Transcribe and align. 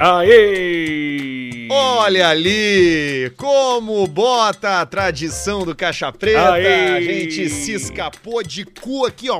Aê! 0.00 1.66
Olha 1.70 2.28
ali, 2.28 3.30
como 3.36 4.06
bota 4.06 4.80
a 4.80 4.86
tradição 4.86 5.64
do 5.64 5.74
Caixa 5.74 6.12
Preta. 6.12 6.52
Aê! 6.52 6.96
A 6.96 7.00
gente 7.00 7.48
se 7.48 7.72
escapou 7.72 8.42
de 8.42 8.64
cu 8.64 9.04
aqui, 9.06 9.28
ó. 9.28 9.38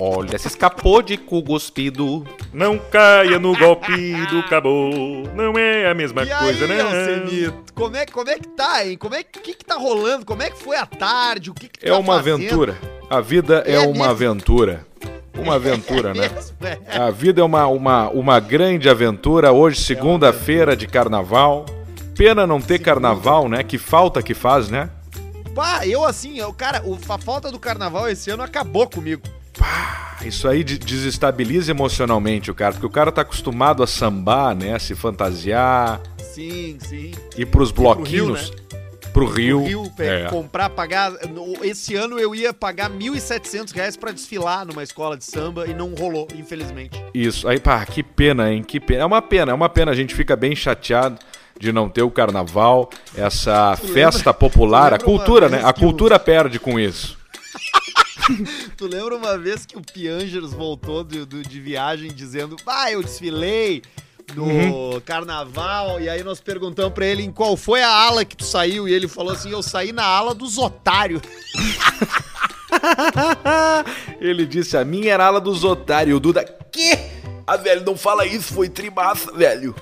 Olha, 0.00 0.38
se 0.38 0.48
escapou 0.48 1.02
de 1.02 1.16
cu 1.16 1.42
cuspido. 1.42 2.26
Não 2.52 2.78
caia 2.78 3.38
no 3.38 3.56
golpe 3.56 3.92
do 4.26 4.42
cabô. 4.48 4.90
Não 5.34 5.58
é 5.58 5.90
a 5.90 5.94
mesma 5.94 6.22
E 6.22 6.28
coisa, 6.28 6.64
aí, 6.64 6.68
né? 6.70 6.80
Alcemito, 6.80 7.72
como 7.74 7.96
é, 7.96 8.06
como 8.06 8.30
é 8.30 8.34
que 8.38 8.48
tá, 8.48 8.86
hein? 8.86 8.96
Como 8.96 9.14
é 9.14 9.22
que, 9.22 9.40
que, 9.40 9.54
que 9.54 9.64
tá 9.64 9.74
rolando? 9.74 10.24
Como 10.24 10.42
é 10.42 10.50
que 10.50 10.58
foi 10.58 10.76
a 10.76 10.86
tarde? 10.86 11.50
O 11.50 11.54
que, 11.54 11.68
que 11.68 11.80
tu 11.80 11.86
É 11.86 11.90
tá 11.90 11.98
uma 11.98 12.16
fazendo? 12.16 12.36
aventura. 12.36 12.78
A 13.10 13.20
vida 13.20 13.62
é, 13.66 13.74
É 13.74 13.78
uma 13.80 13.88
mesmo? 13.88 14.04
aventura. 14.04 14.86
Uma 15.36 15.54
aventura, 15.54 16.12
né? 16.14 16.28
Mesmo, 16.34 16.56
é. 16.62 16.96
A 16.96 17.10
vida 17.10 17.40
é 17.40 17.44
uma, 17.44 17.66
uma, 17.66 18.08
uma 18.10 18.40
grande 18.40 18.88
aventura. 18.88 19.52
Hoje, 19.52 19.80
segunda-feira 19.80 20.76
de 20.76 20.86
carnaval. 20.86 21.66
Pena 22.16 22.46
não 22.46 22.60
ter 22.60 22.78
carnaval, 22.78 23.48
né? 23.48 23.62
Que 23.62 23.78
falta 23.78 24.22
que 24.22 24.34
faz, 24.34 24.68
né? 24.68 24.90
Pá, 25.54 25.86
eu 25.86 26.04
assim, 26.04 26.38
eu, 26.38 26.52
cara, 26.52 26.82
a 27.08 27.18
falta 27.18 27.50
do 27.50 27.58
carnaval 27.58 28.08
esse 28.08 28.30
ano 28.30 28.42
acabou 28.42 28.86
comigo. 28.88 29.22
Isso 30.24 30.46
aí 30.48 30.62
de- 30.62 30.78
desestabiliza 30.78 31.70
emocionalmente 31.72 32.50
o 32.50 32.54
cara, 32.54 32.72
porque 32.72 32.86
o 32.86 32.90
cara 32.90 33.10
tá 33.12 33.22
acostumado 33.22 33.82
a 33.82 33.86
sambar, 33.86 34.54
né? 34.54 34.74
A 34.74 34.78
se 34.78 34.94
fantasiar, 34.94 36.00
Sim, 36.18 36.78
sim. 36.80 37.12
ir 37.36 37.46
pros 37.46 37.70
Rio, 37.70 37.76
bloquinhos. 37.82 38.52
Pro 39.12 39.26
Rio. 39.26 39.60
O 39.60 39.66
Rio, 39.66 39.90
pe- 39.94 40.04
é. 40.04 40.24
comprar, 40.28 40.70
pagar. 40.70 41.12
Esse 41.62 41.94
ano 41.94 42.18
eu 42.18 42.34
ia 42.34 42.52
pagar 42.54 42.90
1.700 42.90 43.72
reais 43.72 43.96
pra 43.96 44.10
desfilar 44.10 44.64
numa 44.66 44.82
escola 44.82 45.16
de 45.16 45.24
samba 45.24 45.66
e 45.66 45.74
não 45.74 45.92
rolou, 45.94 46.26
infelizmente. 46.34 47.02
Isso. 47.14 47.46
Aí, 47.46 47.60
pá, 47.60 47.84
que 47.84 48.02
pena, 48.02 48.50
hein? 48.52 48.62
Que 48.62 48.80
pena. 48.80 49.02
É 49.02 49.04
uma 49.04 49.20
pena, 49.20 49.52
é 49.52 49.54
uma 49.54 49.68
pena. 49.68 49.90
A 49.92 49.94
gente 49.94 50.14
fica 50.14 50.34
bem 50.34 50.56
chateado 50.56 51.18
de 51.60 51.72
não 51.72 51.88
ter 51.88 52.02
o 52.02 52.10
carnaval, 52.10 52.88
essa 53.14 53.76
festa 53.76 54.32
popular, 54.34 54.92
a 54.94 54.98
cultura, 54.98 55.48
né? 55.48 55.60
A 55.64 55.72
cultura 55.72 56.18
perde 56.18 56.58
com 56.58 56.80
isso. 56.80 57.16
Tu 58.76 58.86
lembra 58.86 59.16
uma 59.16 59.36
vez 59.36 59.66
que 59.66 59.76
o 59.76 59.80
Piangers 59.82 60.52
voltou 60.52 61.02
do, 61.04 61.26
do- 61.26 61.42
de 61.42 61.60
viagem 61.60 62.10
dizendo: 62.12 62.56
Ah, 62.66 62.90
eu 62.90 63.02
desfilei 63.02 63.82
no 64.34 64.44
Uhum. 64.44 65.00
carnaval. 65.04 66.00
E 66.00 66.08
aí 66.08 66.22
nós 66.22 66.40
perguntamos 66.40 66.92
pra 66.92 67.06
ele 67.06 67.22
em 67.22 67.32
qual 67.32 67.56
foi 67.56 67.82
a 67.82 67.88
ala 67.90 68.24
que 68.24 68.36
tu 68.36 68.44
saiu. 68.44 68.88
E 68.88 68.92
ele 68.92 69.08
falou 69.08 69.32
assim: 69.32 69.50
Eu 69.50 69.62
saí 69.62 69.92
na 69.92 70.04
ala 70.04 70.34
dos 70.34 70.58
otários. 70.58 71.22
Ele 74.20 74.46
disse, 74.46 74.76
a 74.76 74.84
minha 74.84 75.12
era 75.12 75.24
a 75.24 75.26
ala 75.26 75.40
dos 75.40 75.64
otários. 75.64 76.16
O 76.16 76.20
Duda, 76.20 76.44
que? 76.72 76.92
Ah, 77.46 77.56
velho, 77.56 77.84
não 77.84 77.96
fala 77.96 78.26
isso, 78.26 78.52
foi 78.54 78.68
trimassa, 78.68 79.32
velho. 79.32 79.74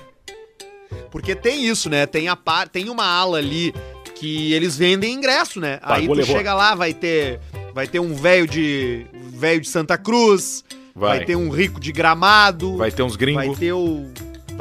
Porque 1.09 1.35
tem 1.35 1.65
isso, 1.65 1.89
né? 1.89 2.05
Tem, 2.05 2.27
a 2.27 2.35
par... 2.35 2.67
tem 2.67 2.89
uma 2.89 3.05
ala 3.05 3.37
ali 3.37 3.73
que 4.15 4.53
eles 4.53 4.77
vendem 4.77 5.13
ingresso, 5.13 5.59
né? 5.59 5.79
Aí 5.81 6.07
tu 6.07 6.13
levou. 6.13 6.35
chega 6.35 6.53
lá, 6.53 6.75
vai 6.75 6.93
ter. 6.93 7.39
Vai 7.73 7.87
ter 7.87 7.99
um 7.99 8.13
velho 8.13 8.47
de. 8.47 9.05
velho 9.13 9.61
de 9.61 9.69
Santa 9.69 9.97
Cruz. 9.97 10.63
Vai. 10.93 11.17
Vai. 11.19 11.25
ter 11.25 11.35
um 11.35 11.49
rico 11.49 11.79
de 11.79 11.91
gramado. 11.91 12.77
Vai 12.77 12.91
ter 12.91 13.03
uns 13.03 13.15
Vai 13.15 13.19
gringos, 13.19 13.57
ter 13.57 13.71
o. 13.71 14.09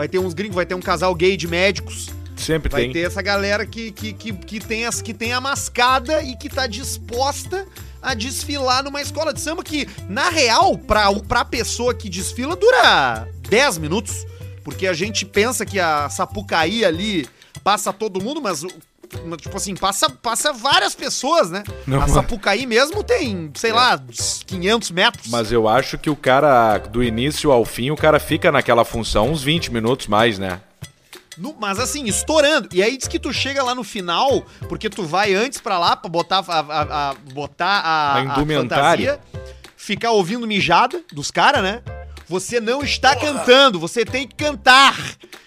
Vai 0.00 0.08
ter 0.08 0.18
uns 0.18 0.32
gringos, 0.32 0.54
vai 0.54 0.64
ter 0.64 0.74
um 0.74 0.80
casal 0.80 1.14
gay 1.14 1.36
de 1.36 1.46
médicos. 1.46 2.08
sempre 2.34 2.70
Vai 2.72 2.84
tem. 2.84 2.92
ter 2.94 3.00
essa 3.00 3.20
galera 3.20 3.66
que, 3.66 3.92
que, 3.92 4.14
que, 4.14 4.32
que, 4.32 4.58
tem 4.58 4.86
as, 4.86 5.02
que 5.02 5.12
tem 5.12 5.34
a 5.34 5.42
mascada 5.42 6.22
e 6.22 6.34
que 6.38 6.48
tá 6.48 6.66
disposta 6.66 7.66
a 8.00 8.14
desfilar 8.14 8.82
numa 8.82 9.02
escola 9.02 9.30
de 9.30 9.42
samba 9.42 9.62
que, 9.62 9.86
na 10.08 10.30
real, 10.30 10.78
pra, 10.78 11.12
pra 11.28 11.44
pessoa 11.44 11.92
que 11.92 12.08
desfila, 12.08 12.56
dura 12.56 13.28
10 13.50 13.76
minutos. 13.76 14.26
Porque 14.64 14.86
a 14.86 14.94
gente 14.94 15.26
pensa 15.26 15.66
que 15.66 15.78
a 15.78 16.08
Sapucaí 16.08 16.82
ali 16.82 17.28
passa 17.62 17.92
todo 17.92 18.22
mundo, 18.22 18.40
mas, 18.40 18.64
tipo 19.36 19.56
assim, 19.56 19.74
passa, 19.74 20.08
passa 20.08 20.52
várias 20.52 20.94
pessoas, 20.94 21.50
né? 21.50 21.62
Não, 21.86 21.98
a 21.98 22.00
mas- 22.02 22.12
Sapucaí 22.12 22.66
mesmo 22.66 23.02
tem, 23.02 23.50
sei 23.54 23.72
lá, 23.72 24.00
500 24.46 24.90
metros. 24.90 25.26
Mas 25.28 25.50
eu 25.52 25.68
acho 25.68 25.98
que 25.98 26.08
o 26.08 26.16
cara, 26.16 26.78
do 26.78 27.02
início 27.02 27.50
ao 27.50 27.64
fim, 27.64 27.90
o 27.90 27.96
cara 27.96 28.18
fica 28.20 28.50
naquela 28.52 28.84
função 28.84 29.30
uns 29.30 29.42
20 29.42 29.72
minutos 29.72 30.06
mais, 30.06 30.38
né? 30.38 30.60
No- 31.36 31.56
mas 31.58 31.78
assim, 31.78 32.04
estourando. 32.04 32.68
E 32.72 32.82
aí 32.82 32.96
diz 32.96 33.08
que 33.08 33.18
tu 33.18 33.32
chega 33.32 33.62
lá 33.62 33.74
no 33.74 33.82
final, 33.84 34.44
porque 34.68 34.90
tu 34.90 35.04
vai 35.04 35.32
antes 35.34 35.60
pra 35.60 35.78
lá 35.78 35.96
pra 35.96 36.08
botar 36.10 36.44
a, 36.46 36.60
a- 36.60 37.10
a- 37.10 37.14
botar 37.32 37.66
a, 37.80 38.14
A 38.16 38.20
indumentária. 38.20 39.12
fantasia, 39.14 39.20
ficar 39.76 40.10
ouvindo 40.10 40.46
mijada 40.46 41.00
dos 41.12 41.30
caras, 41.30 41.62
né? 41.62 41.82
Você 42.28 42.60
não 42.60 42.82
está 42.82 43.16
cantando, 43.16 43.80
você 43.80 44.04
tem 44.04 44.26
que 44.26 44.34
cantar. 44.36 44.96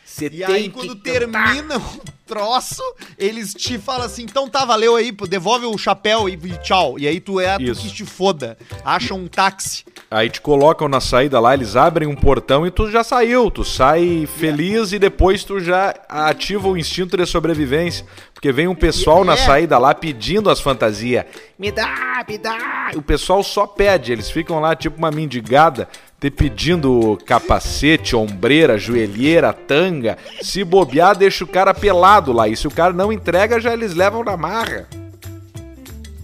Você 0.05 0.29
E 0.31 0.43
aí 0.43 0.69
quando 0.69 0.95
termina 0.95 1.77
o 1.77 1.99
troço, 2.25 2.83
eles 3.17 3.53
te 3.53 3.77
falam 3.77 4.05
assim, 4.05 4.23
então 4.23 4.49
tá, 4.49 4.65
valeu 4.65 4.95
aí, 4.95 5.11
pô, 5.11 5.27
devolve 5.27 5.65
o 5.65 5.77
chapéu 5.77 6.27
e, 6.27 6.33
e 6.33 6.57
tchau. 6.57 6.97
E 6.97 7.07
aí 7.07 7.19
tu 7.19 7.39
é 7.39 7.57
tu 7.57 7.63
Isso. 7.63 7.81
que 7.81 7.89
te 7.89 8.05
foda. 8.05 8.57
Acha 8.83 9.13
um 9.13 9.27
táxi. 9.27 9.83
Aí 10.09 10.29
te 10.29 10.41
colocam 10.41 10.87
na 10.87 11.01
saída 11.01 11.39
lá, 11.39 11.53
eles 11.53 11.75
abrem 11.75 12.07
um 12.07 12.15
portão 12.15 12.65
e 12.67 12.71
tu 12.71 12.89
já 12.89 13.03
saiu. 13.03 13.49
Tu 13.49 13.63
sai 13.63 14.27
feliz 14.37 14.91
e 14.91 14.99
depois 14.99 15.43
tu 15.43 15.59
já 15.59 15.93
ativa 16.07 16.67
o 16.67 16.77
instinto 16.77 17.17
de 17.17 17.25
sobrevivência. 17.25 18.05
Porque 18.43 18.51
vem 18.51 18.67
um 18.67 18.75
pessoal 18.75 19.23
na 19.23 19.35
é. 19.35 19.37
saída 19.37 19.77
lá 19.77 19.95
pedindo 19.95 20.49
as 20.49 20.59
fantasias. 20.59 21.23
Me 21.57 21.71
dá, 21.71 22.25
me 22.27 22.37
dá. 22.37 22.91
O 22.93 23.01
pessoal 23.01 23.41
só 23.41 23.65
pede, 23.65 24.11
eles 24.11 24.29
ficam 24.29 24.59
lá 24.59 24.75
tipo 24.75 24.97
uma 24.97 25.09
mendigada, 25.09 25.87
te 26.19 26.29
pedindo 26.29 27.17
capacete, 27.25 28.17
ombreira, 28.17 28.77
joelheira, 28.77 29.53
tanga. 29.53 30.17
Se 30.41 30.61
bobear, 30.61 31.17
deixa 31.17 31.45
o 31.45 31.47
cara 31.47 31.73
pelado 31.73 32.33
lá. 32.33 32.49
E 32.49 32.57
se 32.57 32.67
o 32.67 32.71
cara 32.71 32.91
não 32.91 33.13
entrega, 33.13 33.61
já 33.61 33.71
eles 33.71 33.93
levam 33.93 34.25
na 34.25 34.35
marra. 34.35 34.89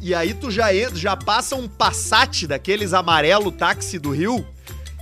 E 0.01 0.13
aí 0.13 0.33
tu 0.33 0.51
já, 0.51 0.67
já 0.93 1.15
passa 1.15 1.55
um 1.55 1.69
Passat 1.69 2.45
daqueles 2.47 2.93
amarelo 2.93 3.49
táxi 3.49 3.97
do 3.97 4.11
Rio, 4.11 4.45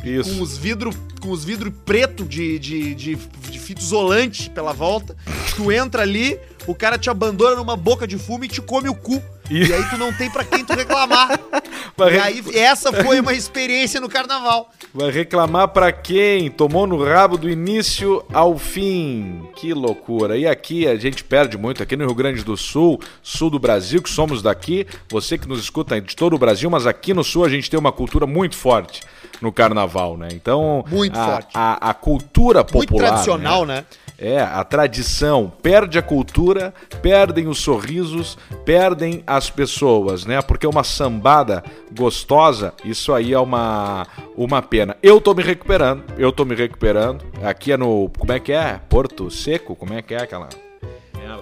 com 0.02 0.08
Isso. 0.08 0.41
os 0.41 0.58
vidros 0.58 0.96
com 1.19 1.31
os 1.31 1.44
vidros 1.44 1.74
preto 1.85 2.24
de, 2.24 2.59
de, 2.59 2.96
de, 2.96 3.16
de 3.16 3.59
fita 3.59 3.81
isolante 3.81 4.50
pela 4.52 4.72
volta. 4.72 5.16
Tu 5.56 5.72
entra 5.72 6.03
ali, 6.03 6.40
o 6.68 6.75
cara 6.75 6.97
te 6.97 7.09
abandona 7.09 7.56
numa 7.56 7.75
boca 7.75 8.08
de 8.08 8.18
fumo 8.18 8.46
e 8.46 8.47
te 8.47 8.62
come 8.62 8.88
o 8.88 8.96
cu. 8.96 9.22
E- 9.50 9.66
E 9.66 9.74
aí 9.74 9.84
tu 9.90 9.97
não 9.97 10.12
tem 10.13 10.30
pra 10.30 10.44
quem 10.44 10.63
tu 10.66 10.74
reclamar. 10.74 11.40
E 12.00 12.09
re- 12.12 12.19
aí 12.19 12.44
essa 12.53 12.94
foi 12.94 13.19
uma 13.19 13.34
experiência 13.34 14.00
no 14.00 14.08
carnaval. 14.08 14.69
Vai 14.94 15.09
reclamar 15.09 15.69
pra 15.69 15.91
quem? 15.91 16.47
Tomou 16.52 16.85
no 16.85 17.03
rabo 17.03 17.40
do 17.40 17.50
início 17.50 18.24
ao 18.31 18.56
fim. 18.56 19.41
Que 19.56 19.74
loucura. 19.74 20.38
E 20.38 20.46
aqui 20.46 20.88
a 20.88 20.96
gente 20.96 21.24
perde 21.24 21.58
muito, 21.58 21.81
aqui 21.81 21.96
no 21.97 22.06
Rio 22.06 22.13
Grande 22.13 22.44
do 22.44 22.56
Sul, 22.56 23.00
sul 23.24 23.50
do 23.50 23.58
Brasil, 23.58 24.00
que 24.00 24.12
somos 24.12 24.44
daqui. 24.44 24.85
Você 25.09 25.40
que 25.40 25.47
nos 25.47 25.59
escuta 25.59 26.00
de 26.00 26.16
todo 26.16 26.35
o 26.35 26.38
Brasil, 26.40 26.69
mas 26.69 26.85
aqui 26.85 27.16
no 27.16 27.24
sul 27.24 27.44
a 27.44 27.50
gente 27.50 27.68
tem 27.68 27.79
uma 27.79 27.91
cultura 27.91 28.28
muito 28.28 28.56
forte 28.56 29.02
no 29.41 29.52
carnaval, 29.52 30.16
né? 30.18 30.28
Então, 30.34 30.85
Muito 30.90 31.18
a, 31.18 31.25
forte. 31.25 31.50
A, 31.56 31.90
a 31.90 31.94
cultura 31.96 32.64
popular. 32.64 32.78
Muito 32.91 32.96
tradicional, 32.97 33.66
né? 33.66 33.75
né? 33.78 33.85
É, 34.19 34.39
a 34.41 34.63
tradição 34.63 35.51
perde 35.61 36.00
a 36.00 36.01
cultura, 36.01 36.73
perdem 37.03 37.47
os 37.47 37.59
sorrisos, 37.59 38.35
perdem 38.66 39.23
as 39.28 39.50
pessoas, 39.51 40.25
né? 40.25 40.41
Porque 40.41 40.66
uma 40.66 40.83
sambada 40.83 41.63
gostosa, 41.95 42.73
isso 42.83 43.13
aí 43.13 43.31
é 43.31 43.39
uma, 43.39 44.07
uma 44.35 44.59
pena. 44.59 44.97
Eu 45.03 45.22
tô 45.22 45.35
me 45.35 45.44
recuperando, 45.44 46.03
eu 46.17 46.31
tô 46.31 46.45
me 46.45 46.55
recuperando. 46.55 47.23
Aqui 47.44 47.72
é 47.72 47.78
no. 47.78 48.09
Como 48.17 48.31
é 48.31 48.39
que 48.39 48.51
é? 48.51 48.79
Porto 48.89 49.29
Seco? 49.29 49.75
Como 49.75 49.94
é 49.94 50.01
que 50.01 50.16
é 50.16 50.23
aquela. 50.23 50.49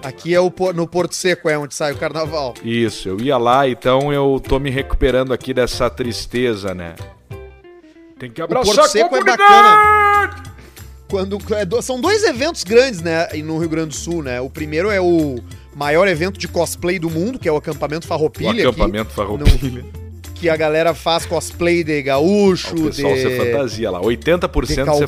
Aqui 0.02 0.34
é 0.34 0.40
o, 0.40 0.52
no 0.74 0.86
Porto 0.86 1.14
Seco, 1.14 1.48
é 1.48 1.56
onde 1.56 1.74
sai 1.74 1.92
o 1.92 1.96
carnaval. 1.96 2.54
Isso, 2.62 3.08
eu 3.08 3.20
ia 3.20 3.38
lá, 3.38 3.66
então 3.68 4.12
eu 4.12 4.40
tô 4.46 4.58
me 4.58 4.68
recuperando 4.68 5.32
aqui 5.32 5.54
dessa 5.54 5.88
tristeza, 5.88 6.74
né? 6.74 6.94
Tem 8.18 8.30
que 8.30 8.40
O 8.40 8.44
abraçar 8.44 8.74
Porto 8.74 8.86
a 8.86 8.88
Seco 8.88 9.16
é 9.16 9.24
bacana. 9.24 10.55
Quando, 11.08 11.38
é 11.54 11.82
são 11.82 12.00
dois 12.00 12.24
eventos 12.24 12.64
grandes, 12.64 13.00
né, 13.00 13.28
no 13.44 13.58
Rio 13.58 13.68
Grande 13.68 13.90
do 13.90 13.94
Sul, 13.94 14.22
né? 14.22 14.40
O 14.40 14.50
primeiro 14.50 14.90
é 14.90 15.00
o 15.00 15.38
maior 15.74 16.08
evento 16.08 16.38
de 16.38 16.48
cosplay 16.48 16.98
do 16.98 17.08
mundo, 17.08 17.38
que 17.38 17.48
é 17.48 17.52
o 17.52 17.56
acampamento 17.56 18.04
O 18.04 18.08
Farroupilha. 18.08 18.68
acampamento 18.68 19.06
aqui, 19.08 19.14
farroupilha. 19.14 19.82
no- 19.82 20.06
que 20.34 20.50
a 20.50 20.56
galera 20.56 20.92
faz 20.94 21.24
cosplay 21.24 21.82
de 21.82 22.02
gaúcho, 22.02 22.74
O 22.74 22.86
pessoal 22.90 23.14
de... 23.14 23.22
ser 23.22 23.38
fantasia 23.38 23.90
lá. 23.90 24.00
80% 24.02 24.60
de 24.66 24.74
ser 24.74 24.84
cowboy. 24.84 25.06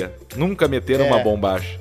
fantasia. 0.00 0.12
Nunca 0.36 0.66
meteram 0.66 1.04
É. 1.04 1.08
uma 1.08 1.18
bombacha. 1.20 1.78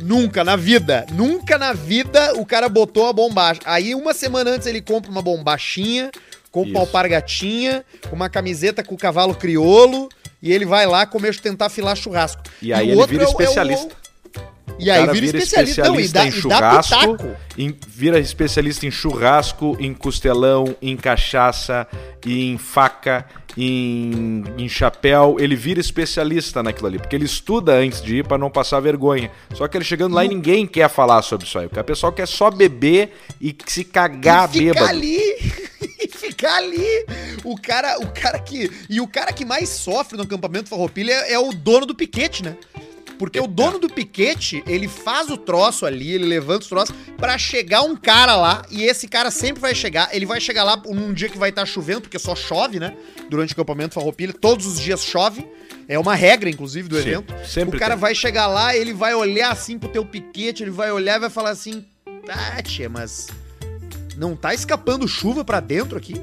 Nunca 0.00 0.44
na 0.44 0.54
vida, 0.56 1.06
nunca 1.12 1.56
na 1.56 1.72
vida 1.72 2.34
o 2.34 2.44
cara 2.44 2.68
botou 2.68 3.06
a 3.06 3.12
bombacha. 3.12 3.60
Aí 3.64 3.94
uma 3.94 4.12
semana 4.12 4.50
antes 4.50 4.66
ele 4.66 4.82
compra 4.82 5.10
uma 5.10 5.22
bombachinha, 5.22 6.10
compra 6.50 6.70
uma 6.70 6.78
Isso. 6.80 6.86
alpargatinha, 6.86 7.84
uma 8.12 8.28
camiseta 8.28 8.82
com 8.84 8.94
o 8.94 8.98
cavalo 8.98 9.34
criolo 9.34 10.08
e 10.42 10.52
ele 10.52 10.64
vai 10.66 10.86
lá 10.86 11.06
comer 11.06 11.34
tentar 11.38 11.68
filar 11.68 11.96
churrasco. 11.96 12.42
E 12.62 12.72
aí 12.72 12.88
o 12.88 12.90
ele 12.92 13.00
outro 13.00 13.12
vira 13.12 13.24
é 13.24 13.26
o- 13.26 13.30
é 13.30 13.34
o- 13.34 13.42
especialista. 13.42 13.94
E 14.78 14.90
aí 14.90 15.00
cara 15.00 15.12
vira 15.12 15.26
especialista. 15.38 15.84
Não, 15.84 15.98
e 16.00 16.08
dá- 16.08 16.24
em 16.26 16.28
e 16.28 16.32
churrasco, 16.32 17.16
pitaco. 17.16 17.36
em- 17.56 17.76
vira 17.88 18.18
especialista 18.18 18.86
em 18.86 18.90
churrasco, 18.90 19.76
em 19.80 19.94
costelão, 19.94 20.76
em 20.82 20.96
cachaça, 20.96 21.86
em 22.26 22.58
faca, 22.58 23.24
em, 23.56 24.44
em 24.58 24.68
chapéu. 24.68 25.36
Ele 25.38 25.56
vira 25.56 25.80
especialista 25.80 26.62
naquilo 26.62 26.88
ali, 26.88 26.98
porque 26.98 27.16
ele 27.16 27.24
estuda 27.24 27.74
antes 27.74 28.02
de 28.02 28.16
ir 28.18 28.24
pra 28.26 28.36
não 28.36 28.50
passar 28.50 28.80
vergonha. 28.80 29.30
Só 29.54 29.66
que 29.66 29.76
ele 29.76 29.84
chegando 29.84 30.14
lá 30.14 30.24
e 30.24 30.28
ninguém 30.28 30.66
quer 30.66 30.88
falar 30.90 31.22
sobre 31.22 31.46
isso 31.46 31.58
aí. 31.58 31.66
O 31.66 31.84
pessoal 31.84 32.12
quer 32.12 32.26
só 32.28 32.50
beber 32.50 33.12
e 33.40 33.56
se 33.66 33.84
cagar 33.84 34.48
e 34.50 34.52
ficar 34.58 34.64
bêbado. 34.74 34.86
ali. 34.90 35.18
e 36.00 36.08
ficar 36.08 36.56
ali. 36.56 37.06
O 37.44 37.56
cara, 37.60 37.98
o 38.00 38.08
cara 38.08 38.38
que. 38.38 38.70
E 38.90 39.00
o 39.00 39.06
cara 39.08 39.32
que 39.32 39.44
mais 39.44 39.68
sofre 39.70 40.16
no 40.16 40.24
acampamento 40.24 40.68
Farroupilha 40.68 41.12
é, 41.12 41.32
é 41.32 41.38
o 41.38 41.52
dono 41.52 41.86
do 41.86 41.94
piquete, 41.94 42.42
né? 42.42 42.56
Porque 43.18 43.40
o 43.40 43.46
dono 43.46 43.78
do 43.78 43.88
piquete, 43.88 44.62
ele 44.66 44.86
faz 44.88 45.30
o 45.30 45.36
troço 45.36 45.86
ali, 45.86 46.12
ele 46.12 46.26
levanta 46.26 46.62
os 46.62 46.68
troços 46.68 46.94
pra 47.16 47.38
chegar 47.38 47.82
um 47.82 47.96
cara 47.96 48.36
lá, 48.36 48.64
e 48.70 48.84
esse 48.84 49.08
cara 49.08 49.30
sempre 49.30 49.60
vai 49.60 49.74
chegar, 49.74 50.08
ele 50.12 50.26
vai 50.26 50.40
chegar 50.40 50.64
lá 50.64 50.76
num 50.86 51.12
dia 51.12 51.28
que 51.28 51.38
vai 51.38 51.50
estar 51.50 51.64
chovendo, 51.66 52.02
porque 52.02 52.18
só 52.18 52.34
chove, 52.36 52.78
né? 52.78 52.94
Durante 53.30 53.50
o 53.50 53.54
acampamento 53.54 53.94
Farroupilha, 53.94 54.32
todos 54.32 54.66
os 54.66 54.80
dias 54.80 55.02
chove. 55.04 55.46
É 55.88 55.98
uma 55.98 56.14
regra, 56.16 56.50
inclusive, 56.50 56.88
do 56.88 56.96
Sim, 56.96 57.02
evento. 57.02 57.34
sempre 57.46 57.76
o 57.76 57.78
cara 57.78 57.94
tem. 57.94 58.00
vai 58.00 58.14
chegar 58.14 58.48
lá, 58.48 58.76
ele 58.76 58.92
vai 58.92 59.14
olhar 59.14 59.52
assim 59.52 59.78
pro 59.78 59.88
teu 59.88 60.04
piquete, 60.04 60.62
ele 60.64 60.70
vai 60.70 60.90
olhar 60.90 61.16
e 61.16 61.20
vai 61.20 61.30
falar 61.30 61.50
assim: 61.50 61.84
Ah, 62.28 62.60
tia, 62.60 62.88
mas 62.88 63.28
não 64.16 64.34
tá 64.34 64.52
escapando 64.52 65.06
chuva 65.06 65.44
pra 65.44 65.60
dentro 65.60 65.96
aqui? 65.96 66.20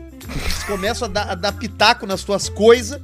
Começam 0.68 1.08
a 1.08 1.12
dar, 1.12 1.30
a 1.30 1.36
dar 1.36 1.52
pitaco 1.54 2.06
nas 2.06 2.24
tuas 2.24 2.48
coisas, 2.50 3.00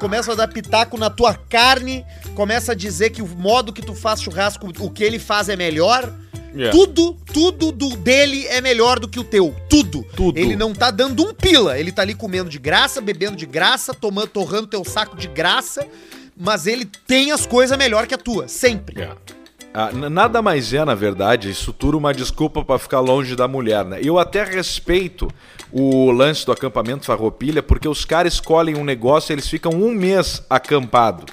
começam 0.00 0.32
a 0.32 0.36
dar 0.36 0.48
pitaco 0.48 0.96
na 0.96 1.10
tua 1.10 1.34
carne, 1.34 2.04
começa 2.34 2.72
a 2.72 2.74
dizer 2.74 3.10
que 3.10 3.22
o 3.22 3.26
modo 3.26 3.72
que 3.72 3.82
tu 3.82 3.94
faz 3.94 4.22
churrasco, 4.22 4.66
o 4.80 4.90
que 4.90 5.04
ele 5.04 5.18
faz 5.18 5.48
é 5.48 5.56
melhor. 5.56 6.12
Yeah. 6.54 6.72
Tudo, 6.72 7.12
tudo 7.34 7.70
do 7.70 7.94
dele 7.98 8.46
é 8.46 8.62
melhor 8.62 8.98
do 8.98 9.06
que 9.06 9.20
o 9.20 9.24
teu. 9.24 9.54
Tudo. 9.68 10.02
Tudo. 10.16 10.38
Ele 10.38 10.56
não 10.56 10.72
tá 10.72 10.90
dando 10.90 11.22
um 11.22 11.34
pila. 11.34 11.78
Ele 11.78 11.92
tá 11.92 12.00
ali 12.00 12.14
comendo 12.14 12.48
de 12.48 12.58
graça, 12.58 12.98
bebendo 12.98 13.36
de 13.36 13.44
graça, 13.44 13.92
tomando, 13.92 14.28
torrando 14.28 14.66
teu 14.66 14.82
saco 14.82 15.18
de 15.18 15.28
graça. 15.28 15.86
Mas 16.34 16.66
ele 16.66 16.86
tem 17.06 17.30
as 17.30 17.44
coisas 17.44 17.76
melhor 17.76 18.06
que 18.06 18.14
a 18.14 18.18
tua. 18.18 18.48
Sempre. 18.48 19.02
É. 19.02 19.35
Ah, 19.78 19.90
nada 19.92 20.40
mais 20.40 20.72
é, 20.72 20.82
na 20.86 20.94
verdade, 20.94 21.50
isso 21.50 21.70
tudo 21.70 21.98
uma 21.98 22.14
desculpa 22.14 22.64
pra 22.64 22.78
ficar 22.78 22.98
longe 23.00 23.36
da 23.36 23.46
mulher, 23.46 23.84
né? 23.84 24.00
Eu 24.02 24.18
até 24.18 24.42
respeito 24.42 25.28
o 25.70 26.10
lance 26.10 26.46
do 26.46 26.52
acampamento 26.52 27.04
Farroupilha, 27.04 27.62
porque 27.62 27.86
os 27.86 28.02
caras 28.02 28.32
escolhem 28.32 28.74
um 28.74 28.84
negócio 28.84 29.30
e 29.30 29.34
eles 29.34 29.46
ficam 29.46 29.72
um 29.72 29.90
mês 29.90 30.42
acampado, 30.48 31.26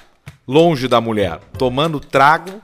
longe 0.46 0.90
da 0.90 1.00
mulher, 1.00 1.40
tomando 1.58 2.02
trago, 2.02 2.62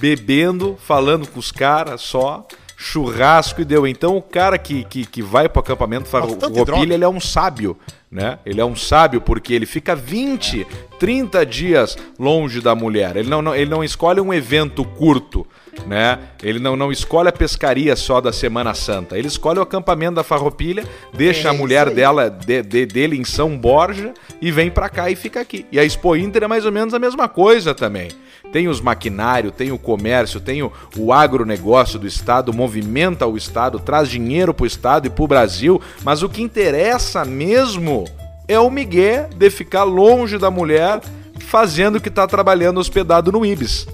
bebendo, 0.00 0.76
falando 0.84 1.28
com 1.28 1.38
os 1.38 1.52
caras 1.52 2.00
só, 2.00 2.44
churrasco 2.76 3.60
e 3.60 3.64
deu. 3.64 3.86
Então 3.86 4.16
o 4.16 4.22
cara 4.22 4.58
que, 4.58 4.82
que, 4.82 5.06
que 5.06 5.22
vai 5.22 5.48
pro 5.48 5.60
acampamento. 5.60 6.08
Farroupilha, 6.08 6.94
ele 6.94 7.04
é 7.04 7.08
um 7.08 7.20
sábio, 7.20 7.78
né? 8.10 8.38
Ele 8.44 8.60
é 8.60 8.64
um 8.64 8.74
sábio 8.74 9.20
porque 9.20 9.54
ele 9.54 9.66
fica 9.66 9.94
20, 9.94 10.66
30 10.98 11.46
dias 11.46 11.96
longe 12.18 12.60
da 12.60 12.74
mulher. 12.74 13.16
Ele 13.16 13.28
não, 13.30 13.40
não- 13.40 13.54
ele 13.54 13.70
não 13.70 13.84
escolhe 13.84 14.20
um 14.20 14.34
evento 14.34 14.84
curto, 14.84 15.46
né? 15.86 16.18
Ele 16.42 16.58
não, 16.58 16.76
não 16.76 16.90
escolhe 16.92 17.28
a 17.28 17.32
pescaria 17.32 17.94
só 17.96 18.20
da 18.20 18.32
Semana 18.32 18.74
Santa. 18.74 19.18
Ele 19.18 19.28
escolhe 19.28 19.58
o 19.58 19.62
acampamento 19.62 20.14
da 20.16 20.24
Farroupilha, 20.24 20.84
deixa 21.12 21.48
É 21.48 21.50
a 21.50 21.54
mulher 21.54 21.90
dela 21.90 22.28
de- 22.30 22.62
de- 22.62 22.86
dele 22.86 23.16
em 23.16 23.24
São 23.24 23.56
Borja 23.56 24.12
e 24.40 24.50
vem 24.50 24.70
pra 24.70 24.88
cá 24.88 25.10
e 25.10 25.16
fica 25.16 25.40
aqui. 25.40 25.66
E 25.72 25.78
a 25.78 25.84
Expo 25.84 26.14
Inter 26.16 26.44
é 26.44 26.46
mais 26.48 26.64
ou 26.66 26.72
menos 26.72 26.94
a 26.94 26.98
mesma 26.98 27.28
coisa 27.28 27.74
também. 27.74 28.08
Tem 28.52 28.66
os 28.66 28.80
maquinários, 28.80 29.52
tem 29.54 29.70
o 29.70 29.78
comércio, 29.78 30.40
tem 30.40 30.62
o, 30.62 30.72
o 30.96 31.12
agronegócio 31.12 31.98
do 31.98 32.06
Estado, 32.06 32.52
movimenta 32.52 33.26
o 33.26 33.36
Estado, 33.36 33.78
traz 33.78 34.08
dinheiro 34.08 34.52
pro 34.52 34.66
Estado 34.66 35.06
e 35.06 35.10
pro 35.10 35.26
Brasil, 35.28 35.80
mas 36.02 36.22
o 36.22 36.28
que 36.28 36.42
interessa 36.42 37.24
mesmo 37.24 38.04
é 38.48 38.58
o 38.58 38.68
migué 38.68 39.28
de 39.36 39.48
ficar 39.50 39.84
longe 39.84 40.36
da 40.36 40.50
mulher 40.50 41.00
fazendo 41.38 41.96
o 41.96 42.00
que 42.00 42.10
tá 42.10 42.26
trabalhando 42.26 42.78
hospedado 42.80 43.30
no 43.30 43.46
Ibis. 43.46 43.86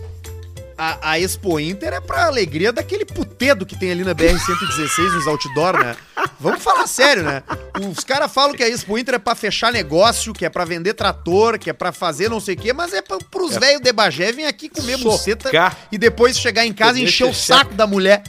A, 0.78 1.12
a 1.12 1.18
Expo 1.18 1.58
Inter 1.58 1.94
é 1.94 2.00
pra 2.00 2.26
alegria 2.26 2.70
daquele 2.70 3.04
putedo 3.04 3.64
que 3.64 3.78
tem 3.78 3.90
ali 3.90 4.04
na 4.04 4.14
BR-116, 4.14 5.12
nos 5.14 5.26
outdoor, 5.26 5.78
né? 5.82 5.96
Vamos 6.38 6.62
falar 6.62 6.86
sério, 6.86 7.22
né? 7.22 7.42
Os 7.90 8.04
caras 8.04 8.30
falam 8.30 8.54
que 8.54 8.62
a 8.62 8.68
Expo 8.68 8.98
Inter 8.98 9.14
é 9.14 9.18
pra 9.18 9.34
fechar 9.34 9.72
negócio, 9.72 10.34
que 10.34 10.44
é 10.44 10.50
pra 10.50 10.66
vender 10.66 10.92
trator, 10.92 11.58
que 11.58 11.70
é 11.70 11.72
pra 11.72 11.92
fazer 11.92 12.28
não 12.28 12.40
sei 12.40 12.54
o 12.54 12.58
quê, 12.58 12.72
mas 12.74 12.92
é 12.92 13.00
pra, 13.00 13.16
pros 13.30 13.56
velhos 13.56 13.80
de 13.80 13.90
Bagé 13.92 14.32
vir 14.32 14.44
aqui 14.44 14.68
comer 14.68 14.98
Socar. 14.98 15.12
buceta 15.12 15.76
e 15.90 15.96
depois 15.96 16.38
chegar 16.38 16.66
em 16.66 16.74
casa 16.74 16.98
e 16.98 17.04
encher 17.04 17.24
o 17.24 17.34
saco 17.34 17.72
da 17.74 17.86
mulher. 17.86 18.22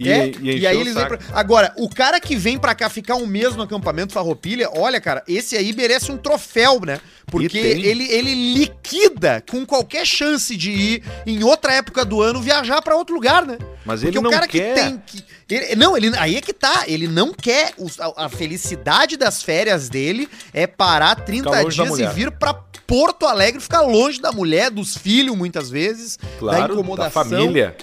E- 0.00 0.08
é? 0.10 0.32
e 0.40 0.58
E, 0.60 0.66
aí 0.66 0.80
eles 0.80 0.94
vêm 0.94 1.06
pra... 1.06 1.18
Agora, 1.32 1.72
o 1.76 1.88
cara 1.88 2.18
que 2.20 2.34
vem 2.36 2.58
pra 2.58 2.74
cá 2.74 2.88
ficar 2.88 3.16
um 3.16 3.26
mês 3.26 3.54
no 3.54 3.62
acampamento 3.62 4.12
Farroupilha, 4.12 4.68
olha, 4.74 5.00
cara, 5.00 5.22
esse 5.28 5.56
aí 5.56 5.72
merece 5.74 6.10
um 6.10 6.16
troféu, 6.16 6.80
né? 6.84 7.00
Porque 7.26 7.58
ele, 7.58 8.10
ele 8.10 8.34
liquida 8.54 9.42
com 9.48 9.64
qualquer 9.64 10.04
chance 10.06 10.56
de 10.56 10.70
ir 10.72 11.02
em 11.26 11.44
outra 11.44 11.74
época 11.74 12.04
do 12.04 12.20
ano 12.20 12.40
viajar 12.40 12.82
pra 12.82 12.96
outro 12.96 13.14
lugar, 13.14 13.46
né? 13.46 13.58
Mas 13.84 14.00
Porque 14.00 14.16
ele 14.18 14.22
não 14.22 14.30
o 14.30 14.32
cara 14.32 14.46
quer. 14.48 14.74
que 14.74 14.80
tem 14.80 15.02
que. 15.06 15.24
ele- 15.54 15.76
não, 15.76 15.96
ele, 15.96 16.10
aí 16.18 16.36
é 16.36 16.40
que 16.40 16.52
tá. 16.52 16.84
Ele 16.86 17.06
não 17.06 17.32
quer. 17.32 17.72
os- 17.78 18.00
a, 18.00 18.12
a 18.24 18.28
felicidade 18.28 19.16
das 19.16 19.42
férias 19.42 19.88
dele 19.88 20.28
é 20.52 20.66
parar 20.66 21.14
30 21.14 21.48
Ficar 21.50 21.62
longe 21.62 21.76
da 21.78 21.84
dias 21.84 21.98
e 21.98 22.06
vir 22.14 22.30
pra 22.32 22.52
Porto 22.86 23.24
Alegre, 23.26 23.60
ficar 23.60 23.82
longe 23.82 24.20
da 24.20 24.32
mulher, 24.32 24.68
dos 24.70 24.96
filhos, 24.96 25.36
muitas 25.36 25.70
vezes, 25.70 26.16
da 26.16 26.26
Claro, 26.40 26.66
da 26.68 26.74
incomodação. 26.74 27.24
família. 27.24 27.76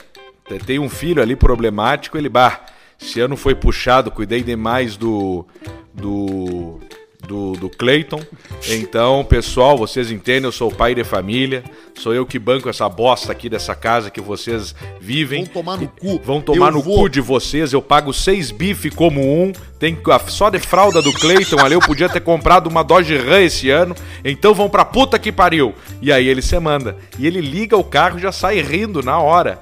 Te- 0.47 0.59
Tem 0.59 0.79
um 0.79 0.89
filho 0.89 1.21
ali 1.21 1.35
problemático, 1.35 2.17
ele, 2.17 2.29
bah, 2.29 2.61
esse 3.01 3.19
ano 3.19 3.35
foi 3.37 3.53
puxado, 3.55 4.11
cuidei 4.11 4.41
demais 4.41 4.95
do. 4.97 5.45
do. 5.93 6.79
do, 7.27 7.53
do 7.53 7.69
Clayton. 7.69 8.21
Então, 8.69 9.23
pessoal, 9.25 9.77
vocês 9.77 10.09
entendem, 10.11 10.45
eu 10.45 10.51
sou 10.51 10.71
pai 10.71 10.95
de 10.95 11.03
família, 11.03 11.61
sou 11.95 12.13
eu 12.13 12.25
que 12.25 12.39
banco 12.39 12.69
essa 12.69 12.87
bosta 12.87 13.31
aqui 13.33 13.49
dessa 13.49 13.75
casa 13.75 14.09
que 14.09 14.21
vocês 14.21 14.73
vivem. 15.01 15.43
Vão 15.43 15.53
tomar 15.53 15.77
no 15.77 15.87
cu. 15.89 16.21
Vão 16.23 16.39
tomar 16.41 16.67
Eu 16.67 16.71
no 16.73 16.81
vou. 16.81 16.99
cu 16.99 17.09
de 17.09 17.19
vocês, 17.19 17.73
eu 17.73 17.81
pago 17.81 18.13
seis 18.13 18.49
bife 18.49 18.89
como 18.91 19.19
um. 19.21 19.51
Tem 19.77 19.93
que- 19.95 20.31
só 20.31 20.49
de 20.49 20.59
fralda 20.59 21.01
do 21.01 21.11
Clayton 21.11 21.59
ali, 21.59 21.73
eu 21.73 21.81
podia 21.81 22.07
ter 22.07 22.21
comprado 22.21 22.67
uma 22.67 22.81
Dodge 22.83 23.17
Ram 23.17 23.41
esse 23.41 23.69
ano. 23.69 23.93
Então 24.23 24.53
vão 24.53 24.69
pra 24.69 24.85
puta 24.85 25.19
que 25.19 25.31
pariu. 25.31 25.73
E 26.01 26.11
aí 26.13 26.27
ele 26.27 26.41
se 26.41 26.57
manda. 26.59 26.95
E 27.19 27.27
ele 27.27 27.41
liga 27.41 27.75
o 27.75 27.83
carro 27.83 28.17
e 28.19 28.21
já 28.21 28.31
sai 28.31 28.61
rindo 28.61 29.03
na 29.03 29.19
hora. 29.19 29.61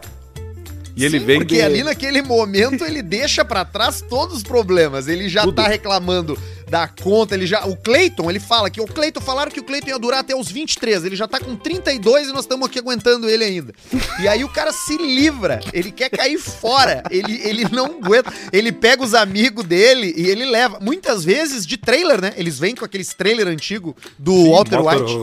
E 0.96 1.04
ele 1.04 1.20
Sim, 1.20 1.26
vem 1.26 1.40
porque 1.40 1.56
de- 1.56 1.62
ali 1.62 1.84
naquele 1.84 2.22
momento 2.22 2.84
ele 2.86 3.02
deixa 3.02 3.44
pra 3.44 3.66
trás 3.66 4.02
todos 4.02 4.38
os 4.38 4.44
problemas. 4.44 5.08
Ele 5.08 5.28
já 5.28 5.42
Tudo. 5.44 5.56
tá 5.56 5.68
reclamando 5.68 6.38
da 6.70 6.88
conta, 6.88 7.36
ele 7.36 7.46
já. 7.46 7.66
O 7.66 7.76
Cleiton, 7.76 8.30
ele 8.30 8.40
fala 8.40 8.70
que 8.70 8.80
o 8.82 8.86
Cleiton 8.88 9.20
falaram 9.22 9.52
que 9.52 9.60
o 9.60 9.64
Cleiton 9.64 9.90
ia 9.90 10.00
durar 10.00 10.22
até 10.22 10.34
os 10.36 10.50
23. 10.50 11.04
Ele 11.06 11.16
já 11.16 11.28
tá 11.28 11.40
com 11.40 11.56
32 11.56 12.30
e 12.30 12.32
nós 12.32 12.42
estamos 12.42 12.66
aqui 12.68 12.80
aguentando 12.80 13.30
ele 13.30 13.44
ainda. 13.44 13.74
E 14.22 14.28
aí 14.28 14.44
o 14.44 14.50
cara 14.50 14.72
se 14.72 14.98
livra, 14.98 15.60
ele 15.74 15.92
quer 15.92 16.10
cair 16.10 16.40
fora. 16.40 17.04
Ele, 17.12 17.42
ele 17.44 17.66
não 17.72 17.86
aguenta. 18.02 18.34
Ele 18.54 18.72
pega 18.72 19.04
os 19.04 19.14
amigos 19.14 19.66
dele 19.66 20.14
e 20.16 20.28
ele 20.28 20.46
leva. 20.46 20.80
Muitas 20.80 21.24
vezes 21.26 21.66
de 21.68 21.78
trailer, 21.78 22.22
né? 22.22 22.34
Eles 22.38 22.58
vêm 22.58 22.74
com 22.74 22.86
aqueles 22.86 23.14
trailer 23.14 23.48
antigo 23.48 23.96
do 24.18 24.32
Sim, 24.32 24.52
Walter 24.52 24.80
White. 24.80 25.14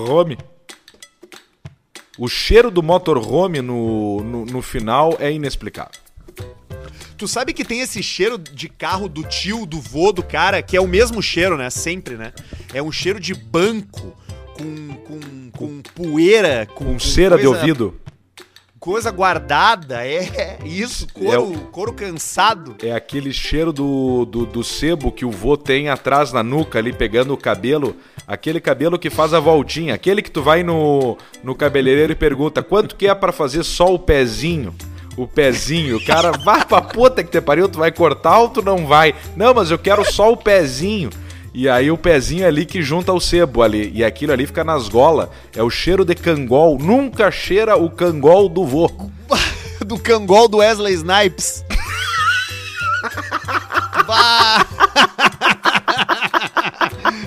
O 2.19 2.29
cheiro 2.29 2.71
do 2.71 2.83
motorhome 2.83 3.61
no, 3.63 4.23
no, 4.23 4.45
no 4.45 4.63
final 4.63 5.17
é 5.19 5.33
inexplicável. 5.33 5.93
Tu 7.17 7.27
sabe 7.29 7.53
que 7.53 7.65
tem 7.65 7.81
esse 7.81 8.03
cheiro 8.03 8.37
de 8.37 8.69
carro 8.69 9.09
do 9.09 9.23
tio, 9.23 9.65
do 9.65 9.81
vô 9.81 10.13
do 10.13 10.23
cara, 10.23 10.61
que 10.61 10.77
é 10.77 10.81
o 10.81 10.89
mesmo 10.89 11.23
cheiro, 11.23 11.57
né? 11.57 11.71
Sempre, 11.71 12.17
né? 12.17 12.33
É 12.75 12.83
um 12.83 12.91
cheiro 12.91 13.21
de 13.21 13.33
banco, 13.33 14.15
com, 14.57 14.89
com, 15.05 15.51
com 15.53 15.83
poeira, 15.95 16.67
com, 16.75 16.85
Com 16.95 16.99
cera 16.99 17.37
de 17.37 17.45
coisa- 17.45 17.59
ouvido. 17.61 17.95
Coisa 18.81 19.13
guardada, 19.13 20.05
é 20.05 20.59
isso, 20.65 21.07
couro, 21.15 21.31
É 21.33 21.39
o- 21.39 21.53
couro 21.71 21.93
cansado. 21.93 22.75
É 22.83 22.91
aquele 22.93 23.33
cheiro 23.33 23.73
do, 23.73 24.25
do, 24.25 24.45
do 24.45 24.65
sebo 24.65 25.13
que 25.13 25.25
o 25.25 25.31
vô 25.31 25.57
tem 25.57 25.89
atrás 25.89 26.33
na 26.33 26.43
nuca 26.43 26.81
ali, 26.81 26.93
pegando 26.93 27.33
o 27.33 27.37
cabelo. 27.37 27.97
Aquele 28.33 28.63
cabelo 28.63 28.99
que 28.99 29.11
faz 29.11 29.35
a 29.35 29.41
voltinha. 29.41 29.93
Aquele 29.93 30.23
que 30.23 30.31
tu 30.31 30.43
vai 30.43 30.63
no, 30.63 31.19
no 31.45 31.55
cabeleireiro 31.55 32.13
e 32.13 32.17
pergunta 32.17 32.63
quanto 32.63 32.97
que 32.97 33.07
é 33.07 33.15
pra 33.15 33.31
fazer 33.31 33.63
só 33.63 33.93
o 33.93 33.99
pezinho. 33.99 34.75
O 35.19 35.29
pezinho. 35.29 35.99
O 35.99 36.05
cara, 36.07 36.33
vai 36.43 36.65
pra 36.65 36.81
puta 36.81 37.23
que 37.23 37.31
te 37.31 37.43
pariu, 37.43 37.69
tu 37.69 37.79
vai 37.79 37.93
cortar 37.93 38.39
ou 38.39 38.49
tu 38.49 38.63
não 38.63 38.87
vai? 38.87 39.15
Não, 39.37 39.53
mas 39.53 39.71
eu 39.71 39.79
quero 39.79 40.11
só 40.11 40.33
o 40.33 40.37
pezinho. 40.39 41.11
E 41.53 41.69
aí 41.69 41.91
o 41.91 41.99
pezinho 41.99 42.45
é 42.45 42.47
ali 42.47 42.65
que 42.65 42.81
junta 42.81 43.13
o 43.13 43.21
sebo 43.21 43.63
ali. 43.63 43.93
E 43.95 44.03
aquilo 44.03 44.33
ali 44.33 44.47
fica 44.47 44.65
nas 44.65 44.89
golas. 44.89 45.29
É 45.55 45.63
o 45.63 45.69
cheiro 45.69 46.03
de 46.03 46.15
cangol. 46.15 46.79
Nunca 46.79 47.31
cheira 47.31 47.77
o 47.77 47.91
cangol 47.91 48.49
do 48.49 48.65
vô. 48.65 48.91
Do 49.85 49.99
cangol 49.99 50.49
do 50.49 50.59
Wesley 50.59 50.95
Snipes. 50.95 51.63
Bah. 54.07 54.67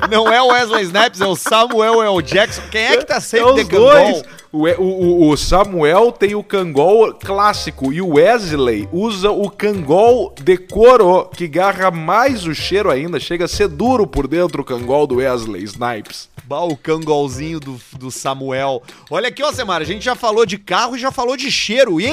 Não 0.10 0.32
é 0.32 0.42
o 0.42 0.48
Wesley 0.48 0.84
Snipes, 0.84 1.22
é 1.22 1.26
o 1.28 1.36
Samuel 1.36 2.02
L. 2.04 2.22
Jackson. 2.22 2.62
Quem 2.72 2.82
é 2.86 2.98
que 2.98 3.06
tá 3.06 3.20
sempre 3.20 3.52
É 3.62 3.64
de 3.64 3.66
cangol? 3.66 3.92
dois. 3.92 4.24
O, 4.52 4.64
o- 4.82 5.30
o- 5.32 5.36
Samuel 5.38 6.14
tem 6.14 6.34
o 6.34 6.42
cangol 6.44 7.14
clássico 7.14 7.92
e 7.92 8.02
o 8.02 8.14
Wesley 8.14 8.88
usa 8.92 9.30
o 9.30 9.50
cangol 9.50 10.34
de 10.42 10.58
couro, 10.58 11.26
que 11.36 11.46
garra 11.48 11.92
mais 11.92 12.46
o 12.46 12.56
cheiro 12.56 12.90
ainda. 12.90 13.20
Chega 13.20 13.46
a 13.46 13.48
ser 13.50 13.68
duro 13.68 14.08
por 14.08 14.28
dentro 14.28 14.62
o 14.62 14.66
cangol 14.66 15.06
do 15.06 15.16
Wesley 15.16 15.62
Snipes. 15.64 16.30
Bah, 16.46 16.62
o 16.64 16.78
cangolzinho 16.78 17.60
do, 17.60 17.78
do 17.98 18.10
Samuel. 18.10 18.82
Olha 19.10 19.28
aqui, 19.28 19.44
ó, 19.44 19.52
Semara, 19.52 19.84
a 19.84 19.88
gente 19.88 20.06
já 20.06 20.16
falou 20.16 20.46
de 20.46 20.58
carro 20.58 20.96
e 20.96 21.00
já 21.00 21.12
falou 21.12 21.36
de 21.36 21.52
cheiro. 21.52 22.00
E... 22.00 22.08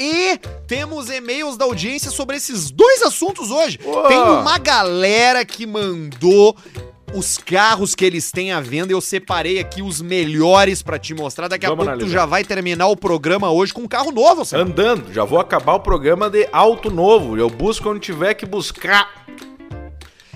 E 0.00 0.38
temos 0.68 1.10
e-mails 1.10 1.56
da 1.56 1.64
audiência 1.64 2.12
sobre 2.12 2.36
esses 2.36 2.70
dois 2.70 3.02
assuntos 3.02 3.50
hoje. 3.50 3.78
Tem 4.06 4.16
uma 4.16 4.56
galera 4.56 5.44
que 5.44 5.66
mandou 5.66 6.56
os 7.14 7.38
carros 7.38 7.94
que 7.94 8.04
eles 8.04 8.30
têm 8.30 8.52
à 8.52 8.60
venda. 8.60 8.92
Eu 8.92 9.00
separei 9.00 9.58
aqui 9.58 9.82
os 9.82 10.00
melhores 10.00 10.82
pra 10.82 10.98
te 10.98 11.14
mostrar. 11.14 11.48
Daqui 11.48 11.66
a 11.66 11.70
Vamos 11.70 11.84
pouco 11.84 11.98
tu 11.98 12.02
analisar. 12.02 12.20
já 12.20 12.26
vai 12.26 12.44
terminar 12.44 12.86
o 12.88 12.96
programa 12.96 13.50
hoje 13.50 13.72
com 13.72 13.82
um 13.82 13.88
carro 13.88 14.12
novo, 14.12 14.44
Semara. 14.44 14.68
Andando, 14.68 15.12
já 15.12 15.24
vou 15.24 15.38
acabar 15.40 15.74
o 15.74 15.80
programa 15.80 16.28
de 16.30 16.48
alto 16.52 16.90
novo. 16.90 17.36
Eu 17.36 17.48
busco 17.48 17.88
onde 17.90 18.00
tiver 18.00 18.34
que 18.34 18.46
buscar. 18.46 19.26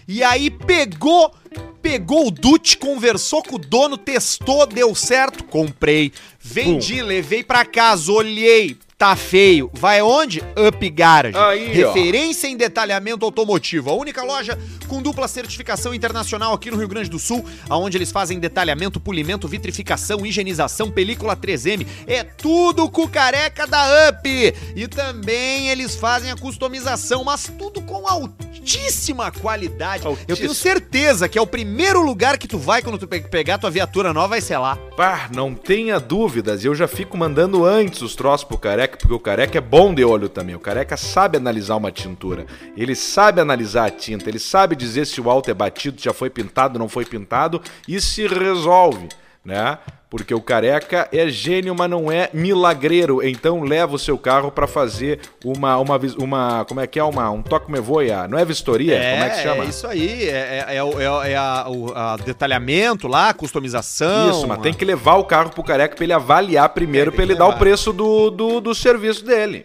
E 0.08 0.22
aí 0.22 0.50
pegou, 0.50 1.32
pegou 1.80 2.26
o 2.26 2.30
Dutch, 2.30 2.76
conversou 2.76 3.42
com 3.42 3.54
o 3.56 3.58
dono, 3.58 3.96
testou, 3.96 4.66
deu 4.66 4.94
certo, 4.94 5.44
comprei. 5.44 6.12
Vendi, 6.40 7.00
levei 7.00 7.44
pra 7.44 7.64
casa, 7.64 8.10
olhei, 8.10 8.76
tá 9.02 9.16
feio. 9.16 9.68
Vai 9.74 10.00
onde? 10.00 10.40
Up 10.56 10.88
Garage. 10.90 11.36
Aí, 11.36 11.82
ó. 11.84 11.88
Referência 11.92 12.46
em 12.46 12.56
detalhamento 12.56 13.24
automotivo. 13.24 13.90
A 13.90 13.94
única 13.94 14.22
loja 14.22 14.56
com 14.86 15.02
dupla 15.02 15.26
certificação 15.26 15.92
internacional 15.92 16.52
aqui 16.52 16.70
no 16.70 16.76
Rio 16.76 16.86
Grande 16.86 17.10
do 17.10 17.18
Sul, 17.18 17.44
aonde 17.68 17.96
eles 17.98 18.12
fazem 18.12 18.38
detalhamento, 18.38 19.00
polimento, 19.00 19.48
vitrificação, 19.48 20.24
higienização, 20.24 20.88
película 20.88 21.34
3M. 21.36 21.84
É 22.06 22.22
tudo 22.22 22.88
com 22.88 23.02
o 23.02 23.08
careca 23.08 23.66
da 23.66 23.84
Up. 24.08 24.54
E 24.76 24.86
também 24.86 25.68
eles 25.68 25.96
fazem 25.96 26.30
a 26.30 26.36
customização, 26.36 27.24
mas 27.24 27.50
tudo 27.58 27.82
com 27.82 28.06
altíssima 28.06 29.32
qualidade. 29.32 30.04
Eu 30.06 30.14
tenho 30.14 30.26
Altíssimo. 30.30 30.54
certeza 30.54 31.28
que 31.28 31.36
é 31.36 31.42
o 31.42 31.46
primeiro 31.46 32.00
lugar 32.02 32.38
que 32.38 32.46
tu 32.46 32.56
vai 32.58 32.80
quando 32.82 32.98
tu 32.98 33.08
pe- 33.08 33.20
pegar 33.22 33.58
tua 33.58 33.70
viatura 33.70 34.12
nova, 34.12 34.28
vai 34.28 34.40
ser 34.40 34.58
lá. 34.58 34.76
Pá, 34.96 35.28
não 35.34 35.54
tenha 35.54 35.98
dúvidas, 35.98 36.64
eu 36.64 36.72
já 36.74 36.86
fico 36.86 37.16
mandando 37.16 37.64
antes 37.64 38.00
os 38.02 38.14
troços 38.14 38.44
pro 38.46 38.56
careca, 38.58 38.91
porque 38.98 39.14
o 39.14 39.18
careca 39.20 39.58
é 39.58 39.60
bom 39.60 39.94
de 39.94 40.04
olho 40.04 40.28
também. 40.28 40.54
O 40.54 40.60
careca 40.60 40.96
sabe 40.96 41.36
analisar 41.36 41.76
uma 41.76 41.90
tintura, 41.90 42.46
ele 42.76 42.94
sabe 42.94 43.40
analisar 43.40 43.86
a 43.86 43.90
tinta, 43.90 44.28
ele 44.28 44.38
sabe 44.38 44.76
dizer 44.76 45.06
se 45.06 45.20
o 45.20 45.30
alto 45.30 45.50
é 45.50 45.54
batido, 45.54 46.00
já 46.00 46.12
foi 46.12 46.30
pintado, 46.30 46.78
não 46.78 46.88
foi 46.88 47.04
pintado 47.04 47.60
e 47.86 48.00
se 48.00 48.26
resolve, 48.26 49.08
né? 49.44 49.78
Porque 50.12 50.34
o 50.34 50.42
careca 50.42 51.08
é 51.10 51.26
gênio, 51.28 51.74
mas 51.74 51.88
não 51.88 52.12
é 52.12 52.28
milagreiro. 52.34 53.26
Então 53.26 53.62
leva 53.62 53.94
o 53.94 53.98
seu 53.98 54.18
carro 54.18 54.50
pra 54.52 54.66
fazer 54.66 55.20
uma, 55.42 55.78
uma, 55.78 55.98
uma, 56.18 56.64
como 56.66 56.80
é 56.80 56.86
que 56.86 56.98
é, 56.98 57.02
uma, 57.02 57.30
um 57.30 57.40
toque 57.42 57.72
me 57.72 57.80
voia, 57.80 58.28
não 58.28 58.38
é 58.38 58.44
vistoria? 58.44 58.92
como 58.96 59.24
é 59.24 59.30
que 59.30 59.42
chama? 59.42 59.64
É 59.64 59.66
isso 59.68 59.86
aí, 59.86 60.28
é, 60.28 60.66
é, 60.68 60.76
é, 60.76 60.84
o- 60.84 61.00
é, 61.00 61.32
é 61.32 61.36
a, 61.36 61.64
o 61.66 61.92
a 61.96 62.16
detalhamento 62.18 63.08
lá, 63.08 63.32
customização. 63.32 64.28
Isso, 64.30 64.46
mas 64.46 64.58
tem 64.58 64.74
que 64.74 64.84
levar 64.84 65.14
o 65.14 65.24
carro 65.24 65.48
pro 65.48 65.62
careca 65.62 65.96
pra 65.96 66.04
ele 66.04 66.12
avaliar 66.12 66.68
primeiro, 66.68 67.08
É, 67.08 67.10
tem 67.10 67.16
pra 67.16 67.24
ele 67.24 67.34
dar 67.34 67.48
o 67.48 67.54
preço 67.56 67.90
do, 67.90 68.30
do, 68.30 68.60
do 68.60 68.74
serviço 68.74 69.24
dele. 69.24 69.64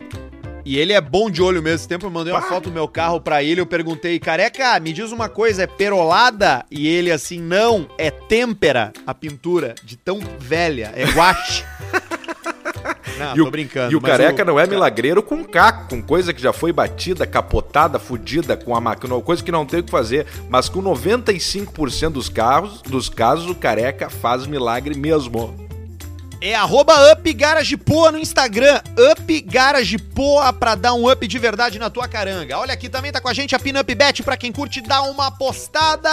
E 0.67 0.77
ele 0.77 0.91
é 0.91 0.99
bom 0.99 1.31
de 1.31 1.41
olho 1.41 1.63
mesmo. 1.63 1.77
Esse 1.77 1.87
tempo 1.87 2.05
eu 2.07 2.09
mandei 2.09 2.33
uma 2.33 2.41
foto 2.41 2.65
do 2.65 2.73
meu 2.73 2.89
carro 2.89 3.21
pra 3.21 3.41
ele, 3.41 3.61
eu 3.61 3.65
perguntei, 3.65 4.19
careca, 4.19 4.77
me 4.81 4.91
diz 4.91 5.13
uma 5.13 5.29
coisa, 5.29 5.63
é 5.63 5.67
perolada? 5.67 6.65
E 6.69 6.85
ele 6.89 7.09
assim, 7.09 7.39
não, 7.39 7.87
é 7.97 8.11
têmpera 8.11 8.91
a 9.05 9.13
pintura, 9.13 9.75
de 9.81 9.95
tão 9.95 10.19
velha, 10.37 10.91
é 10.93 11.05
guache. 11.05 11.63
não, 13.17 13.37
e 13.37 13.39
o, 13.39 13.45
tô 13.45 13.51
brincando. 13.51 13.93
e 13.93 13.95
o 13.95 14.01
careca 14.01 14.43
não 14.43 14.59
é 14.59 14.67
milagreiro 14.67 15.23
com 15.23 15.41
caco, 15.41 15.87
com 15.87 16.01
coisa 16.01 16.33
que 16.33 16.41
já 16.41 16.51
foi 16.51 16.73
batida, 16.73 17.25
capotada, 17.25 17.97
fudida, 17.97 18.57
com 18.57 18.75
a 18.75 18.81
máquina, 18.81 19.21
coisa 19.21 19.41
que 19.41 19.53
não 19.53 19.65
tem 19.65 19.79
o 19.79 19.83
que 19.83 19.91
fazer. 19.91 20.27
Mas 20.49 20.67
com 20.67 20.83
95% 20.83 22.09
dos 22.09 22.27
carros, 22.27 22.81
dos 22.81 23.07
casos, 23.07 23.49
o 23.49 23.55
careca 23.55 24.09
faz 24.09 24.45
milagre 24.45 24.97
mesmo. 24.97 25.66
É 26.39 26.53
arroba 26.53 26.93
Up 27.11 27.33
Garage 27.33 27.75
Poa 27.77 28.11
no 28.11 28.19
Instagram. 28.19 28.79
Up 29.11 29.41
Garage 29.41 29.97
Poa 29.97 30.53
pra 30.53 30.75
dar 30.75 30.93
um 30.93 31.09
up 31.09 31.27
de 31.27 31.39
verdade 31.39 31.79
na 31.79 31.89
tua 31.89 32.07
caranga. 32.07 32.59
Olha 32.59 32.73
aqui 32.73 32.87
também 32.87 33.11
tá 33.11 33.19
com 33.19 33.27
a 33.27 33.33
gente 33.33 33.55
a 33.55 33.59
Pinup 33.59 33.95
Bet 33.95 34.21
pra 34.21 34.37
quem 34.37 34.51
curte 34.51 34.79
dar 34.81 35.01
uma 35.01 35.31
postada. 35.31 36.09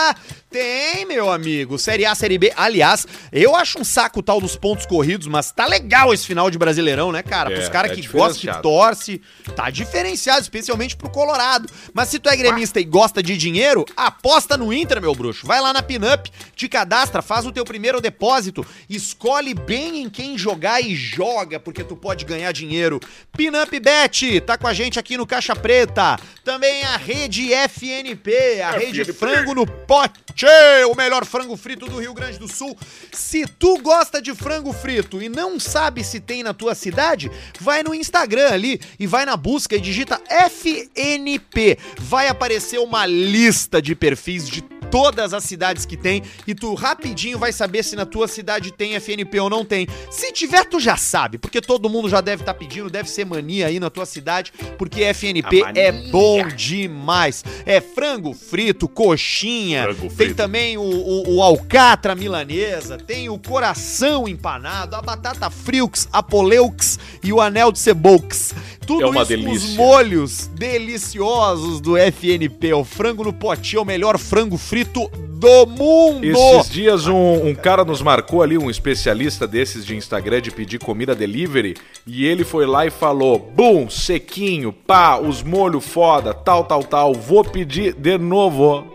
Tem, 0.55 1.05
meu 1.05 1.33
amigo. 1.33 1.77
Série 1.81 2.07
A, 2.07 2.15
Série 2.15 2.39
B. 2.39 2.53
Aliás, 2.55 3.09
eu 3.33 3.57
acho 3.57 3.81
um 3.81 3.83
saco 3.83 4.21
o 4.21 4.23
tal 4.23 4.41
dos 4.41 4.55
pontos 4.55 4.87
corridos, 4.87 5.27
mas 5.27 5.51
tá 5.51 5.67
legal 5.67 6.15
esse 6.15 6.25
final 6.25 6.49
de 6.49 6.57
Brasileirão, 6.57 7.11
né, 7.11 7.25
cara? 7.25 7.51
É, 7.51 7.57
Pros 7.57 7.69
caras 7.69 7.91
é 7.91 7.95
que 7.97 8.07
gostam, 8.07 8.55
que 8.55 8.63
torce, 8.63 9.21
tá 9.57 9.69
diferenciado, 9.69 10.43
especialmente 10.43 10.95
pro 10.95 11.11
Colorado. 11.11 11.69
Mas 11.93 12.09
se 12.09 12.21
tu 12.21 12.29
é 12.29 12.37
gremista 12.37 12.79
e 12.79 12.85
gosta 12.85 13.21
de 13.21 13.37
dinheiro, 13.37 13.85
aposta 13.97 14.57
no 14.57 14.73
Inter, 14.73 15.01
meu 15.01 15.13
bruxo. 15.13 15.45
Vai 15.45 15.61
lá 15.61 15.73
na 15.73 15.83
Pinup, 15.83 16.31
te 16.55 16.69
cadastra, 16.69 17.21
faz 17.21 17.45
o 17.45 17.51
teu 17.51 17.65
primeiro 17.65 18.01
depósito, 18.01 18.65
escolhe 18.89 19.55
bem 19.55 20.03
em 20.03 20.09
quem 20.09 20.39
jogar 20.39 20.81
e 20.81 20.95
joga, 20.95 21.59
porque 21.59 21.83
tu 21.83 21.97
pode 21.97 22.25
ganhar 22.25 22.53
dinheiro. 22.53 23.01
Pinup 23.37 23.81
Bet, 23.81 24.41
tá 24.43 24.57
com 24.57 24.69
a 24.69 24.73
gente 24.73 25.01
aqui 25.01 25.17
no 25.17 25.27
Caixa 25.27 25.57
Preta. 25.57 26.17
Também 26.45 26.85
a 26.85 26.97
rede 26.97 27.53
FNP, 27.53 28.63
a 28.63 28.71
rede 28.71 29.01
FNP. 29.01 29.13
Frango 29.15 29.53
no 29.53 29.67
Pote, 29.67 30.44
o 30.91 30.95
melhor 30.95 31.25
frango 31.25 31.57
frito 31.57 31.87
do 31.87 31.99
Rio 31.99 32.15
Grande 32.15 32.39
do 32.39 32.49
Sul. 32.49 32.77
Se 33.13 33.47
tu 33.47 33.79
gosta 33.79 34.21
de 34.21 34.35
frango 34.35 34.73
frito 34.73 35.23
e 35.23 35.29
não 35.29 35.59
sabe 35.59 36.05
se 36.05 36.21
tem 36.21 36.43
na 36.43 36.53
tua 36.55 36.75
cidade, 36.75 37.31
vai 37.61 37.83
no 37.83 37.95
Instagram 37.95 38.51
ali 38.51 38.81
e 38.99 39.07
vai 39.07 39.25
na 39.25 39.37
busca 39.37 39.77
e 39.77 39.81
digita 39.81 40.21
FNP. 40.29 41.79
Vai 41.99 42.29
aparecer 42.29 42.79
uma 42.79 43.07
lista 43.07 43.81
de 43.81 43.95
perfis 43.95 44.49
de 44.49 44.63
todas 44.95 45.35
as 45.35 45.43
cidades 45.43 45.85
que 45.85 45.97
tem 45.97 46.23
e 46.47 46.55
tu 46.55 46.73
rapidinho 46.73 47.37
vai 47.37 47.53
saber 47.53 47.83
se 47.83 47.97
na 47.97 48.07
tua 48.07 48.29
cidade 48.29 48.71
tem 48.71 48.95
FNP 48.95 49.41
ou 49.41 49.51
não 49.51 49.65
tem. 49.65 49.89
Se 50.09 50.31
tiver, 50.31 50.65
tu 50.67 50.79
já 50.79 50.97
sabe, 50.97 51.37
porque 51.37 51.61
todo 51.61 51.91
mundo 51.91 52.09
já 52.09 52.21
deve 52.21 52.43
estar 52.43 52.55
pedindo, 52.55 52.89
deve 52.89 53.11
ser 53.11 53.25
mania 53.25 53.67
aí 53.67 53.81
na 53.81 53.91
tua 53.91 54.07
cidade, 54.07 54.53
porque 54.79 55.03
FNP 55.03 55.65
é 55.75 55.91
bom 55.91 56.47
demais. 56.47 57.45
É 57.67 57.81
frango 57.81 58.33
frito, 58.33 58.87
coxinha, 58.87 59.83
Frango 59.83 60.01
tem 60.03 60.11
frito. 60.11 60.37
também 60.37 60.79
o, 60.79 60.83
o, 60.83 61.39
o 61.39 61.43
alcatra 61.43 62.15
milanesa, 62.15 62.97
tem 62.97 63.29
o 63.29 63.37
coração 63.37 64.29
empanado, 64.29 64.95
a 64.95 65.03
batata 65.03 65.51
friux, 65.51 66.09
a 66.13 66.23
poleux 66.23 67.01
e 67.21 67.33
o 67.33 67.41
anel 67.41 67.73
de 67.73 67.81
ceboux. 67.81 68.55
Tudo 68.87 69.03
É 69.03 69.07
uma 69.07 69.23
isso 69.23 69.33
com 69.35 69.51
os 69.51 69.63
delícia. 69.63 69.77
molhos 69.77 70.47
deliciosos 70.49 71.81
do 71.81 71.97
FNP. 71.97 72.73
O 72.75 72.85
frango 72.85 73.25
no 73.25 73.33
potinho 73.33 73.81
é 73.81 73.83
o 73.83 73.85
melhor 73.85 74.19
frango 74.19 74.57
frito 74.59 75.09
do 75.09 75.67
mundo. 75.67 76.25
Esses 76.25 76.71
dias 76.71 77.07
um, 77.07 77.49
um 77.49 77.55
cara 77.55 77.85
nos 77.85 78.01
marcou 78.01 78.43
ali, 78.43 78.57
um 78.57 78.71
especialista 78.71 79.47
desses 79.47 79.85
de 79.85 79.97
Instagram 79.97 80.41
de 80.41 80.51
pedir 80.51 80.79
comida 80.79 81.15
delivery, 81.15 81.75
e 82.07 82.25
ele 82.25 82.45
foi 82.45 82.67
lá 82.67 82.87
e 82.87 82.91
falou: 82.91 83.39
Bum, 83.39 83.89
sequinho, 83.91 84.73
pá, 84.73 85.19
os 85.19 85.43
molhos 85.43 85.85
foda, 85.85 86.33
tal, 86.33 86.65
tal, 86.65 86.83
tal, 86.83 87.15
vou 87.15 87.45
pedir 87.45 87.95
de 87.95 88.17
novo. 88.19 88.87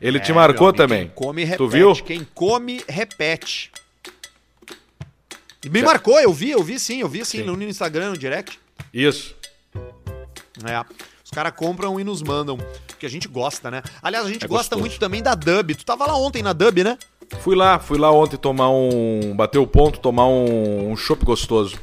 Ele 0.00 0.18
te 0.18 0.30
É, 0.30 0.34
marcou 0.34 0.68
meu 0.68 0.68
amigo, 0.70 0.76
também. 0.82 1.06
Quem 1.06 1.14
come, 1.14 1.44
repete. 1.44 1.58
Tu 1.58 1.68
viu? 1.68 1.94
Quem 1.96 2.26
come, 2.34 2.80
repete. 2.88 3.70
E 5.64 5.68
me 5.68 5.82
marcou, 5.82 6.18
eu 6.20 6.32
vi, 6.32 6.50
eu 6.50 6.62
vi 6.62 6.78
sim, 6.78 7.00
eu 7.00 7.08
vi 7.08 7.24
sim, 7.24 7.38
Sim. 7.38 7.44
no 7.44 7.62
Instagram, 7.62 8.10
no 8.10 8.16
direct. 8.18 8.58
Isso. 8.94 9.34
É. 10.64 10.84
Os 11.24 11.30
caras 11.30 11.52
compram 11.54 12.00
e 12.00 12.04
nos 12.04 12.22
mandam. 12.22 12.58
Porque 12.86 13.06
a 13.06 13.10
gente 13.10 13.28
gosta, 13.28 13.70
né? 13.70 13.82
Aliás, 14.02 14.26
a 14.26 14.28
gente 14.28 14.44
É 14.44 14.48
gosta 14.48 14.74
gostoso. 14.74 14.80
muito 14.80 14.98
também 14.98 15.22
da 15.22 15.34
Dub. 15.34 15.74
Tu 15.74 15.84
tava 15.84 16.06
lá 16.06 16.16
ontem 16.16 16.42
na 16.42 16.52
Dub, 16.52 16.82
né? 16.82 16.98
Fui 17.40 17.54
lá, 17.54 17.78
fui 17.78 17.98
lá 17.98 18.10
ontem 18.10 18.36
tomar 18.36 18.70
um. 18.70 19.34
bater 19.36 19.58
o 19.58 19.66
ponto, 19.66 20.00
tomar 20.00 20.26
um, 20.26 20.90
um 20.90 20.96
chopp 20.96 21.24
gostoso. 21.24 21.78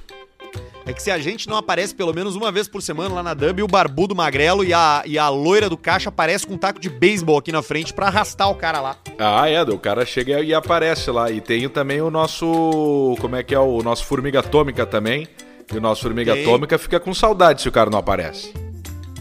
É 0.88 0.94
que 0.94 1.04
se 1.04 1.12
a 1.12 1.20
gente 1.20 1.50
não 1.50 1.58
aparece 1.58 1.94
pelo 1.94 2.14
menos 2.14 2.38
uma 2.38 2.50
vez 2.50 2.66
por 2.66 2.82
semana 2.82 3.16
lá 3.16 3.22
na 3.22 3.34
Dub, 3.34 3.62
o 3.62 3.68
barbudo 3.68 4.16
magrelo 4.16 4.64
e 4.64 4.74
a, 4.74 5.04
e 5.06 5.20
a 5.20 5.28
loira 5.28 5.70
do 5.70 5.76
caixa 5.76 6.08
aparece 6.08 6.48
com 6.48 6.54
um 6.54 6.58
taco 6.58 6.80
de 6.80 6.90
beisebol 6.90 7.38
aqui 7.38 7.52
na 7.52 7.62
frente 7.62 7.94
pra 7.94 8.08
arrastar 8.08 8.50
o 8.50 8.56
cara 8.56 8.80
lá. 8.80 8.96
Ah, 9.20 9.50
é, 9.50 9.62
o 9.64 9.78
cara 9.78 10.06
chega 10.06 10.40
e 10.40 10.54
aparece 10.54 11.12
lá. 11.12 11.30
E 11.30 11.42
tem 11.42 11.68
também 11.68 12.02
o 12.02 12.10
nosso. 12.10 13.18
Como 13.20 13.36
é 13.36 13.44
que 13.44 13.54
é? 13.54 13.60
O 13.60 13.82
nosso 13.84 14.06
Formiga 14.06 14.40
Atômica 14.40 14.86
também. 14.86 15.28
E 15.74 15.78
o 15.78 15.82
nosso 15.82 16.04
Formiga 16.04 16.34
Tem. 16.34 16.44
Atômica 16.44 16.78
fica 16.78 17.02
com 17.02 17.14
saudade 17.14 17.62
se 17.62 17.68
o 17.68 17.72
cara 17.72 17.90
não 17.90 18.00
aparece. 18.00 18.54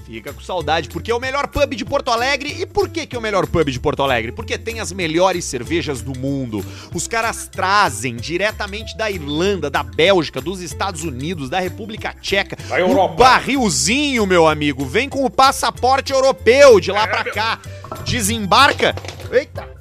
Fica 0.06 0.32
com 0.32 0.40
saudade, 0.40 0.88
porque 0.88 1.10
é 1.10 1.14
o 1.14 1.18
melhor 1.18 1.48
pub 1.48 1.74
de 1.74 1.84
Porto 1.84 2.12
Alegre. 2.12 2.54
E 2.60 2.64
por 2.64 2.88
que, 2.88 3.06
que 3.06 3.16
é 3.16 3.18
o 3.18 3.22
melhor 3.22 3.44
pub 3.44 3.68
de 3.68 3.80
Porto 3.80 4.04
Alegre? 4.04 4.30
Porque 4.30 4.56
tem 4.56 4.78
as 4.78 4.92
melhores 4.92 5.44
cervejas 5.44 6.00
do 6.00 6.16
mundo. 6.16 6.64
Os 6.94 7.08
caras 7.08 7.48
trazem 7.50 8.14
diretamente 8.14 8.96
da 8.96 9.10
Irlanda, 9.10 9.68
da 9.68 9.82
Bélgica, 9.82 10.40
dos 10.40 10.60
Estados 10.60 11.02
Unidos, 11.02 11.50
da 11.50 11.58
República 11.58 12.14
Tcheca. 12.20 12.56
Da 12.68 12.78
Europa. 12.78 13.14
Um 13.14 13.16
barrilzinho, 13.16 14.24
meu 14.26 14.46
amigo. 14.46 14.86
Vem 14.86 15.08
com 15.08 15.24
o 15.24 15.30
passaporte 15.30 16.12
europeu 16.12 16.78
de 16.78 16.92
lá 16.92 17.08
pra 17.08 17.24
cá. 17.24 17.58
Desembarca. 18.04 18.94
Eita! 19.32 19.76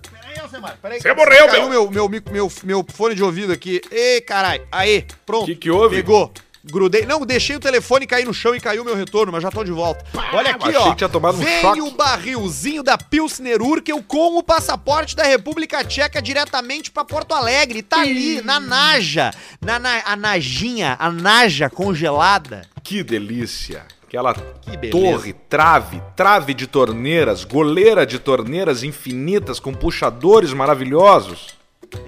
Peraí. 0.82 1.02
Você 1.02 1.14
morreu, 1.14 1.52
meu. 1.52 1.70
meu, 1.70 1.92
meu, 1.92 2.22
meu, 2.32 2.52
meu 2.64 2.86
fone 2.88 3.14
de 3.14 3.24
ouvido 3.24 3.52
aqui. 3.52 3.82
Ei, 3.92 4.22
caralho. 4.22 4.66
Aí, 4.72 5.06
pronto. 5.26 5.46
Que 5.46 5.56
que 5.56 5.70
houve? 5.70 5.98
Pegou. 5.98 6.32
Grudei. 6.72 7.06
Não, 7.06 7.26
deixei 7.26 7.56
o 7.56 7.60
telefone 7.60 8.08
cair 8.08 8.26
no 8.26 8.34
chão 8.34 8.56
e 8.56 8.60
caiu 8.60 8.84
meu 8.84 8.96
retorno, 8.96 9.32
mas 9.32 9.44
já 9.44 9.52
tô 9.52 9.64
de 9.64 9.72
volta. 9.72 10.04
Olha 10.34 10.52
aqui, 10.52 10.70
achei 10.70 10.76
ó. 10.82 10.90
que 10.90 10.96
tinha 10.96 11.10
tomado 11.10 11.36
um 11.38 11.44
Vem 11.44 11.62
choque. 11.62 11.82
o 11.82 11.92
barrilzinho 11.92 12.82
da 12.82 12.98
Pilsner 12.98 13.62
Urkel 13.62 14.02
com 14.04 14.38
o 14.38 14.44
passaporte 14.44 15.16
da 15.16 15.24
República 15.24 15.84
Tcheca 15.84 16.22
diretamente 16.22 16.90
pra 16.92 17.06
Porto 17.06 17.34
Alegre. 17.34 17.84
Tá 17.84 18.02
ali, 18.02 18.42
na 18.42 18.60
Naja. 18.60 19.32
Na, 19.62 19.78
na, 19.78 20.02
a 20.06 20.16
Najinha, 20.16 20.96
a 21.00 21.12
Naja 21.12 21.70
congelada. 21.70 22.64
Que 22.84 23.04
delícia. 23.04 23.86
Aquela 24.08 24.34
Que 24.34 24.90
torre, 24.90 25.34
trave, 25.50 26.02
trave 26.16 26.54
de 26.54 26.68
torneiras, 26.68 27.44
goleira 27.44 28.06
de 28.06 28.18
torneiras 28.20 28.82
infinitas 28.84 29.60
com 29.60 29.74
puxadores 29.74 30.54
maravilhosos. 30.54 31.55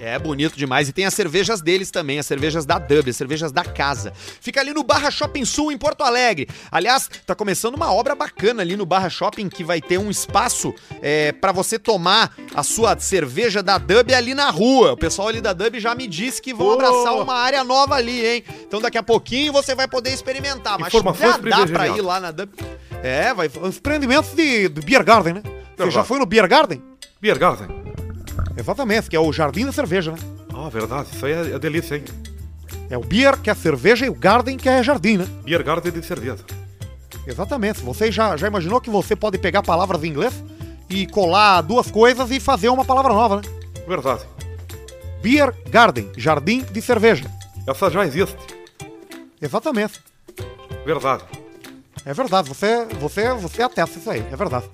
É 0.00 0.18
bonito 0.18 0.56
demais. 0.56 0.88
E 0.88 0.92
tem 0.92 1.04
as 1.04 1.14
cervejas 1.14 1.60
deles 1.60 1.90
também, 1.90 2.18
as 2.18 2.26
cervejas 2.26 2.64
da 2.64 2.78
Dub, 2.78 3.08
as 3.08 3.16
cervejas 3.16 3.52
da 3.52 3.64
casa. 3.64 4.12
Fica 4.40 4.60
ali 4.60 4.72
no 4.72 4.82
Barra 4.82 5.10
Shopping 5.10 5.44
Sul, 5.44 5.72
em 5.72 5.78
Porto 5.78 6.02
Alegre. 6.02 6.48
Aliás, 6.70 7.08
tá 7.26 7.34
começando 7.34 7.74
uma 7.74 7.92
obra 7.92 8.14
bacana 8.14 8.62
ali 8.62 8.76
no 8.76 8.86
Barra 8.86 9.08
Shopping, 9.10 9.48
que 9.48 9.64
vai 9.64 9.80
ter 9.80 9.98
um 9.98 10.10
espaço 10.10 10.74
é, 11.02 11.32
para 11.32 11.52
você 11.52 11.78
tomar 11.78 12.34
a 12.54 12.62
sua 12.62 12.98
cerveja 12.98 13.62
da 13.62 13.78
Dub 13.78 14.12
ali 14.14 14.34
na 14.34 14.50
rua. 14.50 14.92
O 14.92 14.96
pessoal 14.96 15.28
ali 15.28 15.40
da 15.40 15.52
Dub 15.52 15.78
já 15.80 15.94
me 15.94 16.06
disse 16.06 16.40
que 16.40 16.54
vão 16.54 16.68
Oh. 16.68 16.72
abraçar 16.72 17.14
uma 17.16 17.34
área 17.34 17.64
nova 17.64 17.94
ali, 17.94 18.24
hein? 18.26 18.44
Então 18.66 18.80
daqui 18.80 18.98
a 18.98 19.02
pouquinho 19.02 19.52
você 19.52 19.74
vai 19.74 19.88
poder 19.88 20.10
experimentar. 20.12 20.78
Mas 20.78 20.88
Informações 20.88 21.30
já 21.32 21.38
dá 21.38 21.66
pra 21.66 21.88
ir 21.88 22.00
lá 22.00 22.20
na 22.20 22.30
Dub. 22.30 22.50
É, 23.02 23.32
vai. 23.32 23.48
Os 23.60 23.76
empreendimentos 23.78 24.32
de, 24.34 24.68
de 24.68 24.80
Beer 24.80 25.02
Garden, 25.04 25.34
né? 25.34 25.42
Você 25.76 25.90
já 25.90 26.02
foi 26.04 26.18
no 26.18 26.26
Beer 26.26 26.48
Garden? 26.48 26.82
Beer 27.20 27.38
Garden. 27.38 27.68
Exatamente, 28.58 29.08
que 29.08 29.14
é 29.14 29.20
o 29.20 29.32
jardim 29.32 29.64
da 29.64 29.72
cerveja, 29.72 30.10
né? 30.10 30.18
Ah, 30.52 30.68
verdade. 30.68 31.08
Isso 31.12 31.24
aí 31.24 31.32
é, 31.32 31.52
é 31.52 31.58
delícia, 31.58 31.94
hein? 31.94 32.04
É 32.90 32.98
o 32.98 33.02
beer, 33.02 33.38
que 33.38 33.48
é 33.48 33.54
cerveja, 33.54 34.04
e 34.04 34.08
o 34.08 34.14
garden, 34.14 34.56
que 34.56 34.68
é 34.68 34.82
jardim, 34.82 35.18
né? 35.18 35.28
Beer 35.44 35.62
Garden 35.62 35.92
de 35.92 36.04
cerveja. 36.04 36.44
Exatamente. 37.24 37.80
Você 37.82 38.10
já, 38.10 38.36
já 38.36 38.48
imaginou 38.48 38.80
que 38.80 38.90
você 38.90 39.14
pode 39.14 39.38
pegar 39.38 39.62
palavras 39.62 40.02
em 40.02 40.08
inglês 40.08 40.34
e 40.90 41.06
colar 41.06 41.60
duas 41.60 41.90
coisas 41.90 42.30
e 42.32 42.40
fazer 42.40 42.68
uma 42.68 42.84
palavra 42.84 43.12
nova, 43.12 43.36
né? 43.36 43.42
Verdade. 43.86 44.24
Beer 45.22 45.54
garden, 45.68 46.10
jardim 46.16 46.64
de 46.64 46.82
cerveja. 46.82 47.30
Essa 47.66 47.90
já 47.90 48.04
existe. 48.04 48.36
Exatamente. 49.40 50.00
Verdade. 50.84 51.22
É 52.04 52.12
verdade. 52.12 52.48
Você, 52.48 52.86
você, 52.98 53.32
você 53.34 53.62
atesta 53.62 53.98
isso 53.98 54.10
aí. 54.10 54.24
É 54.32 54.36
verdade. 54.36 54.66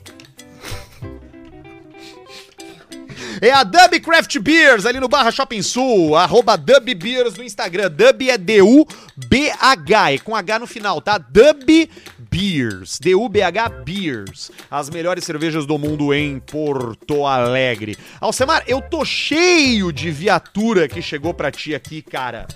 É 3.41 3.51
a 3.51 3.65
Dub 3.65 4.01
Craft 4.01 4.39
Beers 4.39 4.87
ali 4.87 5.01
no 5.01 5.09
Barra 5.09 5.31
Shopping 5.31 5.63
Sul, 5.63 6.17
arroba 6.17 6.57
Dub 6.57 6.95
Beers 6.95 7.35
no 7.35 7.45
Instagram. 7.45 7.91
Dub 7.91 8.29
é 8.29 8.39
D-U-B-H, 8.39 10.13
é 10.13 10.19
com 10.19 10.35
H 10.35 10.59
no 10.59 10.67
final, 10.67 11.01
tá? 11.01 11.19
Dub 11.19 11.89
Beers, 12.31 12.99
D-U-B-H 12.99 13.69
Beers. 13.85 14.51
As 14.71 14.91
melhores 14.91 15.25
cervejas 15.25 15.67
do 15.67 15.79
mundo 15.79 16.13
em 16.13 16.39
Porto 16.39 17.27
Alegre. 17.27 17.97
Alcemar, 18.21 18.65
eu 18.67 18.81
tô 18.83 19.05
cheio 19.05 19.93
de 19.93 20.11
viatura 20.11 20.89
que 20.89 21.01
chegou 21.01 21.33
pra 21.33 21.51
ti 21.51 21.75
aqui, 21.75 22.03
cara. 22.03 22.47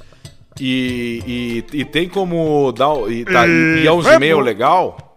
E, 0.60 1.64
e, 1.72 1.80
e 1.80 1.84
tem 1.84 2.08
como 2.08 2.72
dar. 2.72 2.94
E, 3.10 3.24
tá, 3.24 3.46
e, 3.46 3.84
e 3.84 3.86
é 3.86 4.34
bom. 4.34 4.40
legal? 4.40 5.07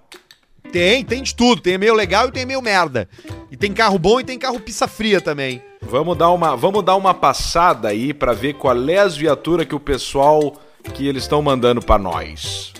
Tem, 0.71 1.03
tem 1.03 1.21
de 1.21 1.35
tudo. 1.35 1.61
Tem 1.61 1.73
e-mail 1.73 1.93
legal 1.93 2.27
e 2.27 2.31
tem 2.31 2.43
e-mail 2.43 2.61
merda. 2.61 3.07
E 3.51 3.57
tem 3.57 3.73
carro 3.73 3.99
bom 3.99 4.19
e 4.19 4.23
tem 4.23 4.39
carro 4.39 4.59
pizza 4.59 4.87
fria 4.87 5.19
também. 5.19 5.61
Vamos 5.81 6.17
dar 6.17 6.31
uma, 6.31 6.55
vamos 6.55 6.83
dar 6.83 6.95
uma 6.95 7.13
passada 7.13 7.89
aí 7.89 8.13
pra 8.13 8.33
ver 8.33 8.53
qual 8.53 8.89
é 8.89 8.97
as 8.97 9.17
viaturas 9.17 9.67
que 9.67 9.75
o 9.75 9.79
pessoal 9.79 10.53
que 10.93 11.07
eles 11.07 11.23
estão 11.23 11.41
mandando 11.41 11.81
pra 11.81 11.97
nós. 11.97 12.73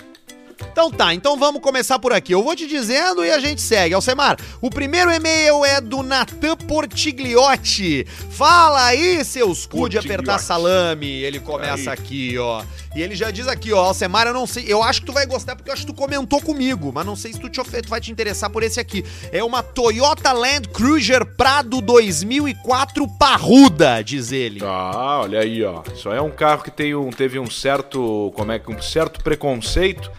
Então 0.70 0.90
tá, 0.90 1.12
então 1.14 1.38
vamos 1.38 1.60
começar 1.60 1.98
por 1.98 2.12
aqui. 2.12 2.32
Eu 2.32 2.42
vou 2.42 2.54
te 2.54 2.66
dizendo 2.66 3.24
e 3.24 3.30
a 3.30 3.38
gente 3.38 3.60
segue. 3.60 3.94
Alcemar, 3.94 4.36
o 4.60 4.70
primeiro 4.70 5.10
e-mail 5.10 5.64
é 5.64 5.80
do 5.80 6.02
Natan 6.02 6.56
Portigliotti. 6.56 8.06
Fala 8.30 8.86
aí, 8.86 9.24
seus 9.24 9.66
cu 9.66 9.88
de 9.88 9.98
apertar 9.98 10.38
salame. 10.38 11.22
Ele 11.22 11.40
começa 11.40 11.90
Aí. 11.90 11.94
aqui, 11.98 12.38
ó. 12.38 12.62
E 12.94 13.00
ele 13.00 13.14
já 13.14 13.30
diz 13.30 13.48
aqui, 13.48 13.72
ó, 13.72 13.78
Alcemar, 13.78 14.26
eu 14.26 14.34
não 14.34 14.46
sei, 14.46 14.64
eu 14.68 14.82
acho 14.82 15.00
que 15.00 15.06
tu 15.06 15.12
vai 15.14 15.24
gostar 15.24 15.56
porque 15.56 15.70
eu 15.70 15.72
acho 15.72 15.86
que 15.86 15.92
tu 15.92 15.96
comentou 15.96 16.42
comigo, 16.42 16.92
mas 16.94 17.06
não 17.06 17.16
sei 17.16 17.32
se 17.32 17.40
tu, 17.40 17.48
te 17.48 17.58
tu 17.62 17.88
vai 17.88 18.00
te 18.00 18.12
interessar 18.12 18.50
por 18.50 18.62
esse 18.62 18.78
aqui. 18.78 19.02
É 19.30 19.42
uma 19.42 19.62
Toyota 19.62 20.30
Land 20.32 20.68
Cruiser 20.68 21.24
Prado 21.24 21.80
2004 21.80 23.08
parruda, 23.18 24.02
diz 24.02 24.30
ele. 24.30 24.60
Ah, 24.62 25.20
olha 25.22 25.40
aí, 25.40 25.64
ó. 25.64 25.82
Isso 25.94 26.10
aí 26.10 26.18
é 26.18 26.22
um 26.22 26.30
carro 26.30 26.62
que 26.62 26.70
tem 26.70 26.94
um, 26.94 27.08
teve 27.10 27.38
um 27.38 27.48
certo, 27.48 28.30
como 28.36 28.52
é 28.52 28.58
que 28.58 28.70
um 28.70 28.80
certo 28.82 29.22
preconceito 29.24 30.10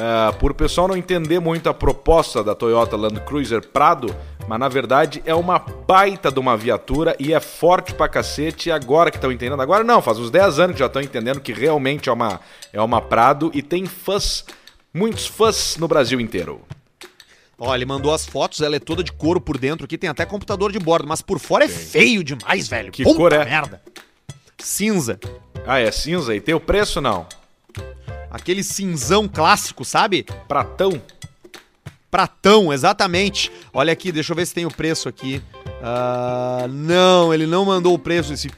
ah, 0.00 0.32
por 0.32 0.52
o 0.52 0.54
pessoal 0.54 0.88
não 0.88 0.96
entender 0.96 1.38
muito 1.40 1.68
a 1.68 1.74
proposta 1.74 2.42
da 2.42 2.54
Toyota 2.54 2.96
Land 2.96 3.20
Cruiser 3.20 3.66
Prado, 3.68 4.14
mas 4.48 4.58
na 4.58 4.66
verdade 4.66 5.22
é 5.26 5.34
uma 5.34 5.58
baita 5.58 6.32
de 6.32 6.40
uma 6.40 6.56
viatura 6.56 7.14
e 7.18 7.34
é 7.34 7.40
forte 7.40 7.92
pra 7.92 8.08
cacete. 8.08 8.70
Agora 8.70 9.10
que 9.10 9.18
estão 9.18 9.30
entendendo, 9.30 9.60
agora 9.60 9.84
não, 9.84 10.00
faz 10.00 10.18
uns 10.18 10.30
10 10.30 10.58
anos 10.58 10.74
que 10.74 10.80
já 10.80 10.86
estão 10.86 11.02
entendendo 11.02 11.40
que 11.40 11.52
realmente 11.52 12.08
é 12.08 12.12
uma 12.12 12.40
é 12.72 12.80
uma 12.80 13.02
Prado 13.02 13.50
e 13.52 13.62
tem 13.62 13.84
fãs, 13.84 14.44
muitos 14.92 15.26
fãs 15.26 15.76
no 15.76 15.86
Brasil 15.86 16.18
inteiro. 16.18 16.62
Ó, 17.58 17.74
ele 17.74 17.84
mandou 17.84 18.14
as 18.14 18.24
fotos, 18.24 18.62
ela 18.62 18.76
é 18.76 18.80
toda 18.80 19.04
de 19.04 19.12
couro 19.12 19.38
por 19.38 19.58
dentro 19.58 19.84
aqui, 19.84 19.98
tem 19.98 20.08
até 20.08 20.24
computador 20.24 20.72
de 20.72 20.78
bordo, 20.78 21.06
mas 21.06 21.20
por 21.20 21.38
fora 21.38 21.66
é 21.66 21.68
feio 21.68 22.24
demais, 22.24 22.68
velho. 22.68 22.90
Que 22.90 23.04
cor 23.04 23.34
é? 23.34 23.44
merda. 23.44 23.82
Cinza. 24.56 25.20
Ah, 25.66 25.78
é 25.78 25.90
cinza 25.90 26.34
e 26.34 26.40
tem 26.40 26.54
o 26.54 26.60
preço 26.60 27.02
não? 27.02 27.26
Aquele 28.30 28.62
cinzão 28.62 29.26
clássico, 29.28 29.84
sabe? 29.84 30.24
Pratão. 30.46 31.00
Pratão, 32.10 32.72
exatamente. 32.72 33.50
Olha 33.72 33.92
aqui, 33.92 34.10
deixa 34.10 34.32
eu 34.32 34.36
ver 34.36 34.46
se 34.46 34.54
tem 34.54 34.66
o 34.66 34.70
preço 34.70 35.08
aqui. 35.08 35.40
Ah, 35.82 36.66
não, 36.68 37.32
ele 37.32 37.46
não 37.46 37.64
mandou 37.64 37.94
o 37.94 37.98
preço, 37.98 38.32
esse 38.32 38.50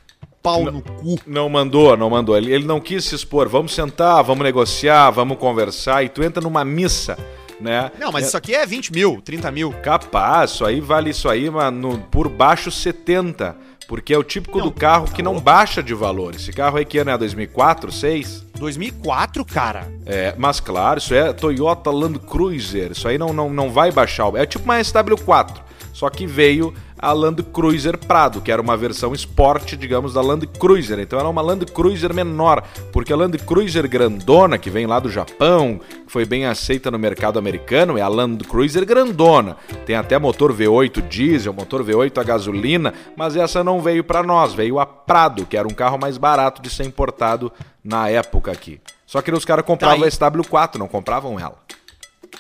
pau 0.43 0.65
no 0.65 0.81
cu. 0.83 1.19
Não 1.27 1.49
mandou, 1.49 1.97
não 1.97 2.09
mandou. 2.09 2.37
Ele, 2.37 2.53
ele 2.53 2.65
não 2.65 2.81
quis 2.81 3.05
se 3.05 3.15
expor. 3.15 3.49
Vamos 3.49 3.75
sentar, 3.75 4.23
vamos 4.25 4.43
negociar, 4.43 5.11
vamos 5.11 5.37
conversar. 5.39 6.03
E 6.03 6.09
tu 6.09 6.23
entra 6.23 6.43
numa 6.43 6.65
missa, 6.65 7.19
né? 7.61 7.93
Não, 7.99 8.11
mas 8.11 8.25
é, 8.25 8.29
isso 8.29 8.37
aqui 8.39 8.55
é 8.55 8.65
20 8.67 8.91
mil, 8.93 9.21
30 9.23 9.51
mil. 9.51 9.71
Capaz, 9.83 10.53
isso 10.53 10.65
aí 10.65 10.81
vale 10.81 11.11
isso 11.11 11.29
aí, 11.29 11.51
mas 11.51 11.73
no- 11.73 11.99
por 11.99 12.29
baixo 12.31 12.71
70. 12.71 13.55
Porque 13.87 14.15
é 14.15 14.19
o 14.19 14.23
típico 14.25 14.59
Não, 14.59 14.65
do 14.67 14.73
carro 14.73 15.07
tá 15.07 15.13
que 15.13 15.23
não 15.23 15.39
baixa 15.39 15.83
de 15.83 15.93
valor.Esse 15.93 16.51
carro 16.53 16.79
aí 16.79 16.85
que 16.87 16.97
ano 16.97 17.11
é 17.11 17.19
2004, 17.19 17.89
2006? 17.91 18.47
2004, 18.63 19.45
cara. 19.45 19.89
É, 20.07 20.35
mas 20.39 20.61
claro, 20.61 20.99
isso 20.99 21.13
é 21.13 21.33
Toyota 21.33 21.91
Land 21.91 22.21
Cruiser. 22.21 22.93
Isso 22.93 23.09
aí 23.09 23.19
não, 23.19 23.33
não, 23.33 23.51
não 23.51 23.71
vai 23.73 23.91
baixar. 23.91 24.33
É 24.37 24.47
tipo 24.47 24.65
uma 24.65 24.79
SW4. 24.79 25.57
Só 25.93 26.09
que 26.09 26.27
veio 26.27 26.73
a 27.03 27.13
Land 27.13 27.43
Cruiser 27.43 27.99
Prado, 27.99 28.41
que 28.41 28.53
era 28.53 28.63
uma 28.63 28.77
versão 28.77 29.13
esporte, 29.13 29.77
digamos, 29.77 30.15
da 30.15 30.23
Land 30.23 30.47
Cruiser. 30.47 31.01
Então 31.01 31.19
era 31.19 31.29
uma 31.29 31.43
Land 31.43 31.67
Cruiser 31.67 32.15
menor, 32.15 32.63
porque 32.93 33.13
a 33.13 33.17
Land 33.17 33.39
Cruiser 33.39 33.89
grandona, 33.89 34.57
que 34.57 34.71
vem 34.71 34.87
lá 34.87 35.01
do 35.01 35.11
Japão, 35.11 35.81
foi 36.07 36.25
bem 36.25 36.47
aceita 36.47 36.93
no 36.93 36.99
mercado 37.01 37.41
americano, 37.41 37.99
é 37.99 38.01
a 38.01 38.07
Land 38.07 38.45
Cruiser 38.45 38.87
grandona. 38.87 39.57
Tem 39.85 39.97
até 39.97 40.17
motor 40.17 40.55
V8 40.55 41.09
diesel, 41.09 41.53
motor 41.53 41.83
V8 41.83 42.17
a 42.19 42.23
gasolina, 42.23 42.95
mas 43.17 43.35
essa 43.35 43.65
não 43.65 43.83
veio 43.83 44.05
para 44.05 44.23
nós, 44.23 44.55
veio 44.55 44.79
a 44.79 44.87
Prado, 44.87 45.45
que 45.45 45.57
era 45.57 45.67
um 45.67 45.75
carro 45.75 45.99
mais 45.99 46.17
barato 46.17 46.63
de 46.63 46.71
ser 46.71 46.85
importado 46.85 47.53
na 47.83 48.09
época 48.09 48.53
aqui. 48.53 48.81
Só 49.05 49.21
que 49.21 49.33
os 49.33 49.45
caras 49.45 49.67
compravam 49.67 50.01
Tá 50.01 50.07
a 50.07 50.31
SW4, 50.31 50.77
não 50.77 50.87
compravam 50.87 51.39
ela. 51.39 51.59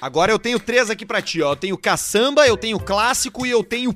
Agora 0.00 0.32
eu 0.32 0.38
tenho 0.38 0.58
três 0.58 0.88
aqui 0.88 1.04
pra 1.04 1.20
ti, 1.20 1.42
ó. 1.42 1.52
Eu 1.52 1.56
tenho 1.56 1.76
caçamba, 1.76 2.46
eu 2.46 2.56
tenho 2.56 2.78
clássico 2.78 3.44
e 3.44 3.50
eu 3.50 3.62
tenho 3.62 3.94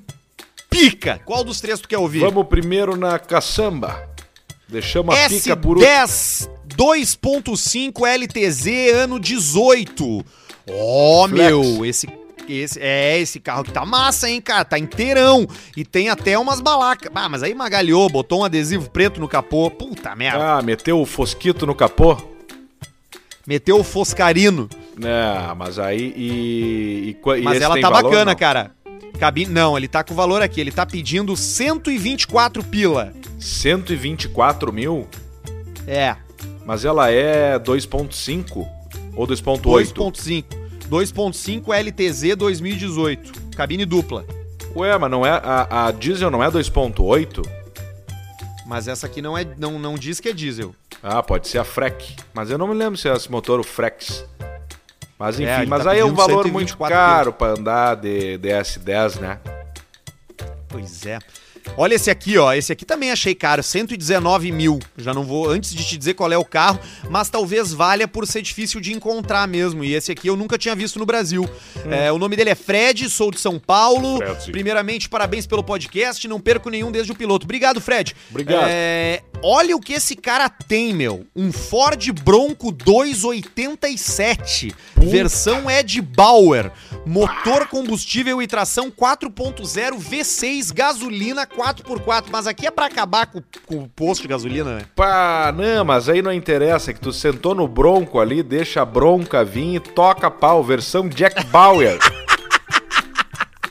pica. 0.76 1.20
Qual 1.24 1.42
dos 1.44 1.60
três 1.60 1.80
tu 1.80 1.88
quer 1.88 1.98
ouvir? 1.98 2.20
Vamos 2.20 2.46
primeiro 2.46 2.96
na 2.96 3.18
caçamba. 3.18 4.08
Deixamos 4.68 5.16
a 5.16 5.28
pica 5.28 5.56
por 5.56 5.76
último. 5.78 5.90
S10 5.90 6.56
2.5 6.76 8.06
LTZ 8.06 8.94
ano 8.94 9.18
18. 9.18 10.24
Ó, 10.68 11.28
Flex. 11.28 11.44
meu, 11.44 11.86
esse 11.86 12.08
esse 12.48 12.78
é 12.80 13.18
esse 13.18 13.40
carro 13.40 13.64
que 13.64 13.72
tá 13.72 13.84
massa, 13.84 14.28
hein, 14.28 14.40
cara? 14.40 14.64
Tá 14.64 14.78
inteirão 14.78 15.46
e 15.76 15.84
tem 15.84 16.08
até 16.08 16.38
umas 16.38 16.60
balacas. 16.60 17.10
Ah, 17.14 17.28
mas 17.28 17.42
aí 17.42 17.54
magalhou, 17.54 18.08
botou 18.08 18.40
um 18.40 18.44
adesivo 18.44 18.88
preto 18.90 19.20
no 19.20 19.28
capô. 19.28 19.70
Puta 19.70 20.14
merda. 20.14 20.58
Ah, 20.58 20.62
meteu 20.62 21.00
o 21.00 21.06
fosquito 21.06 21.66
no 21.66 21.74
capô? 21.74 22.16
Meteu 23.46 23.78
o 23.78 23.84
foscarino. 23.84 24.68
É, 25.02 25.54
mas 25.54 25.78
aí 25.78 26.12
e. 26.16 27.16
e, 27.36 27.42
Mas 27.42 27.60
ela 27.60 27.80
tá 27.80 27.90
valor, 27.90 28.10
bacana, 28.10 28.32
não? 28.32 28.38
cara. 28.38 28.72
Cabine, 29.16 29.50
não, 29.52 29.76
ele 29.76 29.88
tá 29.88 30.04
com 30.04 30.12
o 30.12 30.16
valor 30.16 30.42
aqui. 30.42 30.60
Ele 30.60 30.70
tá 30.72 30.84
pedindo 30.86 31.36
124 31.36 32.62
pila. 32.64 33.12
124 33.38 34.72
mil? 34.72 35.06
É, 35.86 36.16
Mas 36.64 36.84
ela 36.84 37.10
é 37.10 37.58
2.5 37.58 38.66
ou 39.14 39.26
2.8? 39.26 39.92
2.5. 39.92 40.44
2.5 40.90 41.72
LTZ 41.72 42.36
2018. 42.36 43.32
Cabine 43.56 43.84
dupla. 43.84 44.24
Ué, 44.74 44.96
mas 44.98 45.10
não 45.10 45.24
é. 45.24 45.30
A, 45.30 45.86
a 45.86 45.90
diesel 45.90 46.30
não 46.30 46.42
é 46.42 46.50
2.8? 46.50 47.46
Mas 48.66 48.88
essa 48.88 49.06
aqui 49.06 49.22
não, 49.22 49.38
é, 49.38 49.46
não, 49.56 49.78
não 49.78 49.94
diz 49.94 50.18
que 50.20 50.28
é 50.28 50.32
diesel. 50.32 50.74
Ah, 51.02 51.22
pode 51.22 51.46
ser 51.48 51.58
a 51.58 51.64
Freck. 51.64 52.16
Mas 52.34 52.50
eu 52.50 52.58
não 52.58 52.66
me 52.66 52.74
lembro 52.74 52.98
se 52.98 53.08
é 53.08 53.14
esse 53.14 53.30
motor, 53.30 53.60
o 53.60 53.64
Frex. 53.64 54.24
Mas 55.18 55.40
enfim, 55.40 55.50
É, 55.50 55.66
mas 55.66 55.84
tá 55.84 55.92
aí 55.92 56.00
é 56.00 56.04
um 56.04 56.14
valor 56.14 56.44
124 56.44 56.52
muito 56.52 56.76
caro 56.76 57.32
pra 57.32 57.48
andar 57.48 57.94
de 57.96 58.38
DS10, 58.38 59.20
né? 59.20 59.38
Pois 60.68 61.06
é. 61.06 61.18
Olha 61.76 61.94
esse 61.94 62.10
aqui, 62.10 62.38
ó. 62.38 62.52
Esse 62.52 62.72
aqui 62.72 62.84
também 62.84 63.10
achei 63.10 63.34
caro, 63.34 63.62
119 63.62 64.52
mil. 64.52 64.78
Já 64.96 65.12
não 65.12 65.24
vou, 65.24 65.48
antes 65.50 65.74
de 65.74 65.84
te 65.84 65.96
dizer 65.96 66.14
qual 66.14 66.30
é 66.30 66.38
o 66.38 66.44
carro, 66.44 66.78
mas 67.10 67.28
talvez 67.28 67.72
valha 67.72 68.06
por 68.06 68.26
ser 68.26 68.42
difícil 68.42 68.80
de 68.80 68.92
encontrar 68.92 69.48
mesmo. 69.48 69.82
E 69.82 69.94
esse 69.94 70.12
aqui 70.12 70.28
eu 70.28 70.36
nunca 70.36 70.56
tinha 70.56 70.74
visto 70.74 70.98
no 70.98 71.06
Brasil. 71.06 71.48
É, 71.90 72.12
o 72.12 72.18
nome 72.18 72.36
dele 72.36 72.50
é 72.50 72.54
Fred, 72.54 73.08
sou 73.10 73.30
de 73.30 73.40
São 73.40 73.58
Paulo. 73.58 74.18
Fred. 74.18 74.52
Primeiramente, 74.52 75.08
parabéns 75.08 75.46
pelo 75.46 75.62
podcast. 75.64 76.26
Não 76.28 76.40
perco 76.40 76.70
nenhum 76.70 76.90
desde 76.92 77.12
o 77.12 77.14
piloto. 77.14 77.44
Obrigado, 77.44 77.80
Fred. 77.80 78.14
Obrigado. 78.30 78.66
É, 78.68 79.22
olha 79.46 79.76
o 79.76 79.80
que 79.80 79.92
esse 79.92 80.16
cara 80.16 80.48
tem, 80.48 80.92
meu. 80.92 81.24
Um 81.36 81.52
Ford 81.52 82.10
Bronco 82.24 82.72
287, 82.72 84.74
versão 84.96 85.70
Ed 85.70 86.02
Bauer, 86.02 86.72
motor 87.06 87.68
combustível 87.68 88.42
e 88.42 88.48
tração 88.48 88.90
4.0 88.90 89.98
V6 89.98 90.74
gasolina 90.74 91.46
4x4, 91.46 92.24
mas 92.30 92.48
aqui 92.48 92.66
é 92.66 92.72
pra 92.72 92.86
acabar 92.86 93.26
com, 93.26 93.40
com 93.66 93.84
o 93.84 93.88
posto 93.88 94.22
de 94.22 94.28
gasolina, 94.28 94.78
né? 94.78 94.82
Pá, 94.96 95.54
não, 95.56 95.84
mas 95.84 96.08
aí 96.08 96.20
não 96.20 96.32
interessa, 96.32 96.92
que 96.92 96.98
tu 96.98 97.12
sentou 97.12 97.54
no 97.54 97.68
bronco 97.68 98.18
ali, 98.18 98.42
deixa 98.42 98.82
a 98.82 98.84
bronca 98.84 99.44
vir 99.44 99.76
e 99.76 99.80
toca 99.80 100.28
pau, 100.28 100.64
versão 100.64 101.08
Jack 101.08 101.44
Bauer. 101.46 101.98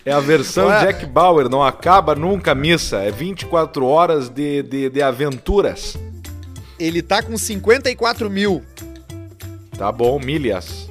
É 0.05 0.11
a 0.11 0.19
versão 0.19 0.67
Ué. 0.67 0.85
Jack 0.85 1.05
Bauer, 1.07 1.49
não 1.49 1.63
acaba 1.63 2.13
nunca 2.13 2.51
a 2.51 2.55
missa, 2.55 2.97
é 2.97 3.09
24 3.09 3.85
horas 3.85 4.29
de, 4.29 4.61
de, 4.63 4.89
de 4.89 5.01
aventuras. 5.01 5.97
Ele 6.79 7.01
tá 7.01 7.21
com 7.23 7.37
54 7.37 8.29
mil 8.29 8.61
Tá 9.77 9.91
bom, 9.91 10.17
milhas. 10.19 10.89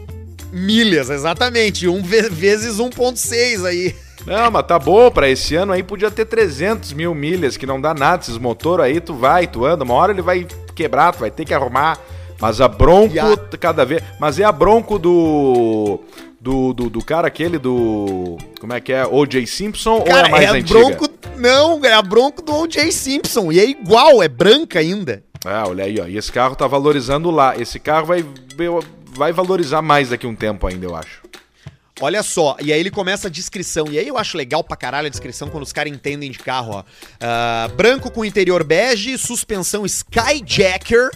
milhas, 0.53 1.09
exatamente, 1.11 1.87
um 1.89 2.03
ve- 2.03 2.29
vezes 2.29 2.77
1.6 2.79 3.65
aí. 3.65 3.95
Não, 4.27 4.51
mas 4.51 4.67
tá 4.67 4.79
bom, 4.79 5.11
pra 5.11 5.29
esse 5.29 5.55
ano 5.55 5.73
aí 5.73 5.83
podia 5.83 6.11
ter 6.11 6.25
300 6.25 6.93
mil 6.93 7.15
milhas, 7.15 7.57
que 7.57 7.67
não 7.67 7.81
dá 7.81 7.95
nada, 7.95 8.23
esses 8.23 8.37
motor 8.39 8.81
aí 8.81 9.01
tu 9.01 9.15
vai, 9.15 9.47
tu 9.47 9.65
anda, 9.65 9.85
uma 9.85 9.95
hora 9.95 10.13
ele 10.13 10.23
vai 10.23 10.47
quebrar, 10.75 11.13
tu 11.13 11.21
vai 11.21 11.31
ter 11.31 11.45
que 11.45 11.55
arrumar. 11.55 11.99
Mas 12.41 12.61
a 12.61 12.67
Bronco, 12.69 13.15
a- 13.19 13.57
cada 13.59 13.85
vez... 13.87 14.03
Mas 14.19 14.39
é 14.41 14.45
a 14.45 14.53
Bronco 14.53 14.99
do... 14.99 16.01
Do, 16.45 16.75
do, 16.75 16.91
do 16.91 17.03
cara 17.03 17.29
aquele 17.29 17.59
do... 17.59 18.37
Como 18.61 18.75
é 18.75 18.79
que 18.79 18.93
é? 18.93 19.07
O.J. 19.07 19.47
Simpson 19.47 19.93
ou 19.93 20.03
é 20.03 20.11
Cara, 20.11 20.29
mais 20.29 20.45
é 20.45 20.49
antiga? 20.51 20.79
Bronco, 20.79 21.09
não, 21.39 21.83
é 21.83 21.95
a 21.95 22.03
Bronco 22.03 22.43
do 22.43 22.55
O.J. 22.55 22.93
Simpson, 22.93 23.51
e 23.51 23.59
é 23.59 23.65
igual, 23.65 24.23
é 24.23 24.29
branca 24.29 24.79
ainda. 24.79 25.25
Ah, 25.43 25.65
olha 25.67 25.85
aí, 25.85 25.99
ó. 25.99 26.07
E 26.07 26.19
esse 26.19 26.31
carro 26.31 26.55
tá 26.55 26.67
valorizando 26.67 27.31
lá. 27.31 27.57
Esse 27.57 27.79
carro 27.81 28.05
vai, 28.05 28.23
vai 29.17 29.33
valorizar 29.33 29.81
mais 29.81 30.11
daqui 30.11 30.27
um 30.27 30.37
tempo 30.37 30.67
ainda, 30.67 30.85
eu 30.85 30.95
acho. 30.95 31.23
Olha 31.99 32.23
só, 32.23 32.59
e 32.61 32.75
aí 32.75 32.79
ele 32.79 32.91
começa 32.91 33.29
a 33.29 33.31
descrição. 33.31 33.87
E 33.91 33.99
aí 33.99 34.07
eu 34.07 34.19
acho 34.19 34.37
legal 34.37 34.63
pra 34.63 34.77
caralho 34.77 35.07
a 35.07 35.11
descrição 35.11 35.49
quando 35.49 35.63
os 35.63 35.73
caras 35.73 35.91
entendem 35.91 36.31
de 36.31 36.39
carro, 36.41 36.73
ó. 36.75 36.85
Ah, 37.23 37.71
branco 37.75 38.11
com 38.11 38.23
interior 38.23 38.63
bege, 38.65 39.17
suspensão 39.17 39.87
Skyjacker, 39.87 41.11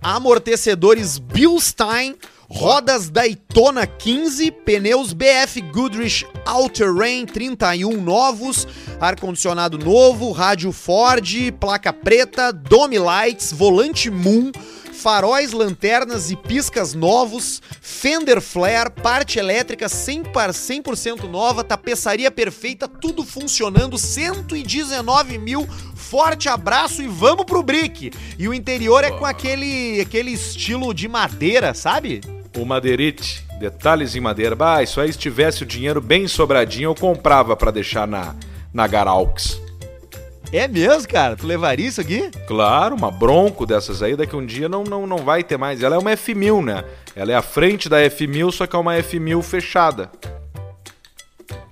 amortecedores 0.00 1.18
Bilstein, 1.18 2.14
rodas 2.50 3.08
Daytona 3.08 3.86
15, 3.86 4.50
pneus 4.50 5.12
BF 5.12 5.60
Goodrich 5.72 6.26
All 6.44 6.68
Terrain 6.68 7.24
31 7.24 8.02
novos, 8.02 8.66
ar-condicionado 9.00 9.78
novo, 9.78 10.32
rádio 10.32 10.72
Ford, 10.72 11.24
placa 11.60 11.92
preta, 11.92 12.52
Dome 12.52 12.98
Lights, 12.98 13.52
volante 13.52 14.10
Moon, 14.10 14.50
faróis, 14.92 15.52
lanternas 15.52 16.32
e 16.32 16.36
piscas 16.36 16.92
novos, 16.92 17.62
fender 17.80 18.40
flare, 18.40 18.90
parte 18.90 19.38
elétrica 19.38 19.86
100%, 19.86 20.32
par- 20.32 20.52
100 20.52 20.82
nova, 21.30 21.62
tapeçaria 21.62 22.32
perfeita, 22.32 22.88
tudo 22.88 23.24
funcionando, 23.24 23.96
119 23.96 25.38
mil, 25.38 25.68
forte 25.94 26.48
abraço 26.48 27.00
e 27.00 27.06
vamos 27.06 27.44
pro 27.44 27.62
brick. 27.62 28.10
E 28.36 28.48
o 28.48 28.52
interior 28.52 29.04
é 29.04 29.12
com 29.12 29.24
aquele, 29.24 30.00
aquele 30.00 30.32
estilo 30.32 30.92
de 30.92 31.06
madeira, 31.08 31.72
sabe? 31.72 32.20
O 32.56 32.64
Madeirite, 32.64 33.44
detalhes 33.58 34.16
em 34.16 34.20
madeira. 34.20 34.56
Bah, 34.56 34.82
isso 34.82 35.00
aí 35.00 35.12
se 35.12 35.18
tivesse 35.18 35.62
o 35.62 35.66
dinheiro 35.66 36.00
bem 36.00 36.26
sobradinho, 36.26 36.90
eu 36.90 36.94
comprava 36.94 37.56
pra 37.56 37.70
deixar 37.70 38.06
na, 38.08 38.34
na 38.74 38.86
Garaux. 38.86 39.60
É 40.52 40.66
mesmo, 40.66 41.06
cara? 41.08 41.36
Tu 41.36 41.46
levaria 41.46 41.86
isso 41.86 42.00
aqui? 42.00 42.28
Claro, 42.48 42.96
uma 42.96 43.08
Bronco 43.10 43.64
dessas 43.64 44.02
aí, 44.02 44.16
daqui 44.16 44.34
um 44.34 44.44
dia 44.44 44.68
não, 44.68 44.82
não, 44.82 45.06
não 45.06 45.18
vai 45.18 45.44
ter 45.44 45.56
mais. 45.56 45.80
Ela 45.80 45.94
é 45.94 45.98
uma 45.98 46.10
F1000, 46.10 46.64
né? 46.64 46.84
Ela 47.14 47.30
é 47.32 47.34
a 47.36 47.42
frente 47.42 47.88
da 47.88 47.98
F1000, 47.98 48.50
só 48.50 48.66
que 48.66 48.74
é 48.74 48.78
uma 48.78 48.94
F1000 48.96 49.42
fechada. 49.42 50.10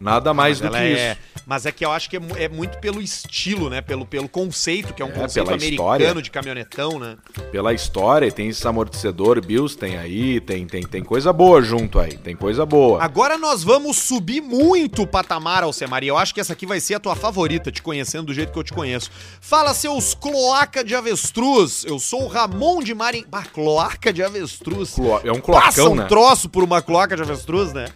Nada 0.00 0.32
mais 0.32 0.60
do 0.60 0.68
Ela 0.68 0.78
que 0.78 0.84
é- 0.84 1.10
isso. 1.12 1.20
Mas 1.48 1.64
é 1.64 1.72
que 1.72 1.82
eu 1.82 1.90
acho 1.90 2.11
que 2.11 2.16
é, 2.18 2.20
é 2.37 2.48
muito 2.48 2.76
pelo 2.78 3.00
estilo, 3.00 3.70
né? 3.70 3.80
Pelo, 3.80 4.04
pelo 4.04 4.28
conceito, 4.28 4.92
que 4.92 5.00
é 5.00 5.04
um 5.04 5.08
É, 5.08 5.12
conceito 5.12 5.48
americano 5.48 5.70
história. 5.96 6.22
de 6.22 6.30
caminhonetão, 6.30 6.98
né? 6.98 7.16
Pela 7.50 7.72
história, 7.72 8.30
tem 8.30 8.48
esse 8.50 8.68
amortecedor 8.68 9.40
Bills, 9.44 9.74
tem 9.74 9.96
aí, 9.96 10.40
tem, 10.42 10.66
tem, 10.66 10.82
tem 10.82 11.02
coisa 11.02 11.32
boa 11.32 11.62
junto 11.62 11.98
aí, 11.98 12.18
tem 12.18 12.37
coisa 12.37 12.66
boa. 12.66 13.02
Agora 13.02 13.38
nós 13.38 13.64
vamos 13.64 13.96
subir 13.96 14.42
muito 14.42 15.02
o 15.02 15.06
patamar, 15.06 15.62
Alcemar, 15.62 16.04
e 16.04 16.08
eu 16.08 16.18
acho 16.18 16.34
que 16.34 16.40
essa 16.40 16.52
aqui 16.52 16.66
vai 16.66 16.80
ser 16.80 16.96
a 16.96 17.00
tua 17.00 17.16
favorita, 17.16 17.72
te 17.72 17.82
conhecendo 17.82 18.26
do 18.26 18.34
jeito 18.34 18.52
que 18.52 18.58
eu 18.58 18.64
te 18.64 18.74
conheço. 18.74 19.11
Fala, 19.40 19.72
seus 19.72 20.12
cloaca 20.12 20.84
de 20.84 20.94
avestruz. 20.94 21.82
Eu 21.87 21.98
sou 21.98 22.24
o 22.24 22.28
Ramon 22.28 22.82
de 22.82 22.94
Marim... 22.94 23.24
Bah, 23.26 23.44
cloaca 23.44 24.12
de 24.12 24.22
avestruz. 24.22 24.90
Clo- 24.90 25.20
É 25.24 25.32
um 25.32 25.40
Passa 25.40 25.72
cloacão, 25.80 25.92
um 25.92 25.96
né? 25.96 26.06
troço 26.06 26.46
por 26.48 26.62
uma 26.62 26.82
cloaca 26.82 27.16
de 27.16 27.22
avestruz, 27.22 27.72
né? 27.72 27.87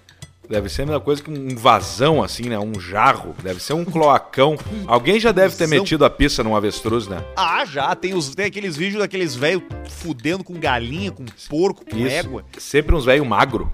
Deve 0.49 0.69
ser 0.69 0.83
a 0.83 0.87
mesma 0.87 1.01
coisa 1.01 1.23
que 1.23 1.31
um 1.31 1.57
vazão, 1.57 2.23
assim, 2.23 2.45
né? 2.45 2.59
Um 2.59 2.79
jarro. 2.79 3.35
Deve 3.43 3.61
ser 3.61 3.75
um 3.75 3.85
cloacão. 3.85 4.59
Alguém 4.87 5.19
já 5.21 5.33
deve 5.33 5.55
ter 5.57 5.69
metido 5.69 6.05
a 6.05 6.11
pista 6.11 6.43
num 6.43 6.57
avestruz, 6.57 7.07
né? 7.07 7.25
Ah, 7.37 7.65
já. 7.65 7.95
Tem, 7.95 8.13
os, 8.13 8.35
tem 8.35 8.47
aqueles 8.47 8.77
vídeos 8.77 9.01
daqueles 9.01 9.35
velhos 9.35 9.63
fudendo 9.89 10.43
com 10.43 10.55
galinha, 10.55 11.13
com 11.13 11.25
porco, 11.49 11.85
com 11.89 11.97
Isso. 11.97 12.09
égua. 12.09 12.45
Sempre 12.59 12.95
uns 12.95 13.05
velho 13.05 13.25
magro. 13.25 13.73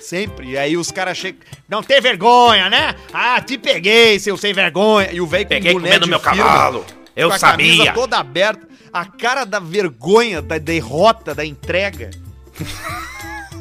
Sempre. 0.00 0.50
E 0.50 0.58
aí 0.58 0.76
os 0.76 0.90
caras 0.90 1.16
chegam. 1.16 1.40
Não 1.68 1.82
tem 1.82 2.00
vergonha, 2.00 2.68
né? 2.68 2.94
Ah, 3.12 3.40
te 3.40 3.56
peguei, 3.56 4.18
seu 4.18 4.36
sem 4.36 4.52
vergonha. 4.52 5.12
E 5.12 5.20
o 5.20 5.26
velho 5.26 5.44
com 5.44 5.50
Peguei 5.50 5.72
comendo 5.72 6.08
meu 6.08 6.18
firma, 6.18 6.36
cavalo. 6.36 6.84
Eu 7.14 7.28
com 7.28 7.34
a 7.34 7.38
camisa 7.38 7.76
sabia. 7.76 7.92
toda 7.92 8.18
aberta. 8.18 8.66
A 8.92 9.04
cara 9.04 9.44
da 9.44 9.60
vergonha, 9.60 10.42
da 10.42 10.58
derrota, 10.58 11.34
da 11.34 11.44
entrega. 11.44 12.10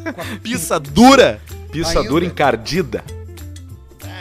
com 0.04 0.22
a 0.22 0.40
pista 0.42 0.80
dura. 0.80 1.40
Pista 1.72 2.00
Ainda. 2.00 2.10
dura 2.10 2.26
encardida. 2.26 3.04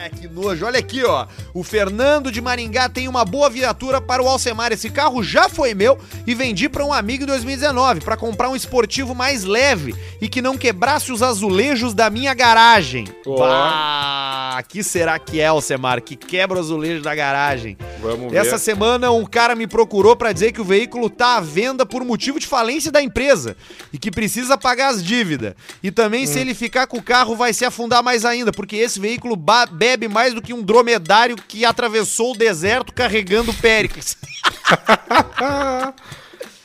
Ah, 0.02 0.08
que 0.08 0.26
nojo. 0.26 0.64
Olha 0.64 0.78
aqui, 0.78 1.04
ó. 1.04 1.26
O 1.52 1.62
Fernando 1.62 2.32
de 2.32 2.40
Maringá 2.40 2.88
tem 2.88 3.06
uma 3.06 3.22
boa 3.24 3.50
viatura 3.50 4.00
para 4.00 4.22
o 4.22 4.28
Alcemar. 4.28 4.72
Esse 4.72 4.88
carro 4.88 5.22
já 5.22 5.48
foi 5.48 5.74
meu 5.74 5.98
e 6.26 6.34
vendi 6.34 6.70
para 6.70 6.84
um 6.84 6.92
amigo 6.92 7.24
em 7.24 7.26
2019 7.26 8.00
para 8.00 8.16
comprar 8.16 8.48
um 8.48 8.56
esportivo 8.56 9.14
mais 9.14 9.44
leve 9.44 9.94
e 10.20 10.26
que 10.28 10.40
não 10.40 10.56
quebrasse 10.56 11.12
os 11.12 11.22
azulejos 11.22 11.92
da 11.92 12.08
minha 12.08 12.32
garagem. 12.32 13.06
Ó. 13.26 13.36
Bah, 13.36 14.62
que 14.66 14.82
será 14.82 15.18
que 15.18 15.38
é, 15.40 15.46
Alcemar? 15.48 16.00
Que 16.00 16.16
quebra 16.16 16.56
o 16.56 16.60
azulejo 16.60 17.02
da 17.02 17.14
garagem. 17.14 17.76
Vamos 18.00 18.32
Essa 18.32 18.52
ver. 18.52 18.58
semana 18.58 19.10
um 19.10 19.26
cara 19.26 19.54
me 19.54 19.66
procurou 19.66 20.16
para 20.16 20.32
dizer 20.32 20.52
que 20.52 20.60
o 20.62 20.64
veículo 20.64 21.10
tá 21.10 21.36
à 21.36 21.40
venda 21.40 21.84
por 21.84 22.02
motivo 22.04 22.40
de 22.40 22.46
falência 22.46 22.90
da 22.90 23.02
empresa 23.02 23.54
e 23.92 23.98
que 23.98 24.10
precisa 24.10 24.56
pagar 24.56 24.88
as 24.94 25.04
dívidas. 25.04 25.54
E 25.82 25.90
também 25.90 26.26
se 26.26 26.38
ele 26.38 26.54
ficar 26.54 26.86
com 26.86 26.96
o 26.96 27.02
carro 27.02 27.36
vai 27.36 27.52
se 27.52 27.66
afundar 27.66 28.02
mais 28.02 28.24
ainda, 28.24 28.50
porque 28.50 28.76
esse 28.76 28.98
veículo 28.98 29.36
ba- 29.36 29.66
bebe 29.90 30.06
mais 30.06 30.32
do 30.32 30.40
que 30.42 30.54
um 30.54 30.62
dromedário 30.62 31.36
que 31.36 31.64
atravessou 31.64 32.32
o 32.32 32.36
deserto 32.36 32.92
carregando 32.92 33.52
péricles. 33.54 34.16
O 35.92 35.92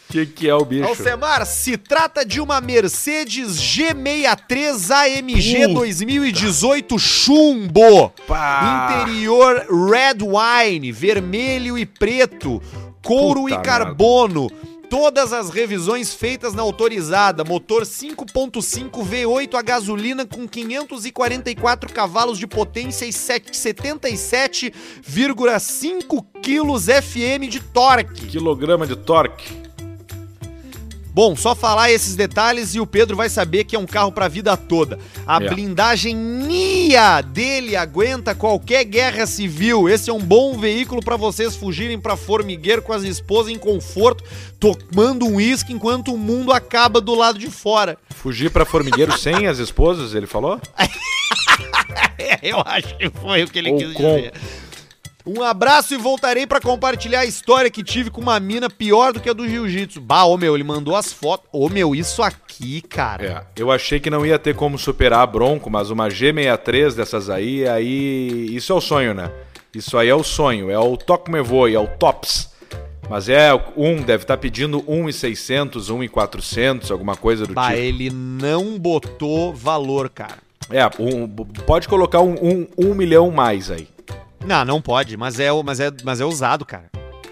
que, 0.14 0.26
que 0.28 0.48
é 0.48 0.54
o 0.54 0.64
bicho? 0.64 0.88
Alcemar, 0.88 1.44
se 1.46 1.76
trata 1.76 2.24
de 2.24 2.40
uma 2.40 2.62
Mercedes 2.62 3.60
G63 3.60 4.92
AMG 4.92 5.62
Puta. 5.62 5.74
2018 5.74 7.00
chumbo. 7.00 8.10
Pá. 8.28 9.02
Interior 9.02 9.66
red 9.90 10.20
wine, 10.22 10.92
vermelho 10.92 11.78
e 11.78 11.86
preto, 11.86 12.62
couro 13.02 13.44
Puta 13.44 13.56
e 13.56 13.58
carbono. 13.60 14.52
Todas 14.90 15.32
as 15.34 15.50
revisões 15.50 16.14
feitas 16.14 16.54
na 16.54 16.62
autorizada. 16.62 17.44
Motor 17.44 17.82
5.5 17.84 19.06
V8 19.06 19.56
a 19.56 19.62
gasolina 19.62 20.26
com 20.26 20.48
544 20.48 21.92
cavalos 21.92 22.38
de 22.38 22.48
potência 22.48 23.06
e 23.06 23.14
7 23.14 23.52
77,5 23.52 26.26
quilos 26.42 26.86
FM 26.86 27.50
de 27.50 27.60
torque. 27.60 28.28
Quilograma 28.28 28.86
de 28.86 28.96
torque. 28.96 29.65
Bom, 31.16 31.34
só 31.34 31.56
falar 31.56 31.90
esses 31.94 32.14
detalhes 32.14 32.76
e 32.76 32.80
o 32.82 32.86
Pedro 32.86 33.16
vai 33.16 33.30
saber 33.30 33.64
que 33.64 33.74
é 33.74 33.80
um 33.80 33.86
carro 33.86 34.12
pra 34.12 34.28
vida 34.28 34.58
toda. 34.58 35.00
A 35.26 35.42
É. 35.42 35.48
blindagem 35.50 36.14
NIA 36.14 37.22
dele 37.22 37.74
aguenta 37.78 38.36
qualquer 38.36 38.84
guerra 38.84 39.26
civil. 39.26 39.88
Esse 39.88 40.10
é 40.10 40.14
um 40.14 40.20
bom 40.20 40.58
veículo 40.58 41.02
pra 41.02 41.16
vocês 41.16 41.56
fugirem 41.56 41.98
pra 41.98 42.18
formigueiro 42.18 42.82
com 42.82 42.92
as 42.92 43.04
esposas 43.04 43.50
em 43.54 43.58
conforto, 43.58 44.26
tomando 44.60 45.26
um 45.26 45.36
uísque 45.36 45.72
enquanto 45.72 46.14
o 46.14 46.18
mundo 46.18 46.52
acaba 46.52 47.00
do 47.00 47.16
lado 47.16 47.40
de 47.40 47.50
fora. 47.50 47.98
Fugir 48.10 48.52
pra 48.52 48.66
formigueiro 48.66 49.16
sem 49.18 49.48
as 49.48 49.58
esposas, 49.58 50.14
ele 50.14 50.28
falou? 50.28 50.60
É, 52.18 52.40
eu 52.42 52.62
acho 52.66 52.98
que 52.98 53.10
foi 53.10 53.44
o 53.44 53.48
que 53.48 53.60
ele 53.60 53.72
Ou 53.72 53.78
quis 53.78 53.94
com. 53.94 54.16
dizer. 54.16 54.34
Um 55.26 55.42
abraço 55.42 55.96
e 55.96 55.98
voltarei 55.98 56.46
pra 56.46 56.62
compartilhar 56.62 57.22
a 57.22 57.26
história 57.26 57.72
que 57.72 57.84
tive 57.84 58.12
com 58.12 58.22
uma 58.22 58.40
mina 58.40 58.70
pior 58.70 59.12
do 59.12 59.20
que 59.20 59.30
a 59.30 59.34
do 59.34 59.50
jiu-jitsu. 59.50 60.00
Bah, 60.00 60.26
ô 60.26 60.38
meu, 60.38 60.54
ele 60.54 60.64
mandou 60.64 60.96
as 60.96 61.12
fotos. 61.12 61.48
Ô 61.52 61.68
meu, 61.68 61.96
isso 61.96 62.22
aqui, 62.22 62.80
cara. 62.82 63.48
É, 63.58 63.62
eu 63.62 63.72
achei 63.72 64.00
que 64.00 64.10
não 64.10 64.24
ia 64.24 64.38
ter 64.38 64.56
como 64.56 64.78
superar 64.78 65.22
a 65.22 65.26
Bronco, 65.26 65.68
mas 65.70 65.90
uma 65.90 66.10
G63 66.10 66.94
dessas 66.94 67.30
aí, 67.30 67.68
aí. 67.68 68.50
Isso 68.56 68.72
é 68.72 68.76
o 68.76 68.82
sonho, 68.82 69.16
né? 69.16 69.32
Isso 69.74 69.98
aí 69.98 70.10
é 70.10 70.16
o 70.16 70.24
sonho, 70.24 70.70
é 70.70 70.78
o 70.78 70.96
Tokmevoi, 70.96 71.74
é 71.74 71.80
o 71.80 71.88
Tops. 71.88 72.54
Mas 73.10 73.28
é, 73.28 73.50
um 73.76 73.98
deve 73.98 74.24
estar 74.24 74.38
pedindo 74.38 74.84
1,600, 74.88 75.90
1,400, 75.90 76.92
alguma 76.92 77.16
coisa 77.16 77.46
do 77.46 77.54
Bah, 77.54 77.70
tipo. 77.70 77.80
ele 77.80 78.10
não 78.10 78.78
botou 78.80 79.54
valor, 79.54 80.10
cara. 80.10 80.38
É, 80.70 80.86
um, 81.00 81.28
pode 81.28 81.88
colocar 81.88 82.22
um, 82.22 82.34
um, 82.34 82.68
um 82.78 82.94
milhão 82.96 83.30
mais 83.32 83.70
aí. 83.70 83.88
Não, 84.46 84.64
não 84.66 84.82
pode, 84.82 85.18
mas 85.18 85.40
é, 85.40 85.50
mas 85.64 85.80
é, 85.80 85.92
mas 86.04 86.22
é 86.22 86.26
usado, 86.26 86.66
cara. 86.66 86.86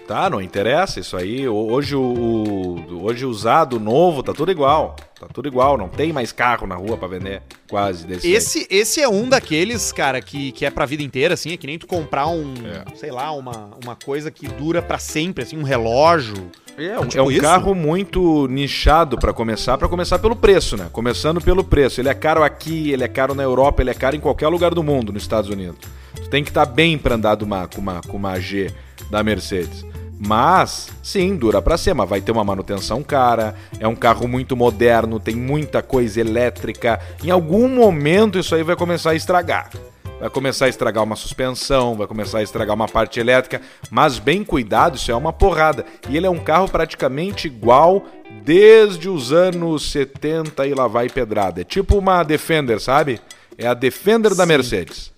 Tá, 0.06 0.28
não 0.28 0.42
interessa 0.42 1.00
isso 1.00 1.16
aí. 1.16 1.48
Ho- 1.48 1.72
Hoje 1.72 1.96
o, 1.96 3.00
hoje 3.02 3.24
usado, 3.24 3.80
novo, 3.80 4.22
tá 4.22 4.34
tudo 4.34 4.50
igual. 4.52 4.96
Tá 5.18 5.26
tudo 5.32 5.48
igual, 5.48 5.78
não 5.78 5.88
tem 5.88 6.12
mais 6.12 6.30
carro 6.30 6.66
na 6.66 6.74
rua 6.74 6.98
pra 6.98 7.08
vender, 7.08 7.40
quase 7.70 8.06
desse. 8.06 8.26
aí. 8.26 8.34
Esse, 8.34 8.66
esse 8.70 9.00
é 9.00 9.08
um 9.08 9.26
daqueles, 9.28 9.92
cara, 9.92 10.20
que, 10.20 10.52
que 10.52 10.66
é 10.66 10.70
pra 10.70 10.84
vida 10.84 11.02
inteira, 11.02 11.32
assim, 11.32 11.52
é 11.52 11.56
que 11.56 11.66
nem 11.66 11.78
tu 11.78 11.86
comprar 11.86 12.26
um, 12.26 12.52
É. 12.66 12.84
sei 12.96 13.10
lá, 13.10 13.32
uma, 13.32 13.70
uma 13.82 13.96
coisa 13.96 14.30
que 14.30 14.46
dura 14.46 14.82
pra 14.82 14.98
sempre, 14.98 15.44
assim, 15.44 15.56
um 15.56 15.62
relógio. 15.62 16.50
É, 16.76 16.98
um, 17.00 17.06
Tipo 17.06 17.18
é 17.22 17.22
um 17.22 17.30
isso? 17.30 17.40
carro 17.40 17.74
muito 17.74 18.46
nichado 18.48 19.16
pra 19.16 19.32
começar, 19.32 19.78
Pra 19.78 19.88
começar 19.88 20.18
pelo 20.18 20.36
preço, 20.36 20.76
né? 20.76 20.88
Começando 20.92 21.40
pelo 21.40 21.64
preço. 21.64 22.00
Ele 22.00 22.08
é 22.10 22.14
caro 22.14 22.42
aqui, 22.42 22.90
ele 22.90 23.04
é 23.04 23.08
caro 23.08 23.34
na 23.34 23.42
Europa, 23.44 23.80
ele 23.80 23.90
é 23.90 23.94
caro 23.94 24.16
em 24.16 24.20
qualquer 24.20 24.48
lugar 24.48 24.74
do 24.74 24.82
mundo, 24.82 25.12
nos 25.12 25.22
Estados 25.22 25.48
Unidos. 25.48 25.78
Tu 26.16 26.28
tem 26.28 26.42
que 26.42 26.50
estar 26.50 26.66
bem 26.66 26.98
pra 26.98 27.14
andar 27.14 27.36
de 27.36 27.44
uma, 27.44 27.66
com, 27.66 27.80
uma, 27.80 28.00
com 28.02 28.16
uma 28.16 28.38
G 28.38 28.70
da 29.10 29.22
Mercedes. 29.22 29.84
Mas, 30.18 30.88
sim, 31.02 31.36
dura 31.36 31.60
pra 31.60 31.76
ser, 31.76 31.92
mas 31.94 32.08
vai 32.08 32.20
ter 32.20 32.32
uma 32.32 32.44
manutenção 32.44 33.02
cara, 33.02 33.54
é 33.78 33.86
um 33.86 33.96
carro 33.96 34.26
muito 34.26 34.56
moderno, 34.56 35.20
tem 35.20 35.34
muita 35.34 35.82
coisa 35.82 36.20
elétrica. 36.20 37.00
Em 37.22 37.30
algum 37.30 37.68
momento 37.68 38.38
isso 38.38 38.54
aí 38.54 38.62
vai 38.62 38.76
começar 38.76 39.10
a 39.10 39.14
estragar. 39.14 39.70
Vai 40.20 40.30
começar 40.30 40.66
a 40.66 40.68
estragar 40.68 41.04
uma 41.04 41.16
suspensão, 41.16 41.96
vai 41.96 42.06
começar 42.06 42.38
a 42.38 42.42
estragar 42.42 42.74
uma 42.74 42.88
parte 42.88 43.20
elétrica, 43.20 43.60
mas 43.90 44.18
bem 44.18 44.44
cuidado, 44.44 44.96
isso 44.96 45.10
é 45.10 45.14
uma 45.14 45.32
porrada. 45.32 45.84
E 46.08 46.16
ele 46.16 46.26
é 46.26 46.30
um 46.30 46.38
carro 46.38 46.68
praticamente 46.68 47.48
igual 47.48 48.04
desde 48.42 49.08
os 49.08 49.32
anos 49.32 49.90
70 49.90 50.66
e 50.66 50.72
lá 50.72 50.86
vai 50.86 51.08
pedrada. 51.08 51.60
É 51.60 51.64
tipo 51.64 51.98
uma 51.98 52.22
Defender, 52.22 52.80
sabe? 52.80 53.20
É 53.58 53.66
a 53.66 53.74
Defender 53.74 54.34
da 54.34 54.44
Sim. 54.44 54.48
Mercedes. 54.48 55.13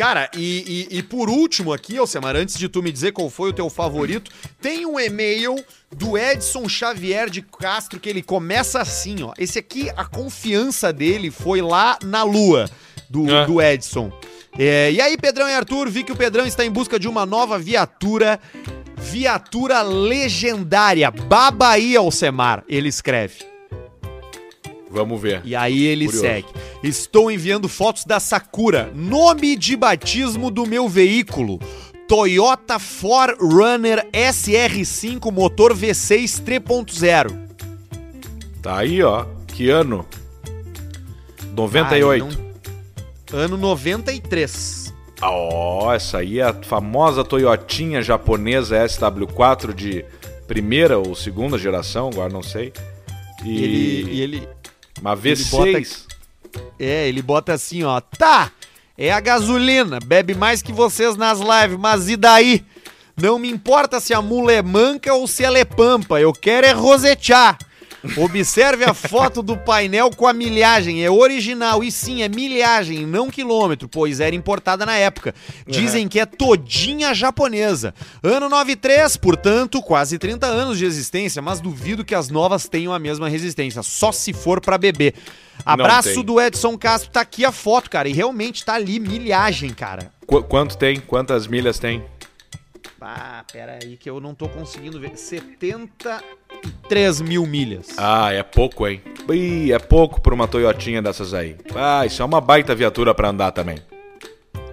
Cara, 0.00 0.30
e, 0.34 0.88
e, 0.90 0.96
e 0.96 1.02
por 1.02 1.28
último 1.28 1.74
aqui, 1.74 1.98
Alcemar, 1.98 2.34
antes 2.34 2.56
de 2.56 2.70
tu 2.70 2.82
me 2.82 2.90
dizer 2.90 3.12
qual 3.12 3.28
foi 3.28 3.50
o 3.50 3.52
teu 3.52 3.68
favorito, 3.68 4.30
tem 4.58 4.86
um 4.86 4.98
e-mail 4.98 5.62
do 5.94 6.16
Edson 6.16 6.66
Xavier 6.66 7.28
de 7.28 7.42
Castro 7.42 8.00
que 8.00 8.08
ele 8.08 8.22
começa 8.22 8.80
assim, 8.80 9.22
ó. 9.22 9.34
Esse 9.36 9.58
aqui, 9.58 9.90
a 9.94 10.06
confiança 10.06 10.90
dele 10.90 11.30
foi 11.30 11.60
lá 11.60 11.98
na 12.02 12.22
lua 12.22 12.64
do, 13.10 13.30
É. 13.30 13.44
do 13.44 13.60
Edson. 13.60 14.10
É, 14.58 14.90
e 14.90 15.02
aí, 15.02 15.18
Pedrão 15.18 15.46
e 15.46 15.52
Arthur, 15.52 15.90
vi 15.90 16.02
que 16.02 16.12
o 16.12 16.16
Pedrão 16.16 16.46
está 16.46 16.64
em 16.64 16.70
busca 16.70 16.98
de 16.98 17.06
uma 17.06 17.26
nova 17.26 17.58
viatura, 17.58 18.40
viatura 18.96 19.82
legendária, 19.82 21.10
Babaí 21.10 21.94
Alcemar, 21.94 22.64
ele 22.66 22.88
escreve. 22.88 23.49
Vamos 24.90 25.20
ver. 25.20 25.40
E 25.44 25.54
aí 25.54 25.84
ele 25.86 26.06
Curioso. 26.06 26.26
segue. 26.26 26.48
Estou 26.82 27.30
enviando 27.30 27.68
fotos 27.68 28.04
da 28.04 28.18
Sakura, 28.18 28.90
nome 28.94 29.56
de 29.56 29.76
batismo 29.76 30.50
do 30.50 30.66
meu 30.66 30.88
veículo. 30.88 31.60
Toyota 32.08 32.76
4Runner 32.76 34.04
SR5 34.12 35.30
motor 35.30 35.72
V6 35.74 36.42
3.0. 36.42 37.38
Tá 38.60 38.78
aí, 38.78 39.00
ó. 39.02 39.26
Que 39.46 39.70
ano? 39.70 40.04
98. 41.54 42.24
Ai, 42.24 42.30
não- 42.30 42.50
Ano 43.40 43.56
93. 43.56 44.92
Ah, 45.20 45.30
Ó, 45.30 45.92
essa 45.94 46.18
aí 46.18 46.40
é 46.40 46.44
a 46.44 46.52
famosa 46.54 47.22
Toyotinha 47.22 48.02
japonesa 48.02 48.76
SW4 48.84 49.72
de 49.72 50.04
primeira 50.48 50.98
ou 50.98 51.14
segunda 51.14 51.56
geração, 51.56 52.08
agora 52.08 52.32
não 52.32 52.42
sei. 52.42 52.72
E, 53.44 53.48
E 53.50 53.62
ele, 53.62 54.10
e 54.12 54.20
ele 54.20 54.48
uma 55.00 55.12
ele 55.12 55.34
V6. 55.34 56.06
é, 56.78 57.08
ele 57.08 57.22
bota 57.22 57.52
assim, 57.54 57.82
ó. 57.82 58.00
Tá, 58.00 58.52
é 58.96 59.10
a 59.10 59.20
gasolina, 59.20 59.98
bebe 60.04 60.34
mais 60.34 60.62
que 60.62 60.72
vocês 60.72 61.16
nas 61.16 61.40
lives, 61.40 61.78
mas 61.78 62.08
e 62.08 62.16
daí? 62.16 62.64
Não 63.16 63.38
me 63.38 63.50
importa 63.50 64.00
se 64.00 64.14
a 64.14 64.22
mula 64.22 64.52
é 64.52 64.62
manca 64.62 65.12
ou 65.12 65.26
se 65.26 65.44
ela 65.44 65.58
é 65.58 65.64
pampa, 65.64 66.20
eu 66.20 66.32
quero 66.32 66.66
é 66.66 66.72
rosetear. 66.72 67.58
Observe 68.16 68.84
a 68.84 68.94
foto 68.94 69.42
do 69.42 69.56
painel 69.56 70.10
com 70.10 70.26
a 70.26 70.32
milhagem, 70.32 71.04
é 71.04 71.10
original 71.10 71.84
e 71.84 71.92
sim, 71.92 72.22
é 72.22 72.28
milhagem, 72.28 73.04
não 73.06 73.28
quilômetro, 73.30 73.88
pois 73.88 74.20
era 74.20 74.34
importada 74.34 74.86
na 74.86 74.96
época. 74.96 75.34
Dizem 75.66 76.08
que 76.08 76.18
é 76.18 76.24
todinha 76.26 77.12
japonesa. 77.14 77.94
Ano 78.22 78.48
93, 78.48 79.16
portanto, 79.18 79.82
quase 79.82 80.18
30 80.18 80.46
anos 80.46 80.78
de 80.78 80.84
existência, 80.86 81.42
mas 81.42 81.60
duvido 81.60 82.04
que 82.04 82.14
as 82.14 82.30
novas 82.30 82.68
tenham 82.68 82.92
a 82.94 82.98
mesma 82.98 83.28
resistência, 83.28 83.82
só 83.82 84.10
se 84.12 84.32
for 84.32 84.60
pra 84.60 84.78
beber. 84.78 85.14
Abraço 85.64 86.22
do 86.22 86.40
Edson 86.40 86.78
Castro, 86.78 87.10
tá 87.10 87.20
aqui 87.20 87.44
a 87.44 87.52
foto, 87.52 87.90
cara, 87.90 88.08
e 88.08 88.12
realmente 88.12 88.64
tá 88.64 88.74
ali 88.74 88.98
milhagem, 88.98 89.70
cara. 89.74 90.10
Qu- 90.26 90.42
quanto 90.44 90.76
tem? 90.78 90.98
Quantas 90.98 91.46
milhas 91.46 91.78
tem? 91.78 92.02
Ah, 92.98 93.44
pera 93.52 93.78
aí 93.82 93.96
que 93.96 94.08
eu 94.08 94.20
não 94.20 94.34
tô 94.34 94.48
conseguindo 94.48 94.98
ver. 94.98 95.12
73 96.64 97.20
mil 97.20 97.46
milhas. 97.46 97.88
Ah, 97.96 98.32
é 98.32 98.42
pouco, 98.42 98.86
hein? 98.86 99.00
Ih, 99.30 99.72
é 99.72 99.78
pouco 99.78 100.20
pra 100.20 100.34
uma 100.34 100.48
Toyotinha 100.48 101.00
dessas 101.00 101.32
aí. 101.34 101.56
Ah, 101.74 102.04
isso 102.04 102.20
é 102.22 102.24
uma 102.24 102.40
baita 102.40 102.74
viatura 102.74 103.14
pra 103.14 103.28
andar 103.28 103.52
também. 103.52 103.78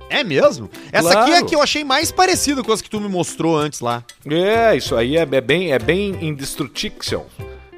É 0.10 0.24
mesmo? 0.24 0.70
Essa 0.92 1.12
Claro. 1.12 1.20
aqui 1.22 1.32
é 1.32 1.38
a 1.40 1.44
que 1.46 1.56
eu 1.56 1.62
achei 1.62 1.84
mais 1.84 2.12
parecida 2.12 2.64
com 2.64 2.72
as 2.72 2.82
que 2.82 2.90
tu 2.90 3.00
me 3.00 3.10
mostrou 3.10 3.58
antes 3.58 3.82
lá. 3.82 4.04
É, 4.30 4.76
isso 4.76 4.96
aí 4.96 5.18
é, 5.18 5.22
é 5.30 5.42
bem, 5.42 5.74
é 5.74 5.80
bem 5.80 6.16
indestrutível. 6.22 7.26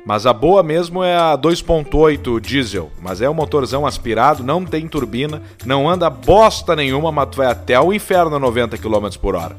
Mas 0.05 0.25
a 0.25 0.33
boa 0.33 0.63
mesmo 0.63 1.03
é 1.03 1.15
a 1.15 1.35
2.8 1.37 2.39
diesel. 2.39 2.91
Mas 3.01 3.21
é 3.21 3.29
um 3.29 3.33
motorzão 3.33 3.85
aspirado, 3.85 4.43
não 4.43 4.63
tem 4.63 4.87
turbina, 4.87 5.41
não 5.65 5.89
anda 5.89 6.09
bosta 6.09 6.75
nenhuma, 6.75 7.11
mas 7.11 7.29
tu 7.29 7.37
vai 7.37 7.47
até 7.47 7.79
o 7.79 7.91
inferno 7.91 8.35
a 8.35 8.39
90 8.39 8.77
km 8.77 9.07
por 9.19 9.35
hora. 9.35 9.57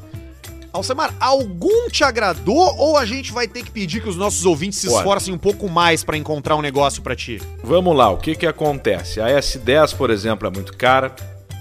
Alcemar, 0.73 1.13
algum 1.19 1.89
te 1.89 2.03
agradou 2.03 2.75
ou 2.77 2.97
a 2.97 3.05
gente 3.05 3.31
vai 3.33 3.47
ter 3.47 3.63
que 3.63 3.71
pedir 3.71 4.01
que 4.01 4.07
os 4.09 4.15
nossos 4.15 4.45
ouvintes 4.45 4.79
se 4.79 4.87
Olha. 4.87 4.97
esforcem 4.97 5.33
um 5.33 5.37
pouco 5.37 5.67
mais 5.69 6.03
pra 6.03 6.15
encontrar 6.15 6.55
um 6.55 6.61
negócio 6.61 7.01
pra 7.01 7.15
ti? 7.15 7.41
Vamos 7.63 7.95
lá, 7.95 8.09
o 8.09 8.17
que 8.17 8.35
que 8.35 8.47
acontece? 8.47 9.19
A 9.19 9.27
S10, 9.27 9.95
por 9.97 10.09
exemplo, 10.09 10.47
é 10.47 10.51
muito 10.51 10.75
cara. 10.77 11.13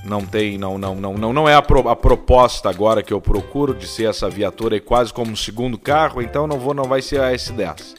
Não 0.05 0.25
tem, 0.25 0.57
não, 0.57 0.79
não, 0.79 0.94
não, 0.94 1.14
não, 1.14 1.33
não 1.33 1.49
é 1.49 1.55
a, 1.55 1.61
pro- 1.61 1.88
a 1.88 1.94
proposta 1.96 2.70
agora 2.70 3.03
que 3.03 3.12
eu 3.12 3.20
procuro 3.20 3.75
de 3.75 3.87
ser 3.87 4.09
essa 4.09 4.31
viatura 4.31 4.77
aí 4.77 4.81
quase 4.81 5.12
como 5.12 5.33
um 5.33 5.37
segundo 5.37 5.77
carro, 5.77 6.23
então 6.23 6.46
não 6.46 6.59
vou, 6.59 6.73
não 6.73 6.85
vai 6.85 7.03
ser 7.03 7.20
a 7.20 7.33
S10. 7.33 7.96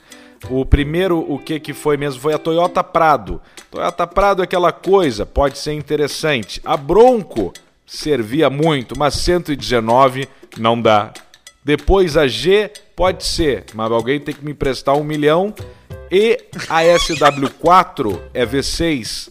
O 0.50 0.65
primeiro, 0.65 1.19
o 1.32 1.38
que 1.38 1.60
que 1.60 1.74
foi 1.74 1.97
mesmo, 1.97 2.19
foi 2.19 2.34
a 2.34 2.39
Toyota 2.39 2.84
Prado. 2.84 3.39
Toyota 3.69 4.08
Prado 4.08 4.41
é 4.41 4.45
aquela 4.45 4.71
coisa, 4.71 5.24
pode 5.28 5.60
ser 5.60 5.74
interessante. 5.74 6.60
A 6.65 6.76
Bronco 6.76 7.54
servia 7.91 8.49
muito, 8.49 8.97
mas 8.97 9.15
119 9.15 10.25
não 10.58 10.82
dá. 10.82 11.12
Depois 11.63 12.15
a 12.15 12.25
G 12.25 12.71
pode 12.95 13.25
ser, 13.25 13.65
mas 13.73 13.91
alguém 13.91 14.17
tem 14.17 14.34
que 14.34 14.45
me 14.45 14.51
emprestar 14.51 14.95
um 14.95 15.04
milhão. 15.04 15.54
E 16.10 16.39
a 16.69 16.84
SW4 16.84 18.17
é 18.34 18.45
V6 18.45 19.30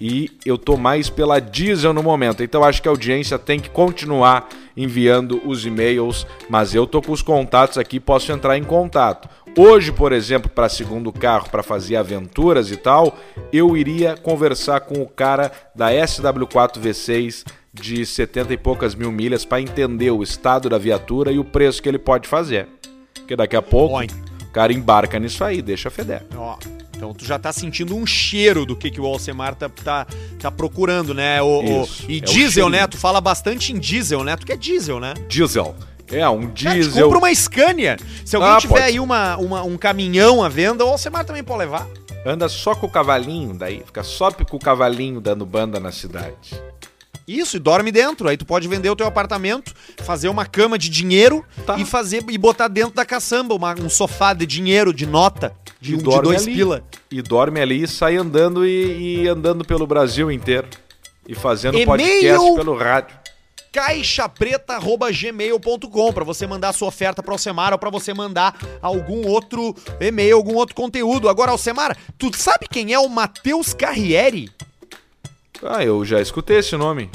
e 0.00 0.30
eu 0.46 0.56
tô 0.56 0.78
mais 0.78 1.10
pela 1.10 1.38
diesel 1.38 1.92
no 1.92 2.02
momento. 2.02 2.42
Então 2.42 2.64
acho 2.64 2.80
que 2.80 2.88
a 2.88 2.90
audiência 2.90 3.38
tem 3.38 3.60
que 3.60 3.68
continuar 3.68 4.48
enviando 4.74 5.38
os 5.44 5.66
e-mails, 5.66 6.26
mas 6.48 6.74
eu 6.74 6.86
tô 6.86 7.02
com 7.02 7.12
os 7.12 7.20
contatos 7.20 7.76
aqui, 7.76 8.00
posso 8.00 8.32
entrar 8.32 8.56
em 8.56 8.64
contato. 8.64 9.28
Hoje, 9.54 9.92
por 9.92 10.12
exemplo, 10.12 10.48
para 10.48 10.70
segundo 10.70 11.12
carro, 11.12 11.50
para 11.50 11.62
fazer 11.62 11.96
aventuras 11.96 12.70
e 12.70 12.76
tal, 12.78 13.18
eu 13.52 13.76
iria 13.76 14.16
conversar 14.16 14.80
com 14.80 15.02
o 15.02 15.08
cara 15.08 15.52
da 15.74 15.90
SW4 15.90 16.80
V6 16.80 17.44
de 17.80 18.04
70 18.04 18.52
e 18.52 18.56
poucas 18.56 18.94
mil 18.94 19.10
milhas 19.10 19.44
para 19.44 19.60
entender 19.60 20.10
o 20.10 20.22
estado 20.22 20.68
da 20.68 20.78
viatura 20.78 21.32
e 21.32 21.38
o 21.38 21.44
preço 21.44 21.82
que 21.82 21.88
ele 21.88 21.98
pode 21.98 22.28
fazer. 22.28 22.68
Porque 23.14 23.34
daqui 23.36 23.56
a 23.56 23.62
pouco 23.62 23.94
Ó, 23.96 24.02
O 24.02 24.52
cara 24.52 24.72
embarca 24.72 25.18
nisso 25.18 25.44
aí, 25.44 25.62
deixa 25.62 25.88
feder. 25.90 26.24
Ó, 26.36 26.56
então 26.96 27.14
tu 27.14 27.24
já 27.24 27.38
tá 27.38 27.52
sentindo 27.52 27.94
um 27.96 28.04
cheiro 28.04 28.66
do 28.66 28.74
que, 28.76 28.90
que 28.90 29.00
o 29.00 29.06
Alcemar 29.06 29.54
tá, 29.54 29.68
tá, 29.68 30.06
tá 30.38 30.50
procurando, 30.50 31.14
né? 31.14 31.40
O, 31.40 31.46
o- 31.82 31.88
e 32.08 32.16
é 32.16 32.18
o 32.18 32.20
diesel, 32.20 32.50
cheirinho. 32.50 32.68
né? 32.70 32.86
Tu 32.86 32.98
fala 32.98 33.20
bastante 33.20 33.72
em 33.72 33.78
diesel, 33.78 34.22
né? 34.24 34.36
Tu 34.36 34.44
quer 34.46 34.56
diesel, 34.56 34.98
né? 35.00 35.14
Diesel. 35.28 35.74
É, 36.12 36.28
um 36.28 36.40
Cara, 36.40 36.52
diesel. 36.74 37.04
compra 37.04 37.18
uma 37.18 37.32
Scania. 37.34 37.96
Se 38.24 38.34
alguém 38.34 38.50
Ah, 38.50 38.58
tiver 38.58 38.74
pode. 38.74 38.84
aí 38.86 38.98
uma, 38.98 39.36
uma- 39.36 39.62
um 39.62 39.76
caminhão 39.78 40.42
à 40.42 40.48
venda, 40.48 40.84
o 40.84 40.88
Alcemar 40.88 41.24
também 41.24 41.44
pode 41.44 41.60
levar. 41.60 41.86
Anda 42.26 42.48
só 42.48 42.74
com 42.74 42.86
o 42.86 42.90
cavalinho, 42.90 43.54
daí 43.54 43.82
fica 43.86 44.02
só 44.02 44.30
com 44.32 44.56
o 44.56 44.60
cavalinho 44.60 45.20
dando 45.20 45.46
banda 45.46 45.78
na 45.80 45.92
cidade. 45.92 46.60
Isso, 47.30 47.56
e 47.56 47.60
dorme 47.60 47.92
dentro. 47.92 48.28
Aí 48.28 48.36
tu 48.36 48.44
pode 48.44 48.66
vender 48.66 48.90
o 48.90 48.96
teu 48.96 49.06
apartamento, 49.06 49.72
fazer 50.02 50.28
uma 50.28 50.44
cama 50.46 50.76
de 50.78 50.88
dinheiro 50.88 51.44
Tá. 51.64 51.78
e 51.78 51.84
fazer 51.84 52.24
e 52.28 52.36
botar 52.38 52.66
dentro 52.68 52.94
da 52.94 53.04
caçamba 53.04 53.54
uma- 53.54 53.74
um 53.80 53.88
sofá 53.88 54.32
de 54.34 54.44
dinheiro, 54.46 54.92
de 54.92 55.06
nota, 55.06 55.54
de, 55.80 55.92
E 55.92 55.94
um, 55.94 55.98
de 55.98 56.04
dois 56.04 56.42
ali. 56.42 56.54
pila. 56.54 56.82
E 57.10 57.22
dorme 57.22 57.60
ali 57.60 57.82
e 57.84 57.88
sai 57.88 58.16
andando 58.16 58.66
e, 58.66 59.22
e 59.22 59.28
andando 59.28 59.64
pelo 59.64 59.86
Brasil 59.86 60.30
inteiro. 60.30 60.66
E 61.28 61.34
fazendo 61.34 61.74
E-mail. 61.78 61.86
podcast 61.86 62.54
pelo 62.56 62.76
rádio. 62.76 63.16
caixapreta.gmail.com 63.72 66.12
para 66.12 66.24
você 66.24 66.44
mandar 66.46 66.72
sua 66.72 66.88
oferta 66.88 67.22
para 67.22 67.32
Alcemar 67.32 67.72
ou 67.72 67.78
para 67.78 67.90
você 67.90 68.12
mandar 68.12 68.58
algum 68.82 69.24
outro 69.28 69.74
e-mail, 70.00 70.36
algum 70.36 70.56
outro 70.56 70.74
conteúdo. 70.74 71.28
Agora, 71.28 71.52
Alcemar, 71.52 71.96
tu 72.18 72.36
sabe 72.36 72.66
quem 72.68 72.92
é 72.92 72.98
o 72.98 73.08
Matheus 73.08 73.72
Carrieri? 73.72 74.50
Ah, 75.62 75.84
eu 75.84 76.04
já 76.04 76.20
escutei 76.20 76.58
esse 76.58 76.76
nome. 76.76 77.10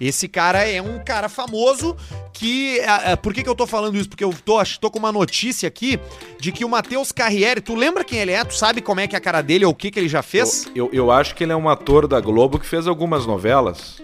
Esse 0.00 0.26
cara 0.26 0.66
é 0.66 0.82
um 0.82 0.98
cara 1.04 1.28
famoso 1.28 1.96
que. 2.32 2.80
ah, 2.80 3.12
ah, 3.12 3.16
por 3.16 3.32
que, 3.32 3.42
que 3.42 3.48
eu 3.48 3.54
tô 3.54 3.66
falando 3.66 3.96
isso? 3.96 4.08
Porque 4.08 4.24
eu 4.24 4.34
tô, 4.44 4.60
tô 4.80 4.90
com 4.90 4.98
uma 4.98 5.12
notícia 5.12 5.68
aqui 5.68 5.98
de 6.40 6.50
que 6.50 6.64
o 6.64 6.68
Matheus 6.68 7.12
Carrieri, 7.12 7.60
tu 7.60 7.74
lembra 7.74 8.02
quem 8.02 8.18
ele 8.18 8.32
é? 8.32 8.44
Tu 8.44 8.54
sabe 8.54 8.80
como 8.80 9.00
é 9.00 9.06
que 9.06 9.14
é 9.14 9.18
a 9.18 9.20
cara 9.20 9.40
dele 9.42 9.64
ou 9.64 9.72
o 9.72 9.74
que, 9.74 9.90
que 9.90 10.00
ele 10.00 10.08
já 10.08 10.22
fez? 10.22 10.66
Eu, 10.74 10.86
eu, 10.86 10.90
eu 10.92 11.10
acho 11.10 11.34
que 11.34 11.44
ele 11.44 11.52
é 11.52 11.56
um 11.56 11.68
ator 11.68 12.08
da 12.08 12.20
Globo 12.20 12.58
que 12.58 12.66
fez 12.66 12.86
algumas 12.86 13.26
novelas. 13.26 14.02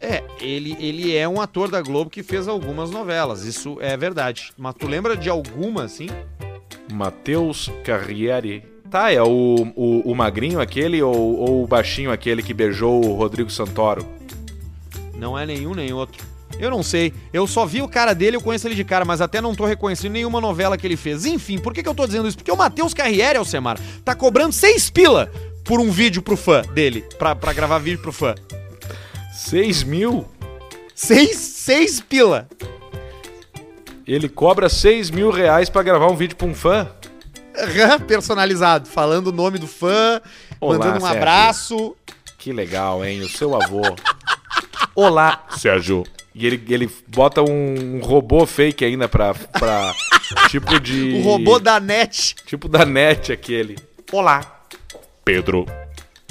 É, 0.00 0.24
ele, 0.40 0.76
ele 0.80 1.14
é 1.14 1.28
um 1.28 1.40
ator 1.40 1.68
da 1.68 1.82
Globo 1.82 2.10
que 2.10 2.22
fez 2.22 2.48
algumas 2.48 2.90
novelas, 2.90 3.44
isso 3.44 3.76
é 3.80 3.96
verdade. 3.96 4.52
Mas 4.56 4.74
tu 4.74 4.88
lembra 4.88 5.16
de 5.16 5.28
alguma, 5.28 5.84
assim? 5.84 6.08
Matheus 6.90 7.70
Carrieri. 7.84 8.69
Tá, 8.90 9.12
é 9.12 9.22
o, 9.22 9.72
o, 9.76 10.10
o 10.10 10.14
magrinho 10.16 10.60
aquele 10.60 11.00
ou, 11.00 11.14
ou 11.14 11.64
o 11.64 11.66
baixinho 11.66 12.10
aquele 12.10 12.42
que 12.42 12.52
beijou 12.52 13.04
o 13.04 13.14
Rodrigo 13.14 13.48
Santoro? 13.48 14.04
Não 15.14 15.38
é 15.38 15.46
nenhum 15.46 15.74
nem 15.74 15.92
outro. 15.92 16.24
Eu 16.58 16.70
não 16.70 16.82
sei. 16.82 17.12
Eu 17.32 17.46
só 17.46 17.64
vi 17.64 17.80
o 17.80 17.88
cara 17.88 18.12
dele, 18.14 18.36
eu 18.36 18.40
conheço 18.40 18.66
ele 18.66 18.74
de 18.74 18.84
cara, 18.84 19.04
mas 19.04 19.20
até 19.20 19.40
não 19.40 19.54
tô 19.54 19.64
reconhecendo 19.64 20.12
nenhuma 20.12 20.40
novela 20.40 20.76
que 20.76 20.86
ele 20.86 20.96
fez. 20.96 21.24
Enfim, 21.24 21.58
por 21.58 21.72
que, 21.72 21.82
que 21.82 21.88
eu 21.88 21.94
tô 21.94 22.04
dizendo 22.04 22.26
isso? 22.26 22.36
Porque 22.36 22.50
o 22.50 22.56
Matheus 22.56 22.92
Carriere, 22.92 23.38
Alcemar, 23.38 23.78
tá 24.04 24.14
cobrando 24.14 24.52
seis 24.52 24.90
pila 24.90 25.30
por 25.64 25.78
um 25.78 25.90
vídeo 25.90 26.20
pro 26.20 26.36
fã 26.36 26.62
dele, 26.74 27.04
pra, 27.16 27.36
pra 27.36 27.52
gravar 27.52 27.78
vídeo 27.78 28.02
pro 28.02 28.12
fã. 28.12 28.34
6 29.32 29.84
mil? 29.84 30.26
Seis, 30.94 31.36
seis 31.36 32.00
pila. 32.00 32.48
Ele 34.06 34.28
cobra 34.28 34.68
6 34.68 35.10
mil 35.10 35.30
reais 35.30 35.68
pra 35.68 35.82
gravar 35.82 36.10
um 36.10 36.16
vídeo 36.16 36.36
pra 36.36 36.46
um 36.46 36.54
fã? 36.54 36.88
Personalizado, 38.06 38.88
falando 38.88 39.28
o 39.28 39.32
nome 39.32 39.58
do 39.58 39.66
fã, 39.66 40.20
Olá, 40.60 40.78
mandando 40.78 40.96
um 40.98 41.00
Sérgio. 41.00 41.16
abraço. 41.18 41.96
Que 42.38 42.52
legal, 42.52 43.04
hein? 43.04 43.20
O 43.20 43.28
seu 43.28 43.54
avô. 43.60 43.82
Olá, 44.94 45.44
Sérgio. 45.58 46.04
E 46.34 46.46
ele, 46.46 46.62
ele 46.68 46.90
bota 47.08 47.42
um 47.42 48.00
robô 48.02 48.46
fake 48.46 48.84
ainda 48.84 49.08
pra. 49.08 49.34
pra 49.34 49.94
tipo 50.48 50.78
de. 50.80 51.14
O 51.20 51.22
robô 51.22 51.58
da 51.58 51.80
net. 51.80 52.34
Tipo 52.46 52.68
da 52.68 52.84
net 52.84 53.32
aquele. 53.32 53.76
Olá. 54.12 54.60
Pedro. 55.24 55.66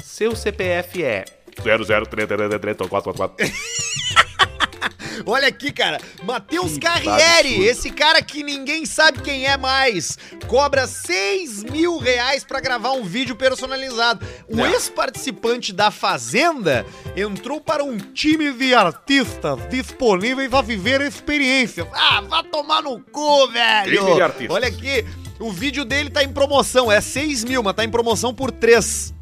Seu 0.02 0.34
CPF 0.34 1.02
é. 1.04 1.24
003334444. 1.60 3.30
Olha 5.26 5.48
aqui, 5.48 5.72
cara. 5.72 5.98
Matheus 6.22 6.78
Carriere, 6.78 7.64
esse 7.64 7.90
cara 7.90 8.22
que 8.22 8.42
ninguém 8.42 8.86
sabe 8.86 9.20
quem 9.20 9.46
é 9.46 9.56
mais, 9.56 10.18
cobra 10.46 10.86
6 10.86 11.64
mil 11.64 11.98
reais 11.98 12.44
pra 12.44 12.60
gravar 12.60 12.92
um 12.92 13.04
vídeo 13.04 13.36
personalizado. 13.36 14.26
O 14.48 14.64
ex-participante 14.64 15.72
da 15.72 15.90
Fazenda 15.90 16.86
entrou 17.16 17.60
para 17.60 17.84
um 17.84 17.96
time 17.98 18.52
de 18.52 18.74
artistas 18.74 19.58
disponíveis 19.68 20.52
a 20.52 20.62
viver 20.62 21.00
experiências. 21.00 21.86
Ah, 21.92 22.20
vá 22.22 22.42
tomar 22.42 22.82
no 22.82 23.00
cu, 23.00 23.48
velho! 23.48 23.98
Time 23.98 24.14
de 24.14 24.22
artistas. 24.22 24.56
Olha 24.56 24.68
aqui, 24.68 25.04
o 25.38 25.50
vídeo 25.50 25.84
dele 25.84 26.10
tá 26.10 26.22
em 26.22 26.32
promoção, 26.32 26.90
é 26.90 27.00
6 27.00 27.44
mil, 27.44 27.62
mas 27.62 27.74
tá 27.74 27.84
em 27.84 27.90
promoção 27.90 28.34
por 28.34 28.50
3. 28.50 29.14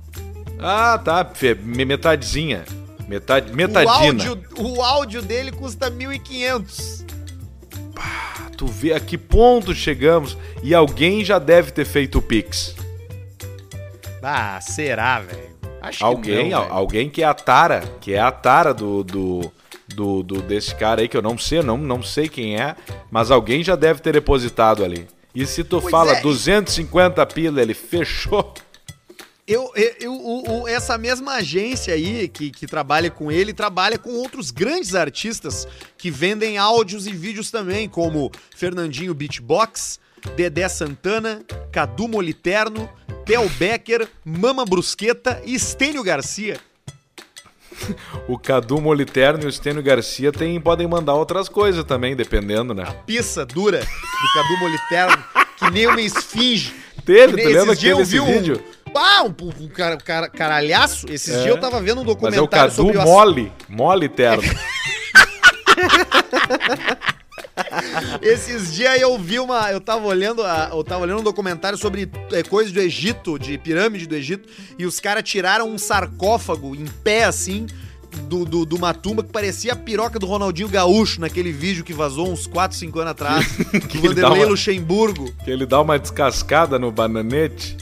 Ah, 0.61 1.01
tá. 1.03 1.25
Fê, 1.25 1.55
Metadezinha. 1.55 2.65
Metade, 3.09 3.51
O 3.53 3.57
metadina. 3.57 4.25
áudio, 4.29 4.45
o 4.59 4.83
áudio 4.83 5.23
dele 5.23 5.51
custa 5.51 5.91
1.500. 5.91 7.05
Tu 8.57 8.67
vê 8.67 8.93
a 8.93 9.01
que 9.01 9.17
ponto 9.17 9.75
chegamos. 9.75 10.37
E 10.63 10.75
alguém 10.75 11.25
já 11.25 11.39
deve 11.39 11.71
ter 11.71 11.85
feito 11.85 12.19
o 12.19 12.23
Pix. 12.23 12.75
Ah, 14.23 14.61
será, 14.61 15.21
velho? 15.21 15.49
Acho 15.81 16.05
Alguém, 16.05 16.45
que 16.47 16.51
não, 16.51 16.73
alguém 16.73 17.09
que 17.09 17.23
é 17.23 17.27
a 17.27 17.33
tara, 17.35 17.81
que 18.01 18.13
é 18.13 18.19
a 18.19 18.33
tara 18.33 18.75
do, 18.75 19.05
do, 19.05 19.53
do, 19.95 20.23
do- 20.25 20.43
desse 20.43 20.75
cara 20.75 21.01
aí, 21.01 21.09
que 21.09 21.17
eu 21.17 21.23
não 21.23 21.39
sei, 21.39 21.63
não, 21.63 21.79
não 21.79 22.03
sei 22.03 22.29
quem 22.29 22.57
é, 22.61 22.75
mas 23.13 23.31
alguém 23.31 23.63
já 23.63 23.77
deve 23.77 24.01
ter 24.01 24.13
depositado 24.13 24.85
ali. 24.85 25.07
E 25.33 25.47
se 25.47 25.63
tu 25.63 25.81
Pois 25.81 25.91
fala 25.93 26.15
é, 26.17 26.19
e- 26.19 26.23
250 26.23 27.25
pila, 27.27 27.63
ele 27.63 27.75
fechou. 27.75 28.53
Eu, 29.49 29.73
eu, 29.75 29.95
eu- 30.01 30.15
o- 30.63 30.69
essa 30.69 30.99
mesma 30.99 31.37
agência 31.37 31.95
aí 31.95 32.29
que, 32.29 32.51
que 32.51 32.67
trabalha 32.67 33.11
com 33.11 33.33
ele 33.33 33.55
trabalha 33.55 33.97
com 33.99 34.11
outros 34.11 34.51
grandes 34.51 34.95
artistas 34.95 35.67
que 35.97 36.11
vendem 36.11 36.59
áudios 36.59 37.07
e 37.07 37.13
vídeos 37.13 37.51
também, 37.51 37.89
como 37.89 38.31
Fernandinho 38.55 39.15
Beatbox, 39.15 39.99
Dedé 40.37 40.69
Santana, 40.69 41.43
Cadu 41.73 42.07
Moliterno, 42.07 42.89
Theo 43.25 43.49
Becker, 43.51 44.07
Mama 44.25 44.65
Brusqueta 44.67 45.41
e 45.47 45.55
Estênio 45.55 46.03
Garcia. 46.03 46.59
O 48.27 48.37
Cadu 48.39 48.81
Moliterno 48.81 49.45
e 49.45 49.47
o 49.47 49.53
Stênio 49.53 49.83
Garcia 49.83 50.33
tem, 50.33 50.61
podem 50.61 50.87
mandar 50.87 51.15
outras 51.15 51.49
coisas 51.49 51.85
também, 51.85 52.17
dependendo, 52.17 52.75
né? 52.75 52.85
Pissa 53.07 53.47
dura 53.47 53.79
do 53.81 54.35
Cadu 54.35 54.57
Moliterno, 54.59 55.25
que 55.59 55.71
nem 55.71 55.87
uma 55.87 56.01
esfinge. 56.01 56.75
Teve, 57.05 57.41
tu 57.41 57.49
lembra 57.49 57.77
que 57.77 57.83
teve 57.83 57.93
eu 57.93 58.01
esse 58.01 58.19
um- 58.21 58.27
Ah, 58.95 59.23
um, 59.25 59.35
um 59.65 59.69
cara, 59.69 59.97
cara- 59.97 60.29
caralhaço. 60.29 61.07
Esses 61.11 61.35
É. 61.35 61.43
dias 61.43 61.55
eu 61.55 61.61
tava 61.61 61.81
vendo 61.81 62.01
um 62.01 62.05
Mas 62.05 62.09
é 62.09 62.13
o 62.13 62.15
documentário 62.15 62.49
Cadu 62.49 62.75
sobre 62.75 62.99
o 62.99 63.03
Mole, 63.03 63.53
Mole 63.69 64.09
Terno. 64.09 64.43
Esses 68.23 68.73
dias 68.75 69.01
eu 69.01 69.19
vi 69.19 69.39
uma. 69.39 69.71
Eu 69.71 69.81
tava 69.81 70.07
olhando, 70.07 70.43
a- 70.45 70.71
eu 70.73 70.83
tava 70.85 71.03
olhando 71.03 71.21
um 71.21 71.25
documentário 71.25 71.77
sobre 71.79 72.09
é, 72.33 72.43
coisas 72.43 72.73
do 72.73 72.81
Egito, 72.81 73.39
de 73.39 73.59
pirâmide 73.59 74.07
do 74.07 74.15
Egito, 74.15 74.49
e 74.79 74.87
os 74.87 75.01
caras 75.01 75.23
tiraram 75.25 75.69
um 75.69 75.79
sarcófago 75.79 76.75
em 76.75 76.87
pé 76.87 77.25
assim. 77.25 77.67
Do, 78.23 78.43
do, 78.47 78.65
de 78.65 78.75
uma 78.75 78.95
tumba 78.95 79.23
que 79.23 79.31
parecia 79.31 79.75
a 79.75 79.77
piroca 79.77 80.19
do 80.19 80.25
Ronaldinho 80.27 80.67
Gaúcho 80.69 81.21
naquele 81.21 81.53
vídeo 81.53 81.85
que 81.85 81.93
vazou 81.93 82.33
uns 82.33 82.47
4, 82.47 82.75
5 82.77 82.99
anos 83.01 83.11
atrás. 83.11 83.47
Que 83.87 83.99
do 83.99 84.09
Vanderlei 84.09 84.41
uma- 84.45 84.47
Luxemburgo. 84.49 85.31
que 85.45 85.51
ele 85.51 85.67
dá 85.67 85.79
uma 85.83 85.99
descascada 85.99 86.79
no 86.79 86.91
bananete. 86.91 87.77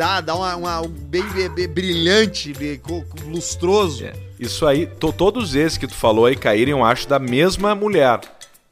Dá, 0.00 0.22
dá 0.22 0.34
uma, 0.34 0.56
uma- 0.56 0.80
um 0.80 0.88
bem, 0.88 1.22
bem- 1.54 1.68
brilhante, 1.68 2.54
bem 2.54 2.80
lustroso. 3.26 4.02
É. 4.06 4.14
Isso 4.38 4.64
aí, 4.66 4.86
to- 4.86 5.12
todos 5.12 5.54
esses 5.54 5.76
que 5.76 5.86
tu 5.86 5.92
falou 5.92 6.24
aí 6.24 6.34
caíram, 6.34 6.78
eu 6.78 6.82
acho, 6.86 7.06
da 7.06 7.18
mesma 7.18 7.74
mulher. 7.74 8.18